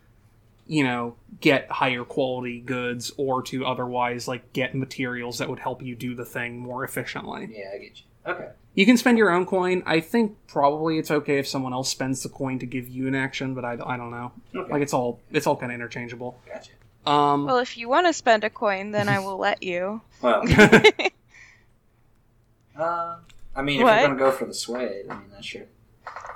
[0.68, 5.82] you know, get higher quality goods or to otherwise like get materials that would help
[5.84, 7.50] you do the thing more efficiently.
[7.56, 8.04] yeah, I get you.
[8.32, 8.50] Okay.
[8.74, 9.84] You can spend your own coin.
[9.86, 13.16] I think probably it's okay if someone else spends the coin to give you an
[13.16, 14.32] action, but I, I don't know.
[14.56, 14.72] Okay.
[14.72, 16.40] Like it's all it's all kind of interchangeable.
[16.48, 16.72] Gotcha.
[17.10, 20.02] Um, well, if you want to spend a coin, then I will let you.
[20.24, 20.42] Well,
[22.78, 23.18] uh,
[23.56, 24.00] I mean, if What?
[24.00, 25.64] you're gonna go for the sway, I mean that's sure.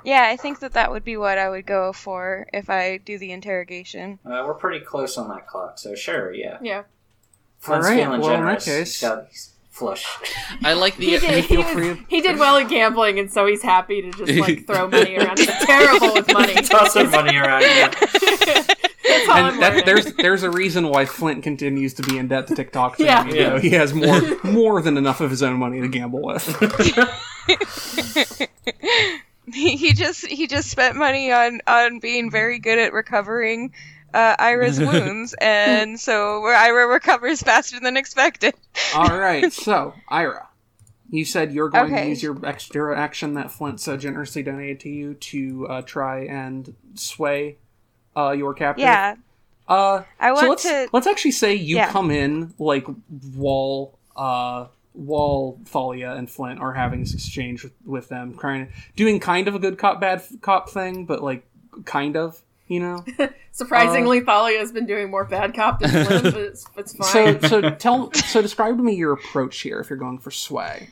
[0.04, 3.18] Yeah, I think that that would be what I would go for if I do
[3.18, 4.18] the interrogation.
[4.24, 6.58] Uh, we're pretty close on that clock, so sure, yeah.
[6.62, 6.82] Yeah.
[7.58, 10.06] Flint's Alright, feeling well, in that case- He's got he's flush.
[10.64, 13.30] I like the He did, he, feel was- free- he did well at gambling, and
[13.30, 15.38] so he's happy to just like throw money around.
[15.38, 16.54] He's terrible with money.
[16.54, 17.62] Toss some money around.
[17.62, 17.88] Yeah.
[19.10, 22.54] That's and that, there's there's a reason why Flint continues to be in debt to
[22.54, 22.96] TikTok.
[22.96, 23.24] Too, Yeah.
[23.26, 23.48] even Yeah.
[23.50, 26.46] though he has more more than enough of his own money to gamble with.
[29.52, 33.72] He he just he just spent money on on being very good at recovering
[34.12, 38.54] uh, Ira's wounds, and so Ira recovers faster than expected.
[38.96, 40.48] All right, so Ira,
[41.10, 44.88] you said you're going to use your extra action that Flint so generously donated to
[44.88, 47.56] you to uh, try and sway
[48.16, 48.82] uh, your captain.
[48.82, 49.14] Yeah,
[49.68, 50.88] Uh, I so want let's to.
[50.92, 51.90] let's actually say you Yeah.
[51.92, 52.86] come in like
[53.36, 58.68] wall uh while Thalia and Flint are having this exchange with, with them, kind of
[58.96, 61.44] doing kind of a good cop bad f- cop thing, but like
[61.84, 63.04] kind of, you know.
[63.52, 67.48] Surprisingly, Thalia has been doing more bad cop than Flint, but it's, it's so fine.
[67.48, 70.88] so tell so describe to me your approach here if you're going for sway.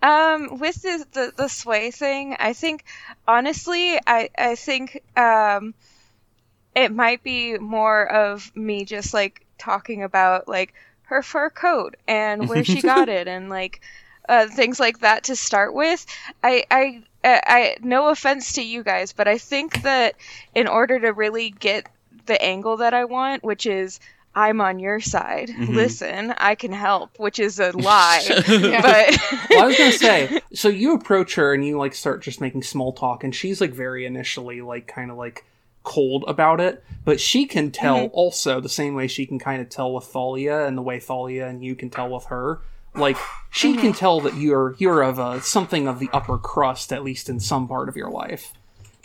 [0.00, 2.84] Um, with the, the the sway thing, I think
[3.26, 5.74] honestly, I I think um,
[6.74, 10.72] it might be more of me just like talking about like
[11.08, 13.80] her fur coat and where she got it and like
[14.28, 16.04] uh, things like that to start with.
[16.42, 20.14] I I I, I no offense to you guys, but I think that
[20.54, 21.86] in order to really get
[22.26, 24.00] the angle that I want, which is
[24.34, 25.48] I'm on your side.
[25.48, 25.74] Mhm.
[25.74, 28.22] Listen, I can help, which is a lie.
[28.48, 28.82] Yeah.
[28.82, 29.18] but
[29.50, 32.62] Well, I was gonna say, so you approach her and you like start just making
[32.62, 35.44] small talk, and she's like very initially like kind of like
[35.84, 38.10] cold about it, but she can tell Mhm.
[38.12, 41.46] also the same way she can kind of tell with Thalia and the way Thalia
[41.46, 42.60] and you can tell with her.
[42.94, 43.16] Like
[43.50, 47.28] she can tell that you're you're of a something of the upper crust at least
[47.28, 48.52] in some part of your life.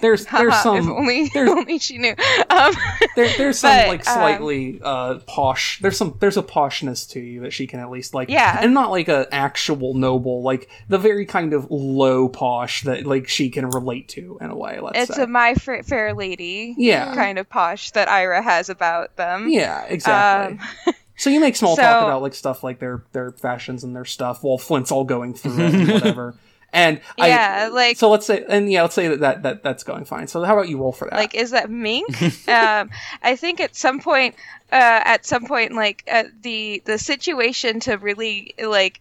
[0.04, 2.14] There's there's Haha, if some only, there's- only she knew.
[2.50, 2.74] Um,
[3.16, 7.20] there, there's some But, like um, slightly uh posh there's some there's a poshness to
[7.20, 8.60] you that she can at least like Yeah.
[8.62, 13.28] and not like a actual noble like the very kind of low posh that like
[13.30, 15.04] she can relate to in a way let's say.
[15.04, 17.16] it's say a my Fa- fair lady Yeah.
[17.16, 19.48] kind of posh that Ira has about them.
[19.48, 23.84] yeah exactly Um, so you make small talk about like stuff like their their fashions
[23.86, 26.36] and their stuff while Flint's all going through it and whatever
[26.74, 29.84] and Yeah, I, like- so let's say and yeah let's say that, that that that's
[29.84, 32.22] going fine so how about you roll for that like, is that mink?
[32.50, 32.90] um,
[33.22, 34.36] I think at some point,
[34.72, 39.00] uh, at some point, like uh, the the situation to really like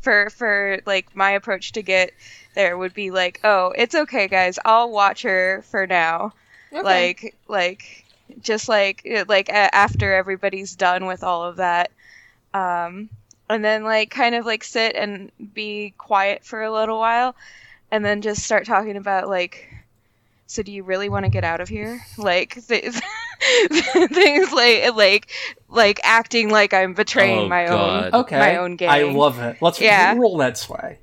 [0.00, 2.12] for for like my approach to get
[2.54, 4.58] there would be like, oh, it's okay, guys.
[4.64, 6.32] I'll watch her for now.
[6.72, 6.82] Okay.
[6.82, 8.04] Like like
[8.40, 11.90] just like like a- after everybody's done with all of that,
[12.54, 13.08] um,
[13.48, 17.34] and then like kind of like sit and be quiet for a little while,
[17.90, 19.68] and then just start talking about like.
[20.48, 22.04] So do you really want to get out of here?
[22.18, 22.84] Like th-
[23.70, 25.30] things like like
[25.70, 28.04] like acting like I'm betraying Oh, my God.
[28.12, 28.38] own Okay.
[28.38, 28.90] my own game.
[28.90, 29.56] I love it.
[29.62, 30.14] Let's Yeah.
[30.14, 30.98] roll that sway.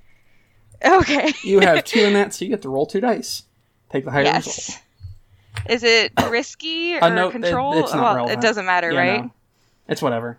[0.85, 1.33] Okay.
[1.43, 3.41] You have two in that, so you get to roll two dice.
[3.89, 4.79] Take the higher result.
[5.67, 7.73] Is it risky or Uh, no, it- control?
[7.79, 8.39] it's not well, relevant.
[8.39, 9.23] it doesn't matter, Yeah, right?
[9.23, 9.31] no.
[9.87, 10.37] It's whatever.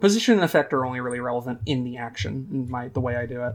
[0.00, 3.26] Position and effect are only really relevant in the action, in my the way I
[3.26, 3.54] do it.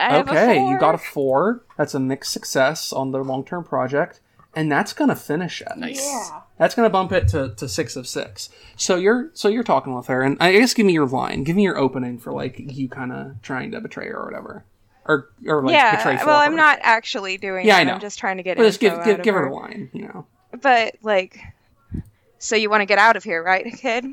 [0.00, 1.62] I okay, you got a four.
[1.76, 4.20] That's a mixed success on the long term project,
[4.56, 5.68] and that's gonna finish it.
[5.76, 6.04] Nice.
[6.04, 6.40] Yeah.
[6.58, 8.48] That's gonna bump it to, to six of six.
[8.76, 11.54] So you're so you're talking with her, and I guess give me your line, give
[11.54, 14.64] me your opening for like you kind of trying to betray her or whatever,
[15.04, 15.94] or or like yeah.
[15.96, 16.16] betray.
[16.26, 16.44] well, her.
[16.44, 17.82] I'm not actually doing Yeah, it.
[17.82, 17.94] I know.
[17.94, 19.46] I'm just trying to get But just info give give give her her.
[19.46, 20.26] a line, you know.
[20.60, 21.38] But like,
[22.38, 24.06] so you want to get out of here, right, kid?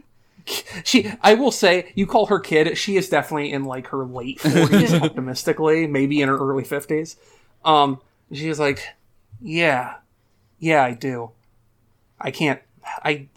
[0.83, 2.77] She, I will say, you call her kid.
[2.77, 7.15] She is definitely in like her late forties, optimistically, maybe in her early fifties.
[7.65, 7.99] Um,
[8.31, 8.83] she's like,
[9.41, 9.95] yeah,
[10.59, 11.31] yeah, I do.
[12.19, 12.61] I can't.
[13.03, 13.27] I.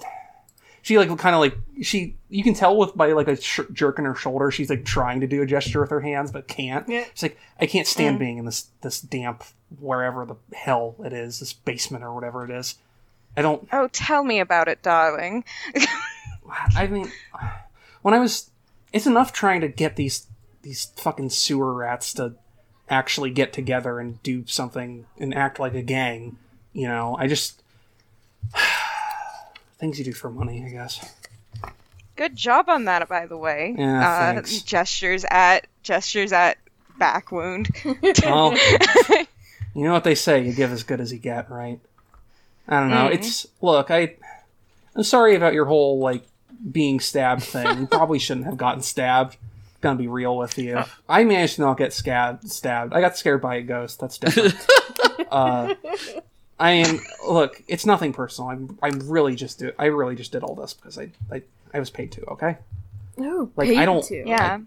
[0.83, 2.17] She like kind of like she.
[2.29, 4.51] You can tell with by like a sh- jerk in her shoulder.
[4.51, 6.87] She's like trying to do a gesture with her hands, but can't.
[6.89, 7.05] Yeah.
[7.15, 7.91] She's like, I can't Mm.
[7.91, 9.45] stand being in this this damp
[9.81, 12.77] wherever the hell it is, this basement or whatever it is.
[13.37, 13.67] I don't.
[13.73, 15.45] Oh, tell me about it, darling.
[16.77, 17.11] I mean,
[18.03, 18.51] when I was,
[18.93, 20.27] it's enough trying to get these
[20.63, 22.35] these fucking sewer rats to
[22.89, 26.39] actually get together and do something and act like a gang.
[26.73, 27.63] You know, I just
[29.79, 31.15] things you do for money, I guess.
[32.17, 33.75] Good job on that, by the way.
[33.77, 36.59] Yeah, uh, gestures at gestures at
[36.99, 37.69] back wound.
[38.25, 38.55] Well,
[39.75, 41.81] you know what they say: you give as good as you get, right?
[42.69, 43.09] I don't know.
[43.09, 43.15] Mm.
[43.15, 44.15] It's look, I,
[44.95, 46.25] I'm sorry about your whole like
[46.71, 47.79] being stabbed thing.
[47.81, 49.37] You probably shouldn't have gotten stabbed.
[49.81, 50.83] Gonna be real with you.
[51.09, 52.95] I managed to not get scabbed, stabbed.
[52.95, 54.01] I got scared by a ghost.
[54.01, 54.55] That's different.
[55.31, 55.75] uh,
[56.59, 57.01] I am.
[57.29, 58.51] Look, it's nothing personal.
[58.51, 58.79] I'm.
[58.83, 59.59] I'm really just.
[59.59, 61.11] Do, I really just did all this because I.
[61.31, 61.43] I,
[61.75, 62.25] I was paid to.
[62.31, 62.57] Okay.
[63.21, 64.27] Ooh, Like, paid I don't- to.
[64.27, 64.59] yeah.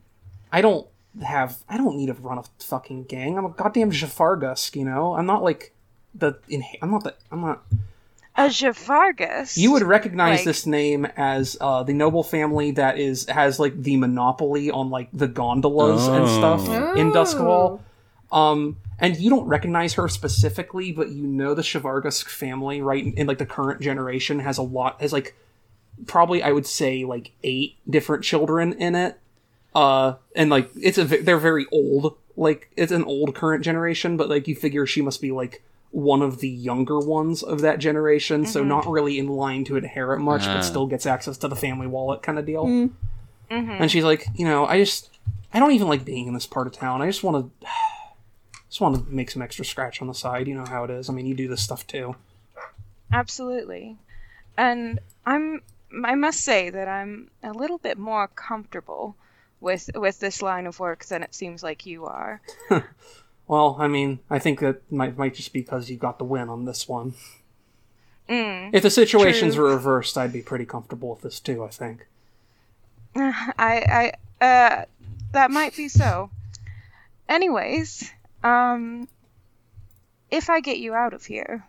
[0.52, 0.86] I don't
[1.26, 1.58] have.
[1.68, 3.38] I don't need to run a fucking gang.
[3.38, 4.76] I'm a goddamn Jafargusk.
[4.76, 5.16] You know.
[5.16, 5.74] I'm not like
[6.14, 6.34] the.
[6.48, 7.16] In, I'm not the.
[7.32, 7.64] I'm not.
[8.38, 9.58] A Javargus.
[9.58, 13.82] You would recognize Like- this name as uh, the noble family that is has like
[13.82, 16.94] the monopoly on like the gondolas and stuff Oh.
[16.94, 17.80] in Duskwall.
[18.32, 23.04] Um, and you don't recognize her specifically, but you know the Shavargusk family, right?
[23.04, 25.36] In, in like the current generation, has a lot has like
[26.06, 29.18] probably I would say like eight different children in it.
[29.74, 32.16] Uh, and like it's a they're very old.
[32.36, 36.22] Like it's an old current generation, but like you figure she must be like one
[36.22, 40.44] of the younger ones of that generation, so not really in line to inherit much,
[40.46, 40.56] Ah.
[40.56, 42.66] but still gets access to the family wallet kind of deal.
[42.66, 42.92] Mm.
[43.50, 43.82] Mhm.
[43.82, 45.10] And she's like, you know, I just,
[45.54, 47.02] I don't even like being in this part of town.
[47.02, 47.68] I just want to,
[48.70, 50.48] just want to make some extra scratch on the side.
[50.48, 51.10] You know how it is.
[51.10, 52.16] I mean, you do this stuff too.
[53.12, 53.96] Absolutely.
[54.58, 55.62] And I'm
[56.04, 59.16] I must say that I'm a little bit more comfortable
[59.62, 62.42] with with this line of work than it seems like you are.
[63.48, 66.50] Well, I mean, I think that might might just be because you got the win
[66.50, 67.14] on this one.
[68.28, 68.72] Mm.
[68.74, 69.66] If the situations True.
[69.66, 71.64] were reversed, I'd be pretty comfortable with this too.
[71.64, 72.08] I think.
[73.16, 74.12] I
[74.42, 74.86] I uh
[75.32, 76.30] that might be so.
[77.30, 78.12] Anyways,
[78.44, 79.08] um
[80.30, 81.66] if I get you out of here,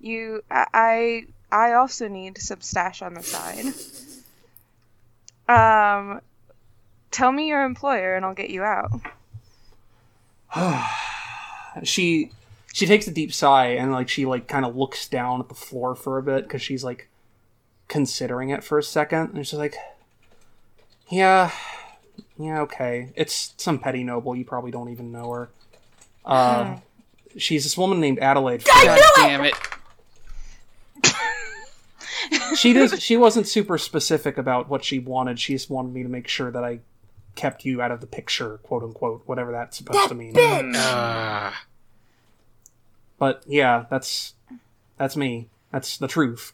[0.00, 3.66] you I I, I also need some stash on the side.
[5.46, 6.22] Um
[7.10, 8.90] tell me your employer and I'll get you out.
[11.82, 12.30] she
[12.72, 15.54] she takes a deep sigh and like she like kind of looks down at the
[15.54, 17.08] floor for a bit because she's like
[17.88, 19.34] considering it for a second.
[19.34, 19.76] And she's like
[21.08, 21.50] yeah
[22.38, 23.12] yeah okay.
[23.16, 24.36] It's some petty noble.
[24.36, 25.50] You probably don't even know her.
[26.24, 26.76] Uh
[27.36, 28.64] she's this woman named adelaide.
[28.64, 29.54] God damn it.
[32.56, 35.38] she does she wasn't super specific about what she wanted.
[35.38, 36.80] She just wanted me to make sure that i
[37.34, 40.34] kept you out of the picture quote unquote whatever that's supposed to mean
[40.76, 41.64] Ah.
[43.18, 44.34] But yeah, that's
[44.98, 45.48] that's me.
[45.72, 46.52] That's the truth.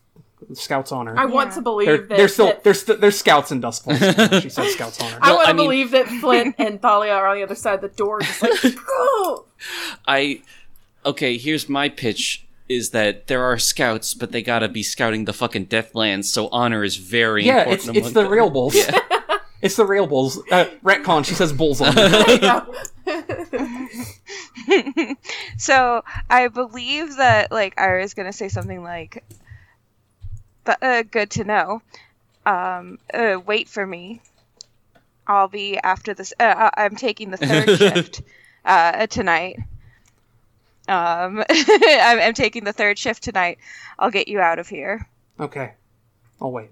[0.54, 1.14] Scouts honor.
[1.18, 1.54] I want Yeah.
[1.56, 2.08] to believe They're, that.
[2.16, 4.40] they're still that- there's there's scouts in Duskwall.
[4.42, 5.18] she says scouts honor.
[5.20, 7.54] I Well, want to I mean- believe that Flint and Thalia are on the other
[7.54, 9.44] side of the door, just like, go!
[10.08, 10.42] I
[11.04, 11.36] okay.
[11.36, 15.66] Here's my pitch: is that there are scouts, but they gotta be scouting the fucking
[15.66, 17.96] Deathlands, so honor is very yeah, important.
[17.98, 18.32] it's it's the them.
[18.32, 18.90] real wolves.
[19.62, 20.38] It's the rail bulls.
[20.50, 21.24] Uh, retcon.
[21.24, 22.42] She says bulls on it.
[25.58, 29.22] so I believe that like Ira's gonna say something like,
[30.66, 31.82] "Th- uh, "Good to know.
[32.46, 34.20] Um, uh, wait for me.
[35.26, 36.32] I'll be after this.
[36.40, 38.22] Uh, I- I'm taking the third shift
[38.64, 39.58] uh, tonight.
[40.88, 43.58] Um, I'm, I'm taking the third shift tonight.
[43.98, 45.06] I'll get you out of here."
[45.38, 45.72] Okay,
[46.40, 46.70] I'll wait.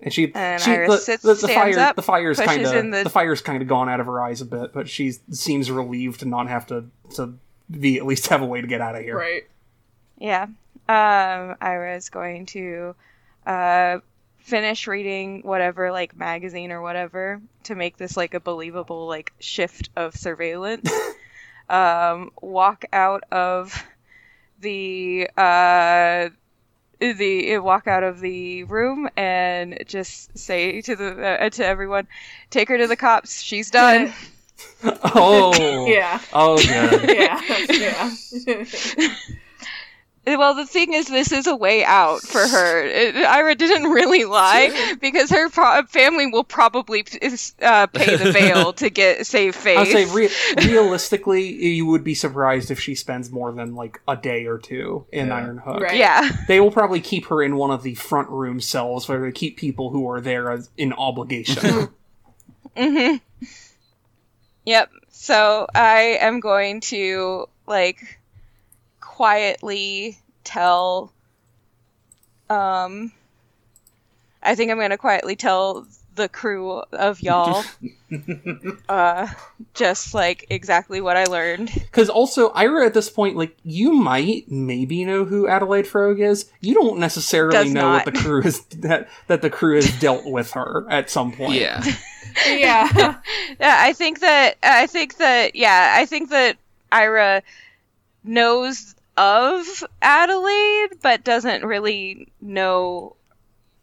[0.00, 2.72] And she, And she Iris the, sits- the, the fire, up, the fire's kind of
[2.72, 3.02] the...
[3.04, 6.20] the- fire's kind of gone out of her eyes a bit, but she seems relieved
[6.20, 7.34] to not have to to
[7.70, 9.16] be at least have a way to get out of here.
[9.16, 9.48] right.
[10.18, 10.44] Yeah.
[10.88, 12.94] Um, Ira is going to
[13.46, 13.98] uh,
[14.38, 19.90] finish reading whatever like magazine or whatever to make this like a believable like shift
[19.96, 20.90] of surveillance.
[21.68, 23.84] um, walk out of
[24.60, 26.30] the uh,
[27.00, 32.06] the walk out of the room and just say to the uh, to everyone,
[32.50, 33.40] take her to the cops.
[33.42, 34.12] She's done.
[34.82, 36.20] Oh, Yeah.
[36.32, 37.10] Oh, good.
[37.10, 37.40] Yeah.
[37.70, 39.14] Yeah.
[40.26, 42.84] Well, the thing is, this is a way out for her.
[42.84, 47.00] It, Ira didn't really lie because her pro- family will probably
[47.62, 49.78] uh, pay the bail to get save face.
[49.78, 50.28] I'd say re-
[50.66, 55.06] realistically, you would be surprised if she spends more than like a day or two
[55.10, 55.40] in Yeah.
[55.46, 55.80] Ironhook.
[55.80, 55.96] Right.
[55.96, 59.32] yeah, They will probably keep her in one of the front room cells where they
[59.32, 61.88] keep people who are there as in obligation.
[62.76, 63.14] hmm
[64.66, 64.90] Yep.
[65.10, 68.17] So I am going to like
[69.18, 71.12] quietly tell.
[72.48, 73.10] Um,
[74.40, 77.64] I think I'm going to quietly tell the crew of y'all,
[78.88, 79.26] uh,
[79.74, 81.72] just like exactly what I learned.
[81.74, 86.48] Because also, Ira at this point, like, you might maybe know who Adelaide Frog is.
[86.60, 90.26] You don't necessarily Does know what the crew is that that the crew has dealt
[90.26, 91.54] with her at some point.
[91.54, 91.82] Yeah.
[92.46, 93.16] yeah.
[93.58, 96.56] Yeah, I think that I think that yeah, I think that
[96.92, 97.42] Ira
[98.22, 103.16] knows of Adelaide, but doesn't really know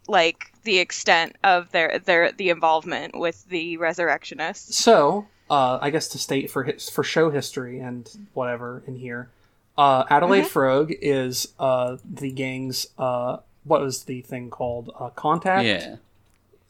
[0.08, 4.78] like the extent of their their the involvement with the resurrectionists.
[4.78, 9.30] So, uh, I guess to state for his, for show history and whatever in here,
[9.78, 10.50] uh, Adelaide Mm-hmm.
[10.50, 15.96] Frog is uh, the gang's uh, what was the thing called uh, contact, Yeah.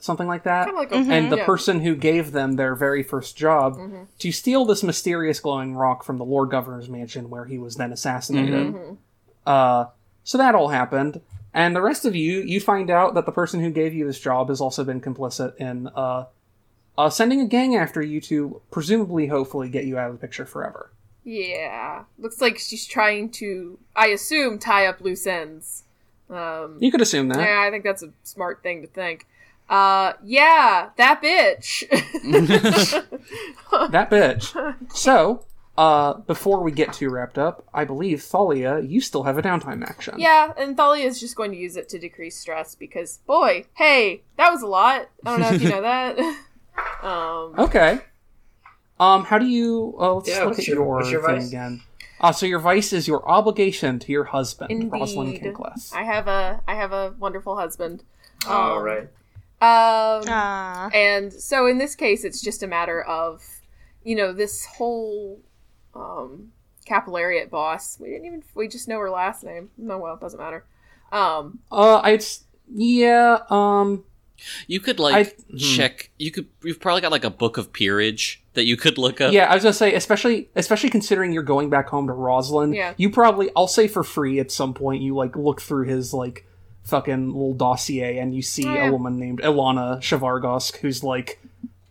[0.06, 0.65] Something like that.
[0.65, 1.45] Kind of like a, and the yeah.
[1.45, 4.03] person who gave them their very first job Mm-hmm.
[4.19, 7.91] to steal this mysterious glowing rock from the Lord Governor's mansion where he was then
[7.91, 8.73] assassinated.
[8.73, 8.98] Mhm.
[9.45, 9.86] Uh,
[10.23, 11.22] so that all happened,
[11.53, 14.19] and the rest of you, you find out that the person who gave you this
[14.19, 16.26] job has also been complicit in uh,
[16.98, 20.45] uh, sending a gang after you to presumably, hopefully, get you out of the picture
[20.45, 20.91] forever.
[21.23, 22.03] Yeah.
[22.18, 25.84] Looks like she's trying to, I assume, tie up loose ends.
[26.30, 27.40] Um, You could assume that.
[27.40, 29.27] yeah, I think that's a smart thing to think.
[29.70, 31.84] Uh, yeah, that bitch.
[33.92, 34.76] That bitch.
[34.96, 35.46] so,
[35.78, 39.84] uh, before we get too wrapped up, I believe Thalia, you still have a downtime
[39.84, 40.16] action.
[40.18, 44.22] yeah, and Thalia is just going to use it to decrease stress because, boy, hey,
[44.38, 45.10] that was a lot.
[45.26, 46.18] I don't know if you know that.
[47.04, 48.00] um, Okay.
[49.00, 49.96] Um, how do you?
[50.00, 51.48] Uh, let's Yeah, look at your- your, your thing vice?
[51.50, 51.82] again.
[52.22, 54.92] Uh, so your vice is your obligation to your husband, Indeed.
[54.92, 55.94] Rosalind Kinkleth.
[55.94, 58.04] I have a I have a wonderful husband.
[58.48, 59.10] All Um, right.
[59.66, 63.44] Um, and so in this case, it's just a matter of,
[64.04, 65.40] you know, this whole
[65.94, 66.52] um,
[66.88, 67.98] Capillariat boss.
[68.00, 69.70] We didn't even we just know her last name.
[69.78, 70.66] No, well, it doesn't matter.
[71.12, 72.24] Um, Uh, I'd
[72.74, 73.40] yeah.
[73.50, 74.04] Um,
[74.68, 75.58] You could like I- hmm.
[75.58, 76.12] check.
[76.18, 76.48] You could.
[76.64, 79.34] You've probably got like a book of peerage that you could look up.
[79.34, 79.46] yeah.
[79.50, 82.76] I was gonna say, especially especially considering you're going back home to Rosalind.
[82.76, 82.94] Yeah.
[82.98, 86.46] You probably, I'll say for free at some point, you like look through his like
[86.86, 88.88] fucking little dossier and you see yeah.
[88.88, 91.41] a woman named Ilana Shavargosk who's like.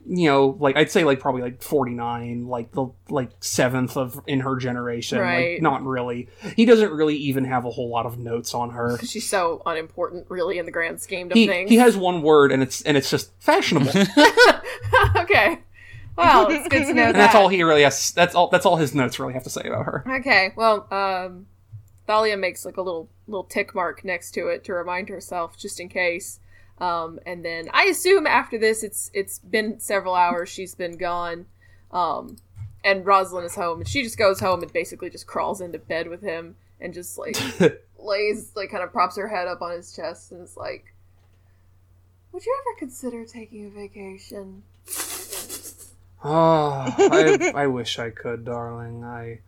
[0.06, 4.20] You know, like I'd say, like probably like forty nine, like the like seventh of
[4.26, 5.18] in her generation.
[5.18, 5.52] Right.
[5.54, 6.28] Like not really.
[6.56, 8.98] He doesn't really even have a whole lot of notes on her.
[9.02, 11.70] she's so unimportant, really, in the grand scheme of he, things.
[11.70, 13.92] he has one word and it's and it's just fashionable
[15.16, 15.60] okay.
[16.16, 17.14] Well, it's good to know that.
[17.14, 19.62] that's all he really has that's all that's all his notes really have to say
[19.64, 21.46] about her Okay, well, um,
[22.06, 25.80] Thalia makes like a little little tick mark next to it to remind herself, just
[25.80, 26.40] in case.
[26.78, 30.48] Um, and then I assume after this, it's it's been several hours.
[30.48, 31.46] She's been gone,
[31.92, 32.36] um,
[32.82, 36.08] and Rosalind is home, and she just goes home and basically just crawls into bed
[36.08, 37.36] with him and just like
[37.98, 40.92] lays like kind of props her head up on his chest and is like,
[42.32, 44.64] "Would you ever consider taking a vacation?"
[46.24, 49.40] oh I, I wish i could darling i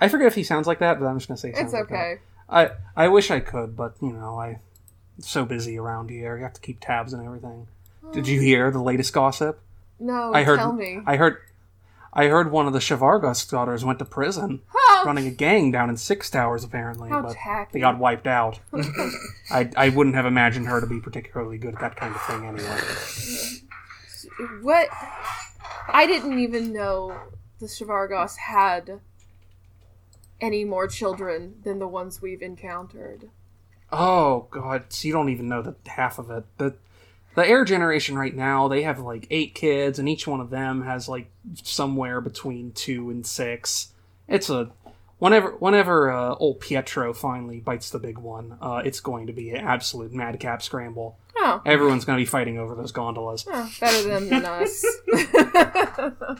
[0.00, 2.18] i forget if he sounds like that but i'm just gonna say It's like okay.
[2.52, 4.56] I i wish i could but you know i am
[5.20, 7.66] so busy around here you have to keep tabs and everything
[8.12, 9.60] Did you hear the latest gossip?
[9.98, 10.58] No, I heard.
[10.58, 11.00] tell me.
[11.06, 11.38] I heard.
[12.12, 15.88] I heard one of the Shavargos daughters went to prison, Oh, running a gang down
[15.88, 17.70] in Six Towers, apparently, How but tacky.
[17.72, 18.58] they got wiped out.
[19.50, 22.44] I, I wouldn't have imagined her to be particularly good at that kind of thing
[22.44, 22.80] anyway.
[24.60, 24.88] what?
[25.88, 27.16] I didn't even know
[27.60, 29.00] the Shavargos had
[30.42, 33.30] any more children than the ones we've encountered.
[33.90, 36.44] Oh god, so you don't even know the half of it.
[36.58, 36.74] The
[37.34, 40.82] the air generation right now, they have like eight kids, and each one of them
[40.82, 41.30] has like
[41.62, 43.92] somewhere between two and six.
[44.28, 44.70] It's a
[45.22, 49.50] whenever whenever uh, old Pietro finally bites the big one, uh, it's going to be
[49.50, 51.16] an absolute madcap scramble.
[51.36, 53.44] Oh, Everyone's going to be fighting over those gondolas.
[53.48, 54.84] oh, better them than us.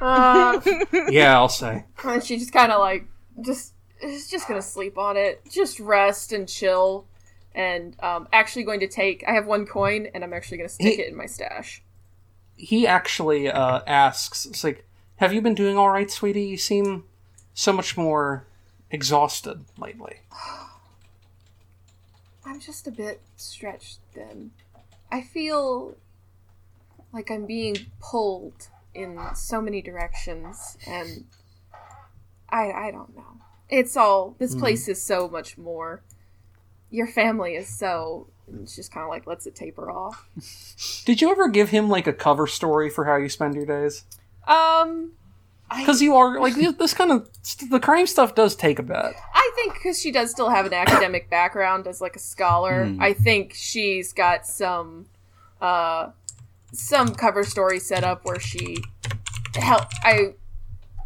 [0.00, 0.60] uh,
[1.08, 1.84] Yeah, I'll say.
[2.04, 3.06] and she just kind of like
[3.44, 7.06] just is just gonna sleep on it, just rest and chill,
[7.54, 9.24] and um, actually going to take.
[9.26, 11.82] I have one coin, and I'm actually gonna stick He- it in my stash.
[12.56, 14.86] He actually uh, asks, "It's like,
[15.16, 16.44] have you been doing all right, sweetie?
[16.44, 17.04] You seem
[17.54, 18.46] so much more
[18.90, 20.20] exhausted lately."
[22.44, 24.52] I'm just a bit stretched then.
[25.12, 25.96] I feel
[27.12, 31.24] like I'm being pulled in so many directions and
[32.48, 33.36] I I don't know.
[33.68, 34.58] It's all this Mhm.
[34.58, 36.02] place is so much more.
[36.90, 40.28] Your family is so it's just kind of like lets it taper off.
[41.04, 44.04] Did you ever give him like a cover story for how you spend your days?
[44.48, 45.12] Um
[45.78, 47.28] Because you are like this kind of
[47.70, 48.96] the crime stuff does take a bit.
[48.96, 53.00] I think because she does still have an academic background as like a scholar, Hmm.
[53.00, 55.06] I think she's got some
[55.60, 56.10] uh
[56.72, 58.76] some cover story set up where she
[59.54, 60.34] help I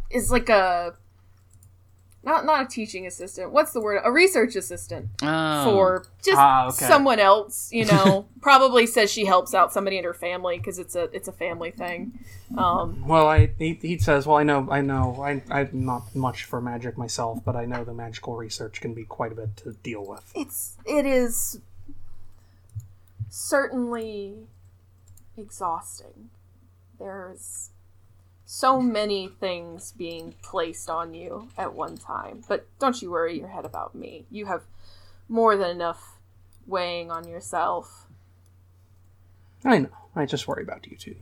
[0.09, 0.93] is like a
[2.25, 3.51] not not a teaching assistant.
[3.51, 4.01] What's the word?
[4.03, 5.63] A research assistant Oh.
[5.63, 6.85] for just Ah, okay.
[6.85, 7.69] someone else.
[7.71, 11.27] You know, probably says she helps out somebody in her family because it's a it's
[11.27, 12.19] a family thing.
[12.57, 16.43] Um, Well, I he, he says, well, I know, I know, I I'm not much
[16.45, 19.73] for magic myself, but I know the magical research can be quite a bit to
[19.83, 20.31] deal with.
[20.35, 21.59] it's it is
[23.29, 24.35] certainly
[25.37, 26.29] exhausting.
[26.99, 27.69] There's
[28.45, 32.43] so many things being placed on you at one time.
[32.47, 34.25] But don't you worry your head about me.
[34.29, 34.63] You have
[35.27, 36.19] more than enough
[36.67, 38.05] weighing on yourself.
[39.63, 39.89] I know.
[40.15, 41.15] I just worry about you too.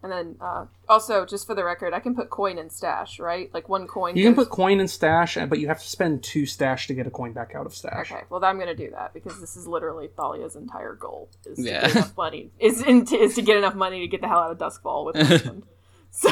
[0.00, 3.52] And then uh, also, just for the record, I can put coin in stash, right?
[3.52, 4.14] Like one coin.
[4.16, 6.94] You can goes- put coin in stash, but you have to spend two stash to
[6.94, 8.12] get a coin back out of stash.
[8.12, 11.80] Okay, well, I'm gonna do that because this is literally Thalia's entire goal is Yeah.
[11.80, 14.38] to get enough money is in, is to get enough money to get the hell
[14.38, 15.64] out of Duskwall with Richmond.
[16.18, 16.30] So,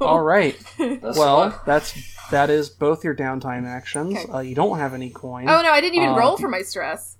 [0.00, 0.56] All right.
[0.78, 1.92] That's Well, what- that's
[2.30, 4.16] that is both your downtime actions.
[4.16, 4.32] Okay.
[4.32, 5.48] Uh, you don't have any coin.
[5.48, 7.16] oh no, I didn't even Uh, for my stress.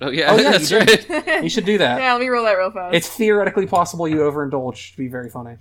[0.00, 1.42] Oh yeah, Oh, yeah, that's you right.
[1.42, 2.00] You should do that.
[2.00, 2.94] yeah, let me roll that real fast.
[2.94, 5.56] It's theoretically possible you overindulge to be very funny.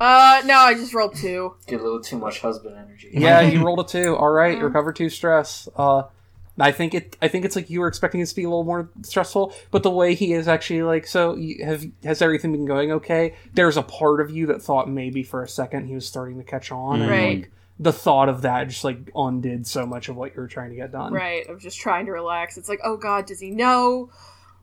[0.00, 1.54] uh, no, I just rolled two.
[1.66, 3.10] Get a little too much husband energy.
[3.12, 4.16] Yeah, you rolled a two.
[4.16, 4.64] All right, Yeah.
[4.64, 5.68] recover two stress.
[5.76, 6.02] Uh,
[6.60, 7.16] I think it.
[7.22, 9.82] I think it's like you were expecting it to be a little more stressful, but
[9.82, 13.34] the way he is actually like, so you, have has everything been going okay?
[13.54, 16.44] There's a part of you that thought maybe for a second he was starting to
[16.44, 17.38] catch on, and Right.
[17.38, 20.70] like the thought of that just like undid so much of what you were trying
[20.70, 21.12] to get done.
[21.12, 22.58] Right, I'm just trying to relax.
[22.58, 24.10] It's like, oh god, does he know?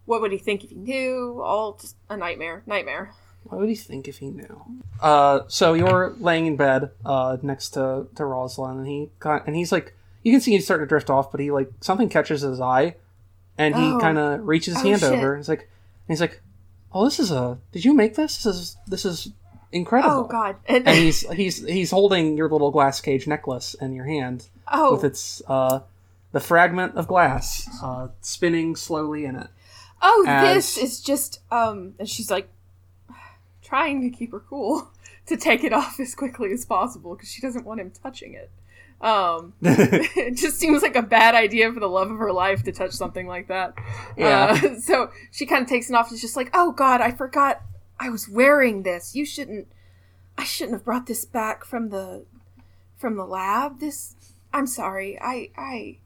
[0.06, 1.42] What would he think if he knew?
[1.42, 3.14] All just a nightmare, nightmare.
[3.44, 4.62] What would he think if he knew?
[5.02, 9.56] Uh, so you're laying in bed uh, next to to Rosalind, and he got, and
[9.56, 9.95] he's like,
[10.26, 12.96] you can see he's starting to drift off, but he like something catches his eye,
[13.58, 14.00] and he Oh.
[14.02, 15.14] kind of reaches his Oh, hand shit.
[15.14, 15.38] over.
[15.38, 15.70] He's like, and
[16.10, 16.42] he's like,
[16.94, 17.58] oh, this is a.
[17.72, 18.44] Did you make this?
[18.44, 19.32] This is this is
[19.72, 20.16] incredible.
[20.16, 24.06] Oh god, and, And he's he's he's holding your little glass cage necklace in your
[24.06, 25.80] hand oh, with its uh,
[26.32, 29.48] the fragment of glass uh, spinning slowly in it.
[30.02, 31.94] oh, as- this is just um.
[32.00, 32.50] And she's like
[33.64, 34.90] trying to keep her cool
[35.26, 38.50] to take it off as quickly as possible because she doesn't want him touching it.
[39.02, 42.72] Um, it just seems like a bad idea for the love of her life to
[42.72, 43.74] touch something like that.
[44.18, 44.60] Yeah.
[44.64, 46.08] Uh, so she kind of takes it off.
[46.08, 47.62] and is just like, "Oh God, I forgot
[48.00, 49.16] I was wearing this.
[49.16, 49.68] You shouldn't.
[50.38, 52.26] I shouldn't have brought this back from the
[52.98, 53.80] from the lab.
[53.80, 54.16] This.
[54.54, 55.20] I'm sorry.
[55.22, 55.98] I I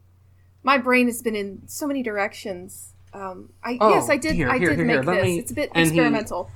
[0.62, 2.92] my brain has been in so many directions.
[3.14, 4.34] Um, I Oh, yes, I did.
[4.36, 5.24] here, I here, did here, make this.
[5.24, 6.50] me- it's a bit and he- experimental.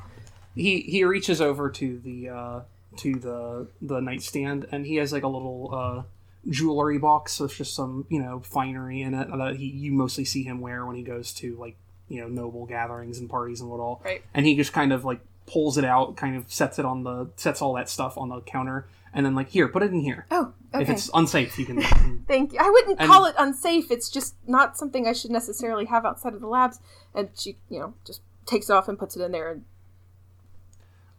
[0.54, 2.60] he he reaches over to the uh
[2.98, 6.02] to the the nightstand and he has like a little uh
[6.48, 10.42] jewelry box with just some you know finery in it that he you mostly see
[10.42, 11.76] him wear when he goes to like
[12.08, 14.22] you know noble gatherings and parties and what all Right.
[14.34, 17.30] and he just kind of like pulls it out kind of sets it on the
[17.36, 20.26] sets all that stuff on the counter and then like here, put it in here.
[20.32, 20.82] Oh, okay.
[20.82, 21.80] If it's unsafe, you can.
[22.26, 22.58] Thank you.
[22.60, 23.92] I wouldn't And- call it unsafe.
[23.92, 26.80] It's just not something I should necessarily have outside of the labs.
[27.14, 29.60] And she, you know, just takes it off and puts it in there and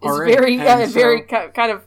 [0.03, 1.85] is All right, very, and uh, so- very kind of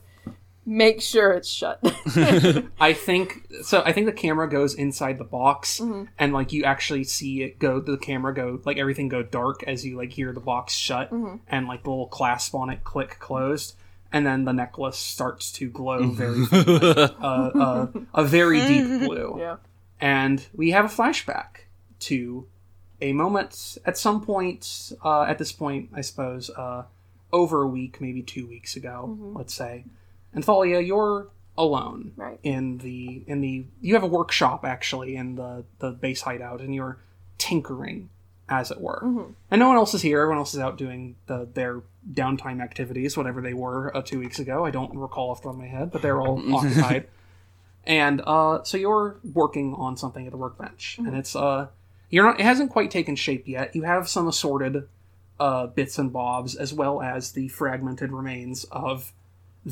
[0.68, 1.80] make sure it's shut.
[2.80, 3.82] I think so.
[3.84, 6.08] I think the camera goes inside the box, Mhm.
[6.18, 7.80] and like you actually see it go.
[7.80, 11.40] The camera go like everything go dark as you like hear the box shut, Mhm.
[11.48, 13.74] and like the little clasp on it click closed,
[14.12, 19.36] and then the necklace starts to glow very uh, uh, a very deep blue.
[19.38, 19.56] yeah.
[20.00, 21.66] and we have a flashback
[22.00, 22.46] to
[23.00, 26.82] a moment at some point uh, at this point i suppose uh,
[27.32, 29.36] over a week maybe two weeks ago Mhm.
[29.36, 29.84] let's say
[30.34, 32.38] and thalia you're alone Right.
[32.42, 36.74] in the in the you have a workshop actually in the the base hideout and
[36.74, 36.98] you're
[37.38, 38.10] tinkering
[38.48, 39.34] as it were Mhm.
[39.50, 41.82] and no one else is here everyone else is out doing the their
[42.12, 45.54] downtime activities whatever they were uh, two weeks ago i don't recall off the top
[45.54, 47.06] of my head but they're all occupied
[47.84, 51.68] and uh, so you're working on something at the workbench, and it's uh,
[52.10, 52.38] you're not.
[52.38, 53.74] It hasn't quite taken shape yet.
[53.74, 54.86] You have some assorted
[55.40, 59.14] uh, bits and bobs, as well as the fragmented remains of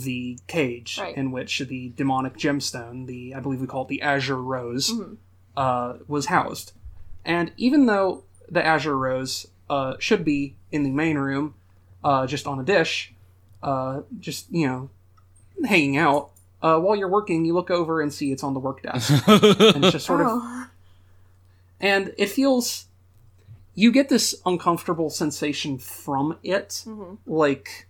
[0.02, 1.16] the cage Right.
[1.16, 5.16] in which the demonic gemstone, the I believe we call it the Azure Rose, Mhm.
[5.56, 6.72] uh, was housed.
[7.24, 11.54] And even though the Azure Rose uh, should be in the main room,
[12.04, 13.12] uh, just on a dish,
[13.62, 14.90] uh, just you know,
[15.64, 16.30] hanging out.
[16.62, 19.84] Uh, while you're working, you look over and see it's on the work desk, and
[19.84, 20.66] it's just sort of Oh.
[21.80, 22.86] and it feels
[23.74, 27.18] you get this uncomfortable sensation from it Mhm.
[27.26, 27.85] like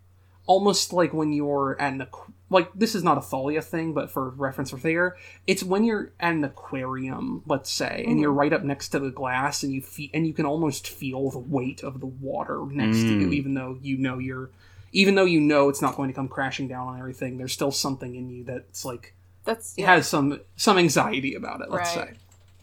[0.46, 4.10] almost like when you're at an aqu- like this is not a thalia thing but
[4.10, 5.16] for reference for Thayer,
[5.46, 9.10] it's when you're at an aquarium let's say and you're right up next to the
[9.10, 12.98] glass and you feel and you can almost feel the weight of the water next
[12.98, 13.34] to you Mm.
[13.34, 14.50] even though you know you're
[14.92, 17.72] even though you know it's not going to come crashing down on everything there's still
[17.72, 19.14] something in you that's like
[19.44, 22.10] That's it yeah, has some some anxiety about it let's Right.
[22.10, 22.16] say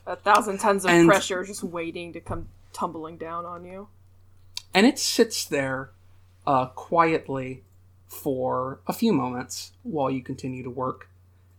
[0.08, 3.90] a thousand tons of And- pressure just waiting to come tumbling down on you.
[4.74, 5.90] and it sits there
[6.48, 7.64] uh, quietly
[8.14, 11.10] for a few moments while you continue to work.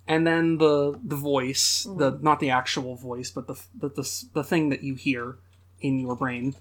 [0.07, 4.45] And then the the voice the not the actual voice but the the, the the
[4.45, 5.37] thing that you hear
[5.81, 6.55] in your brain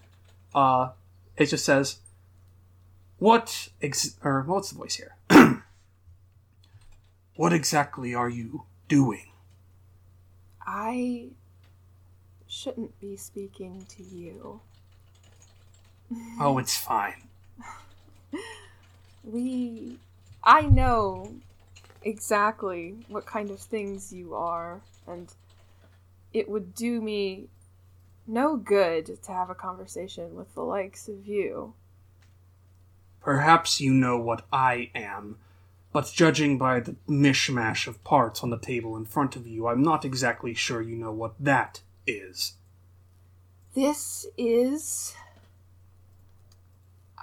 [0.56, 0.90] uh
[1.38, 2.00] it just says
[3.20, 5.16] what ex- or what's the voice here?
[7.36, 9.32] What exactly are you doing?
[10.66, 11.30] I
[12.48, 14.62] shouldn't be speaking to you.
[16.40, 17.28] oh it's fine
[19.24, 19.98] We.
[20.44, 21.34] I know
[22.02, 25.34] exactly what kind of things you are, and
[26.34, 27.48] it would do me
[28.28, 31.74] no good to have a conversation with the likes of you.
[33.22, 35.38] Perhaps you know what I am,
[35.94, 39.82] but judging by the mishmash of parts on the table in front of you, I'm
[39.82, 42.54] not exactly sure you know what that is.
[43.74, 45.16] This is.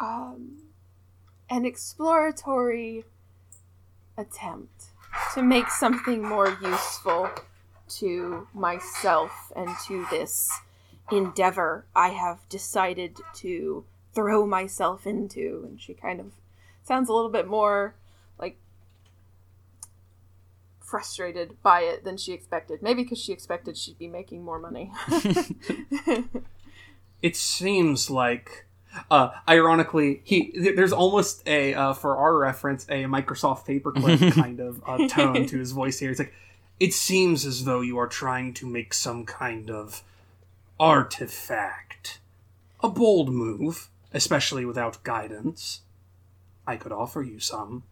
[0.01, 0.70] Um.
[1.51, 3.05] An exploratory
[4.17, 4.91] attempt
[5.35, 7.29] to make something more useful
[7.89, 10.49] to myself and to this
[11.11, 15.65] endeavor I have decided to throw myself into.
[15.67, 16.33] And she kind of
[16.85, 17.97] sounds a little bit more
[18.39, 18.57] like
[20.79, 22.81] frustrated by it than she expected.
[22.81, 24.93] Maybe because she expected she'd be making more money.
[27.23, 28.67] It seems like,
[29.11, 34.61] uh, ironically, he th- there's almost a uh, for our reference a Microsoft paperclip kind
[34.61, 36.11] of uh, tone to his voice here.
[36.11, 36.35] It's like
[36.79, 40.03] it seems as though you are trying to make some kind of
[40.79, 42.19] artifact.
[42.83, 45.83] A bold move, especially without guidance.
[46.67, 47.83] I could offer you some.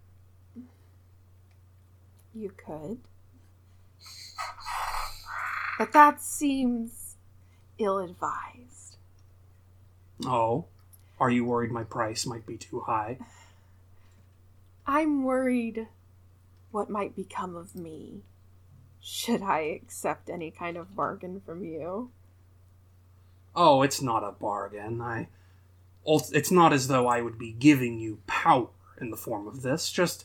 [2.35, 2.99] You could.
[5.79, 7.17] But that seems
[7.79, 8.97] ill advised.
[10.25, 10.65] Oh,
[11.21, 13.19] are you worried my price might be too high?
[14.87, 15.89] I'm worried
[16.71, 18.23] what might become of me
[19.01, 22.11] should I accept any kind of bargain from you.
[23.55, 25.01] Oh, it's not a bargain.
[25.01, 25.29] I.
[26.07, 28.69] It's not as though I would be giving you power
[29.01, 30.25] in the form of this, just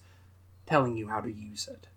[0.65, 1.87] telling you how to use it.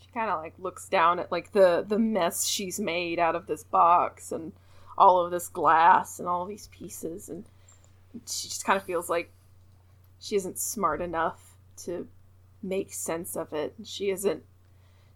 [0.00, 3.46] She kind of like looks down at like the the mess she's made out of
[3.46, 4.52] this box and
[4.98, 7.44] all of this glass and all these pieces and
[8.26, 9.30] she just kind of feels like
[10.20, 11.54] she isn't smart enough
[11.84, 12.08] to
[12.62, 13.74] make sense of it.
[13.84, 14.42] She isn't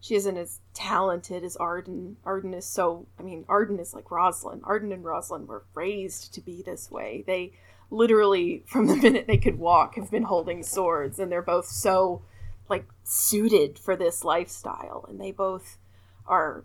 [0.00, 2.16] she isn't as talented as Arden.
[2.24, 4.62] Arden is so I mean Arden is like Rosalind.
[4.64, 7.24] Arden and Rosalind were raised to be this way.
[7.26, 7.52] They
[7.90, 12.22] literally from the minute they could walk have been holding swords and they're both so
[12.68, 15.78] like suited for this lifestyle and they both
[16.26, 16.64] are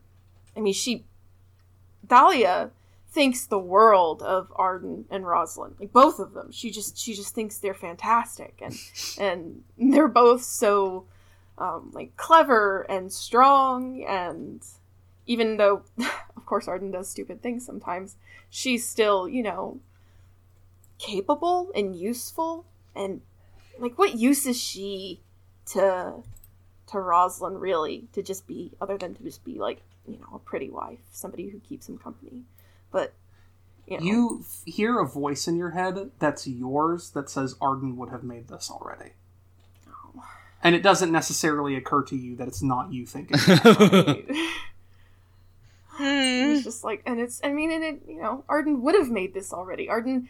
[0.56, 1.06] I mean she
[2.08, 2.72] Thalia
[3.18, 5.78] thinks the world of Arden and Rosalind.
[5.80, 6.52] Like both of them.
[6.52, 8.76] She just she just thinks they're fantastic and
[9.20, 11.06] and they're both so
[11.58, 14.64] um, like clever and strong and
[15.26, 15.82] even though
[16.38, 18.18] of course Arden does stupid things sometimes,
[18.52, 19.80] she's still, you know,
[21.00, 22.66] capable and useful
[22.96, 23.22] and
[23.80, 25.22] like what use is she
[25.66, 26.14] to
[26.92, 30.40] to Rosalind really to just be other than to just be like, you know, a
[30.40, 32.44] pretty wife, somebody who keeps him company.
[32.92, 33.14] But
[33.86, 38.10] you, know, You hear a voice in your head that's yours that says Arden would
[38.10, 39.12] have made this already.
[40.64, 43.38] And it doesn't necessarily occur to you that it's not you thinking.
[45.98, 46.54] Hmm.
[46.54, 49.34] It's just like, and it's, I mean, and it, you know, Arden would have made
[49.34, 49.90] this already.
[49.90, 50.30] Arden,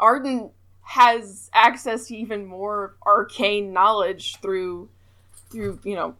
[0.00, 0.50] Arden
[0.80, 4.88] has access to even more arcane knowledge through,
[5.50, 6.14] through, you know,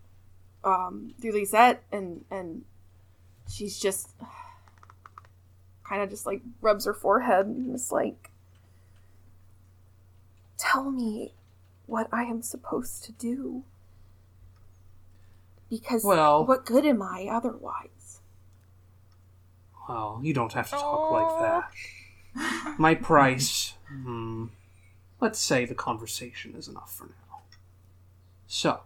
[0.65, 2.63] um, through Lisette, and, and
[3.51, 4.11] she's just
[5.89, 8.31] kind of just like rubs her forehead and is like,
[10.57, 11.33] tell me
[11.87, 13.65] what I am supposed to do.
[15.71, 18.21] Because Well- what good am I otherwise?
[19.89, 21.41] well, you don't have to talk like
[22.35, 22.79] that.
[22.79, 23.73] My price.
[23.89, 24.49] Hmm.
[25.19, 27.41] Let's say the conversation is enough for now.
[28.47, 28.83] So,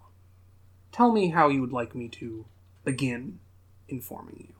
[0.93, 2.45] tell me how you would like me to
[2.85, 3.41] begin
[3.89, 4.55] informing you.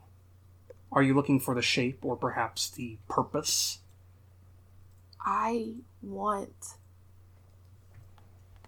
[0.93, 3.79] Are you looking for the shape or perhaps the purpose?
[5.19, 6.75] I want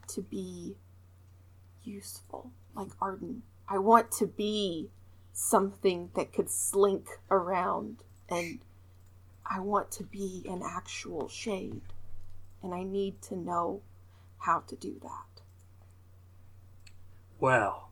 [0.07, 0.76] to be
[1.84, 3.43] useful, like Arden.
[3.69, 4.89] I want to be
[5.34, 7.97] something that could slink around,
[8.27, 8.60] and
[9.45, 11.81] I want to be an actual shade.
[12.64, 13.81] And I need to know
[14.39, 15.43] how to do that.
[17.39, 17.91] Well,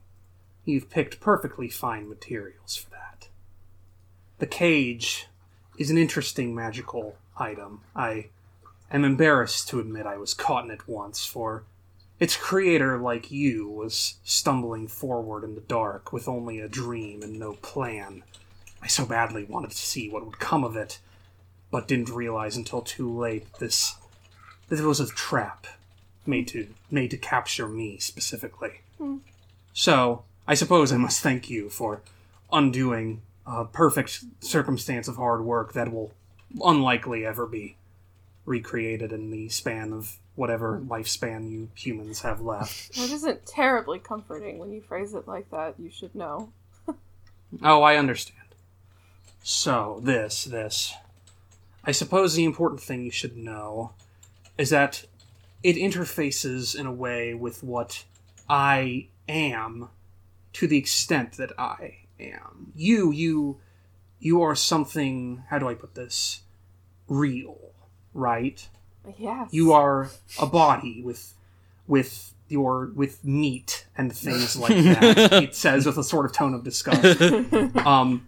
[0.65, 3.02] you've picked perfectly fine materials for that.
[4.43, 5.27] The cage
[5.77, 7.79] is an interesting magical item.
[7.95, 8.27] I
[8.91, 11.63] am embarrassed to admit I was caught in it once, for
[12.19, 17.39] its creator, like you, was stumbling forward in the dark with only a dream and
[17.39, 18.25] no plan.
[18.81, 20.99] I so badly wanted to see what would come of it,
[21.71, 23.95] but didn't realize until too late this
[24.67, 25.67] that it was a trap
[26.25, 28.81] made to made to capture me specifically.
[28.97, 29.19] Hmm.
[29.71, 32.01] So, I suppose I must thank you for
[32.51, 36.13] undoing a perfect circumstance of hard work that will
[36.63, 37.75] unlikely ever be
[38.45, 42.95] recreated in the span of whatever lifespan you humans have left.
[42.97, 46.51] That isn't terribly comforting when you phrase it like that, you should know.
[47.61, 48.39] Oh, I understand.
[49.43, 50.95] So, this, this.
[51.83, 53.91] I suppose the important thing you should know
[54.57, 55.05] is that
[55.61, 58.05] it interfaces in a way with what
[58.49, 59.89] I am
[60.53, 62.72] to the extent that I am.
[62.76, 63.57] You, you,
[64.19, 66.41] you are something, how do I put this?
[67.07, 67.57] Real,
[68.14, 68.68] right?
[69.18, 69.49] Yes.
[69.52, 70.10] You are
[70.40, 71.34] a body with,
[71.88, 75.34] with your, with meat and things like that.
[75.44, 77.22] it says with a sort of tone of disgust.
[77.85, 78.27] Um,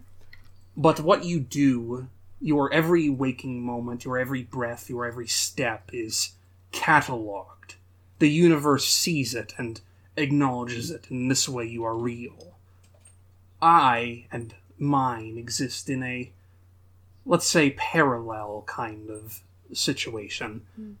[0.76, 2.08] but what you do,
[2.40, 6.32] your every waking moment, your every breath, your every step is
[6.72, 7.76] cataloged.
[8.18, 9.80] The universe sees it and
[10.16, 11.06] acknowledges it.
[11.10, 12.55] In this way, you are real.
[13.60, 16.30] I and mine exist in a,
[17.24, 19.40] let's say, parallel kind of
[19.72, 20.62] situation.
[20.76, 20.92] Hmm.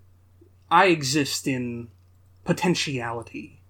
[0.70, 1.88] I exist in
[2.44, 3.60] potentiality,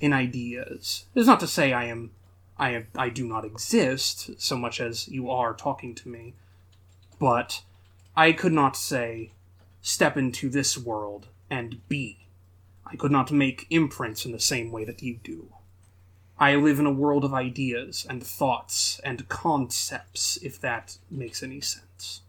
[0.00, 1.04] in ideas.
[1.14, 2.10] It's not to say I am
[2.58, 6.34] I am, I do not exist so much as you are talking to me,
[7.18, 7.62] but
[8.16, 9.32] I could not say
[9.82, 12.26] step into this world and be.
[12.86, 15.48] I could not make imprints in the same way that you do.
[16.38, 21.60] I live in a world of ideas and thoughts and concepts, if that makes any
[21.60, 22.20] sense.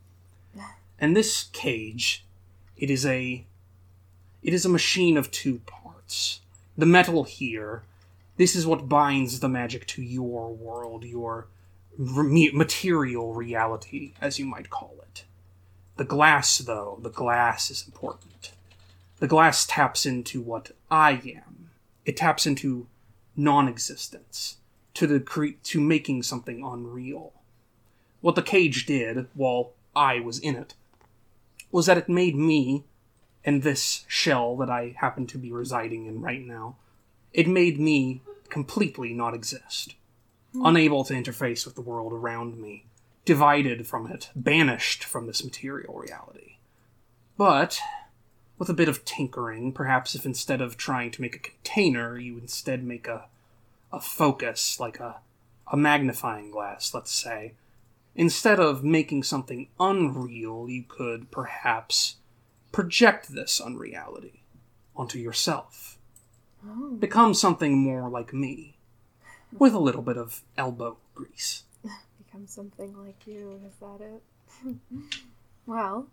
[1.00, 2.26] And this cage,
[2.76, 3.46] it is a
[4.42, 6.42] it is a machine of two parts.
[6.78, 7.84] The metal here
[8.38, 11.48] this is what binds the magic to your world, your
[11.98, 15.26] material reality, as you might call it.
[15.98, 18.52] The glass, though, the glass is important.
[19.18, 21.72] The glass taps into what I am.
[22.06, 22.86] It taps into
[23.38, 24.58] non-existence,
[24.96, 27.34] to the cre- to making something unreal.
[28.22, 30.74] What the cage did while I was in it
[31.72, 32.84] was that it made me
[33.46, 36.76] and this shell that I happen to be residing in right now
[37.38, 39.96] it made me completely not exist.
[40.54, 40.66] Hmm.
[40.66, 42.86] Unable to interface with the world around me,
[43.26, 46.58] divided from it, banished from this material reality.
[47.38, 47.80] But
[48.58, 52.38] with a bit of tinkering, perhaps if instead of trying to make a container, you
[52.38, 53.26] instead make a
[53.92, 55.18] a focus, like a
[55.72, 57.54] a magnifying glass, let's say.
[58.16, 62.16] Instead of making something unreal, you could perhaps
[62.72, 64.42] project this unreality
[64.96, 65.98] onto yourself.
[66.68, 66.92] Oh.
[66.92, 68.78] Become something more like me,
[69.58, 71.64] with a little bit of elbow grease.
[72.26, 74.76] Become something like you, is that it?
[75.66, 76.08] well,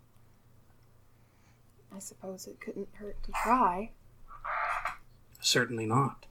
[1.93, 3.91] I suppose it couldn't hurt to try.
[5.39, 6.25] Certainly not.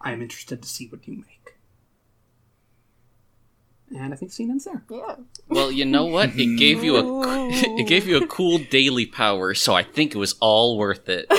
[0.00, 1.56] I am interested to see what you make.
[3.92, 4.84] And I think scene ends there.
[4.88, 5.16] Yeah.
[5.48, 6.30] Well, you know what?
[6.38, 10.18] It gave you a it gave you a cool daily power, so I think it
[10.18, 11.26] was all worth it.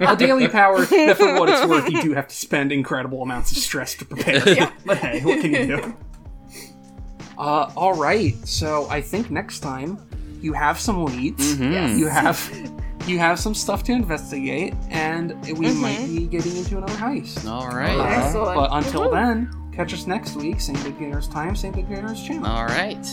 [0.00, 3.50] A daily power that, for what it's worth, you do have to spend incredible amounts
[3.50, 4.48] of stress to prepare.
[4.48, 4.72] Yeah.
[4.86, 5.96] but hey, what can you do?
[7.36, 8.34] Uh, all right.
[8.46, 9.98] So I think next time
[10.40, 11.56] you have some leads.
[11.56, 11.98] Mhm.
[11.98, 12.38] You have
[13.06, 17.48] you have some stuff to investigate, and we might be getting into another heist.
[17.48, 17.98] All right.
[17.98, 18.54] Uh, Excellent.
[18.54, 20.60] But until then, catch us next week.
[20.60, 22.46] Same Big Gay Nerds time, same Big Gay Nerds channel.
[22.46, 23.04] All right.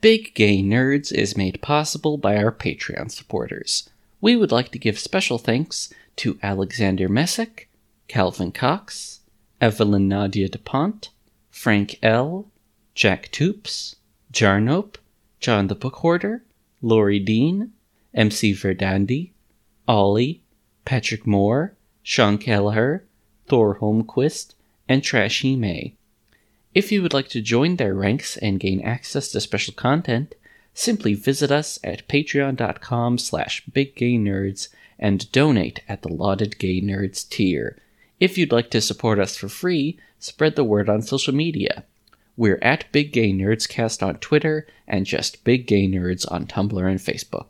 [0.00, 3.88] Big Gay Nerds is made possible by our Patreon supporters.
[4.20, 7.68] We would like to give special thanks to Alexander Messick,
[8.08, 9.20] Calvin Cox,
[9.60, 11.10] Evelyn Nadia DuPont,
[11.50, 12.50] Frank L.,
[12.94, 13.96] Jack Toops,
[14.32, 14.96] Jarnope,
[15.40, 16.42] John the Book Hoarder,
[16.82, 17.72] Lori Dean,
[18.14, 19.30] MC Verdandi,
[19.88, 20.42] Ollie,
[20.84, 23.04] Patrick Moore, Sean Kelleher,
[23.46, 24.54] Thor Holmquist,
[24.88, 25.94] and Trashy May.
[26.74, 30.34] If you would like to join their ranks and gain access to special content,
[30.74, 34.68] simply visit us at patreon.com slash biggaynerds
[34.98, 37.78] and donate at the lauded gay nerds tier.
[38.20, 41.84] If you'd like to support us for free, spread the word on social media.
[42.36, 46.90] We're at Big Gay Nerds Cast on Twitter and just Big Gay Nerds on Tumblr
[46.90, 47.48] and Facebook.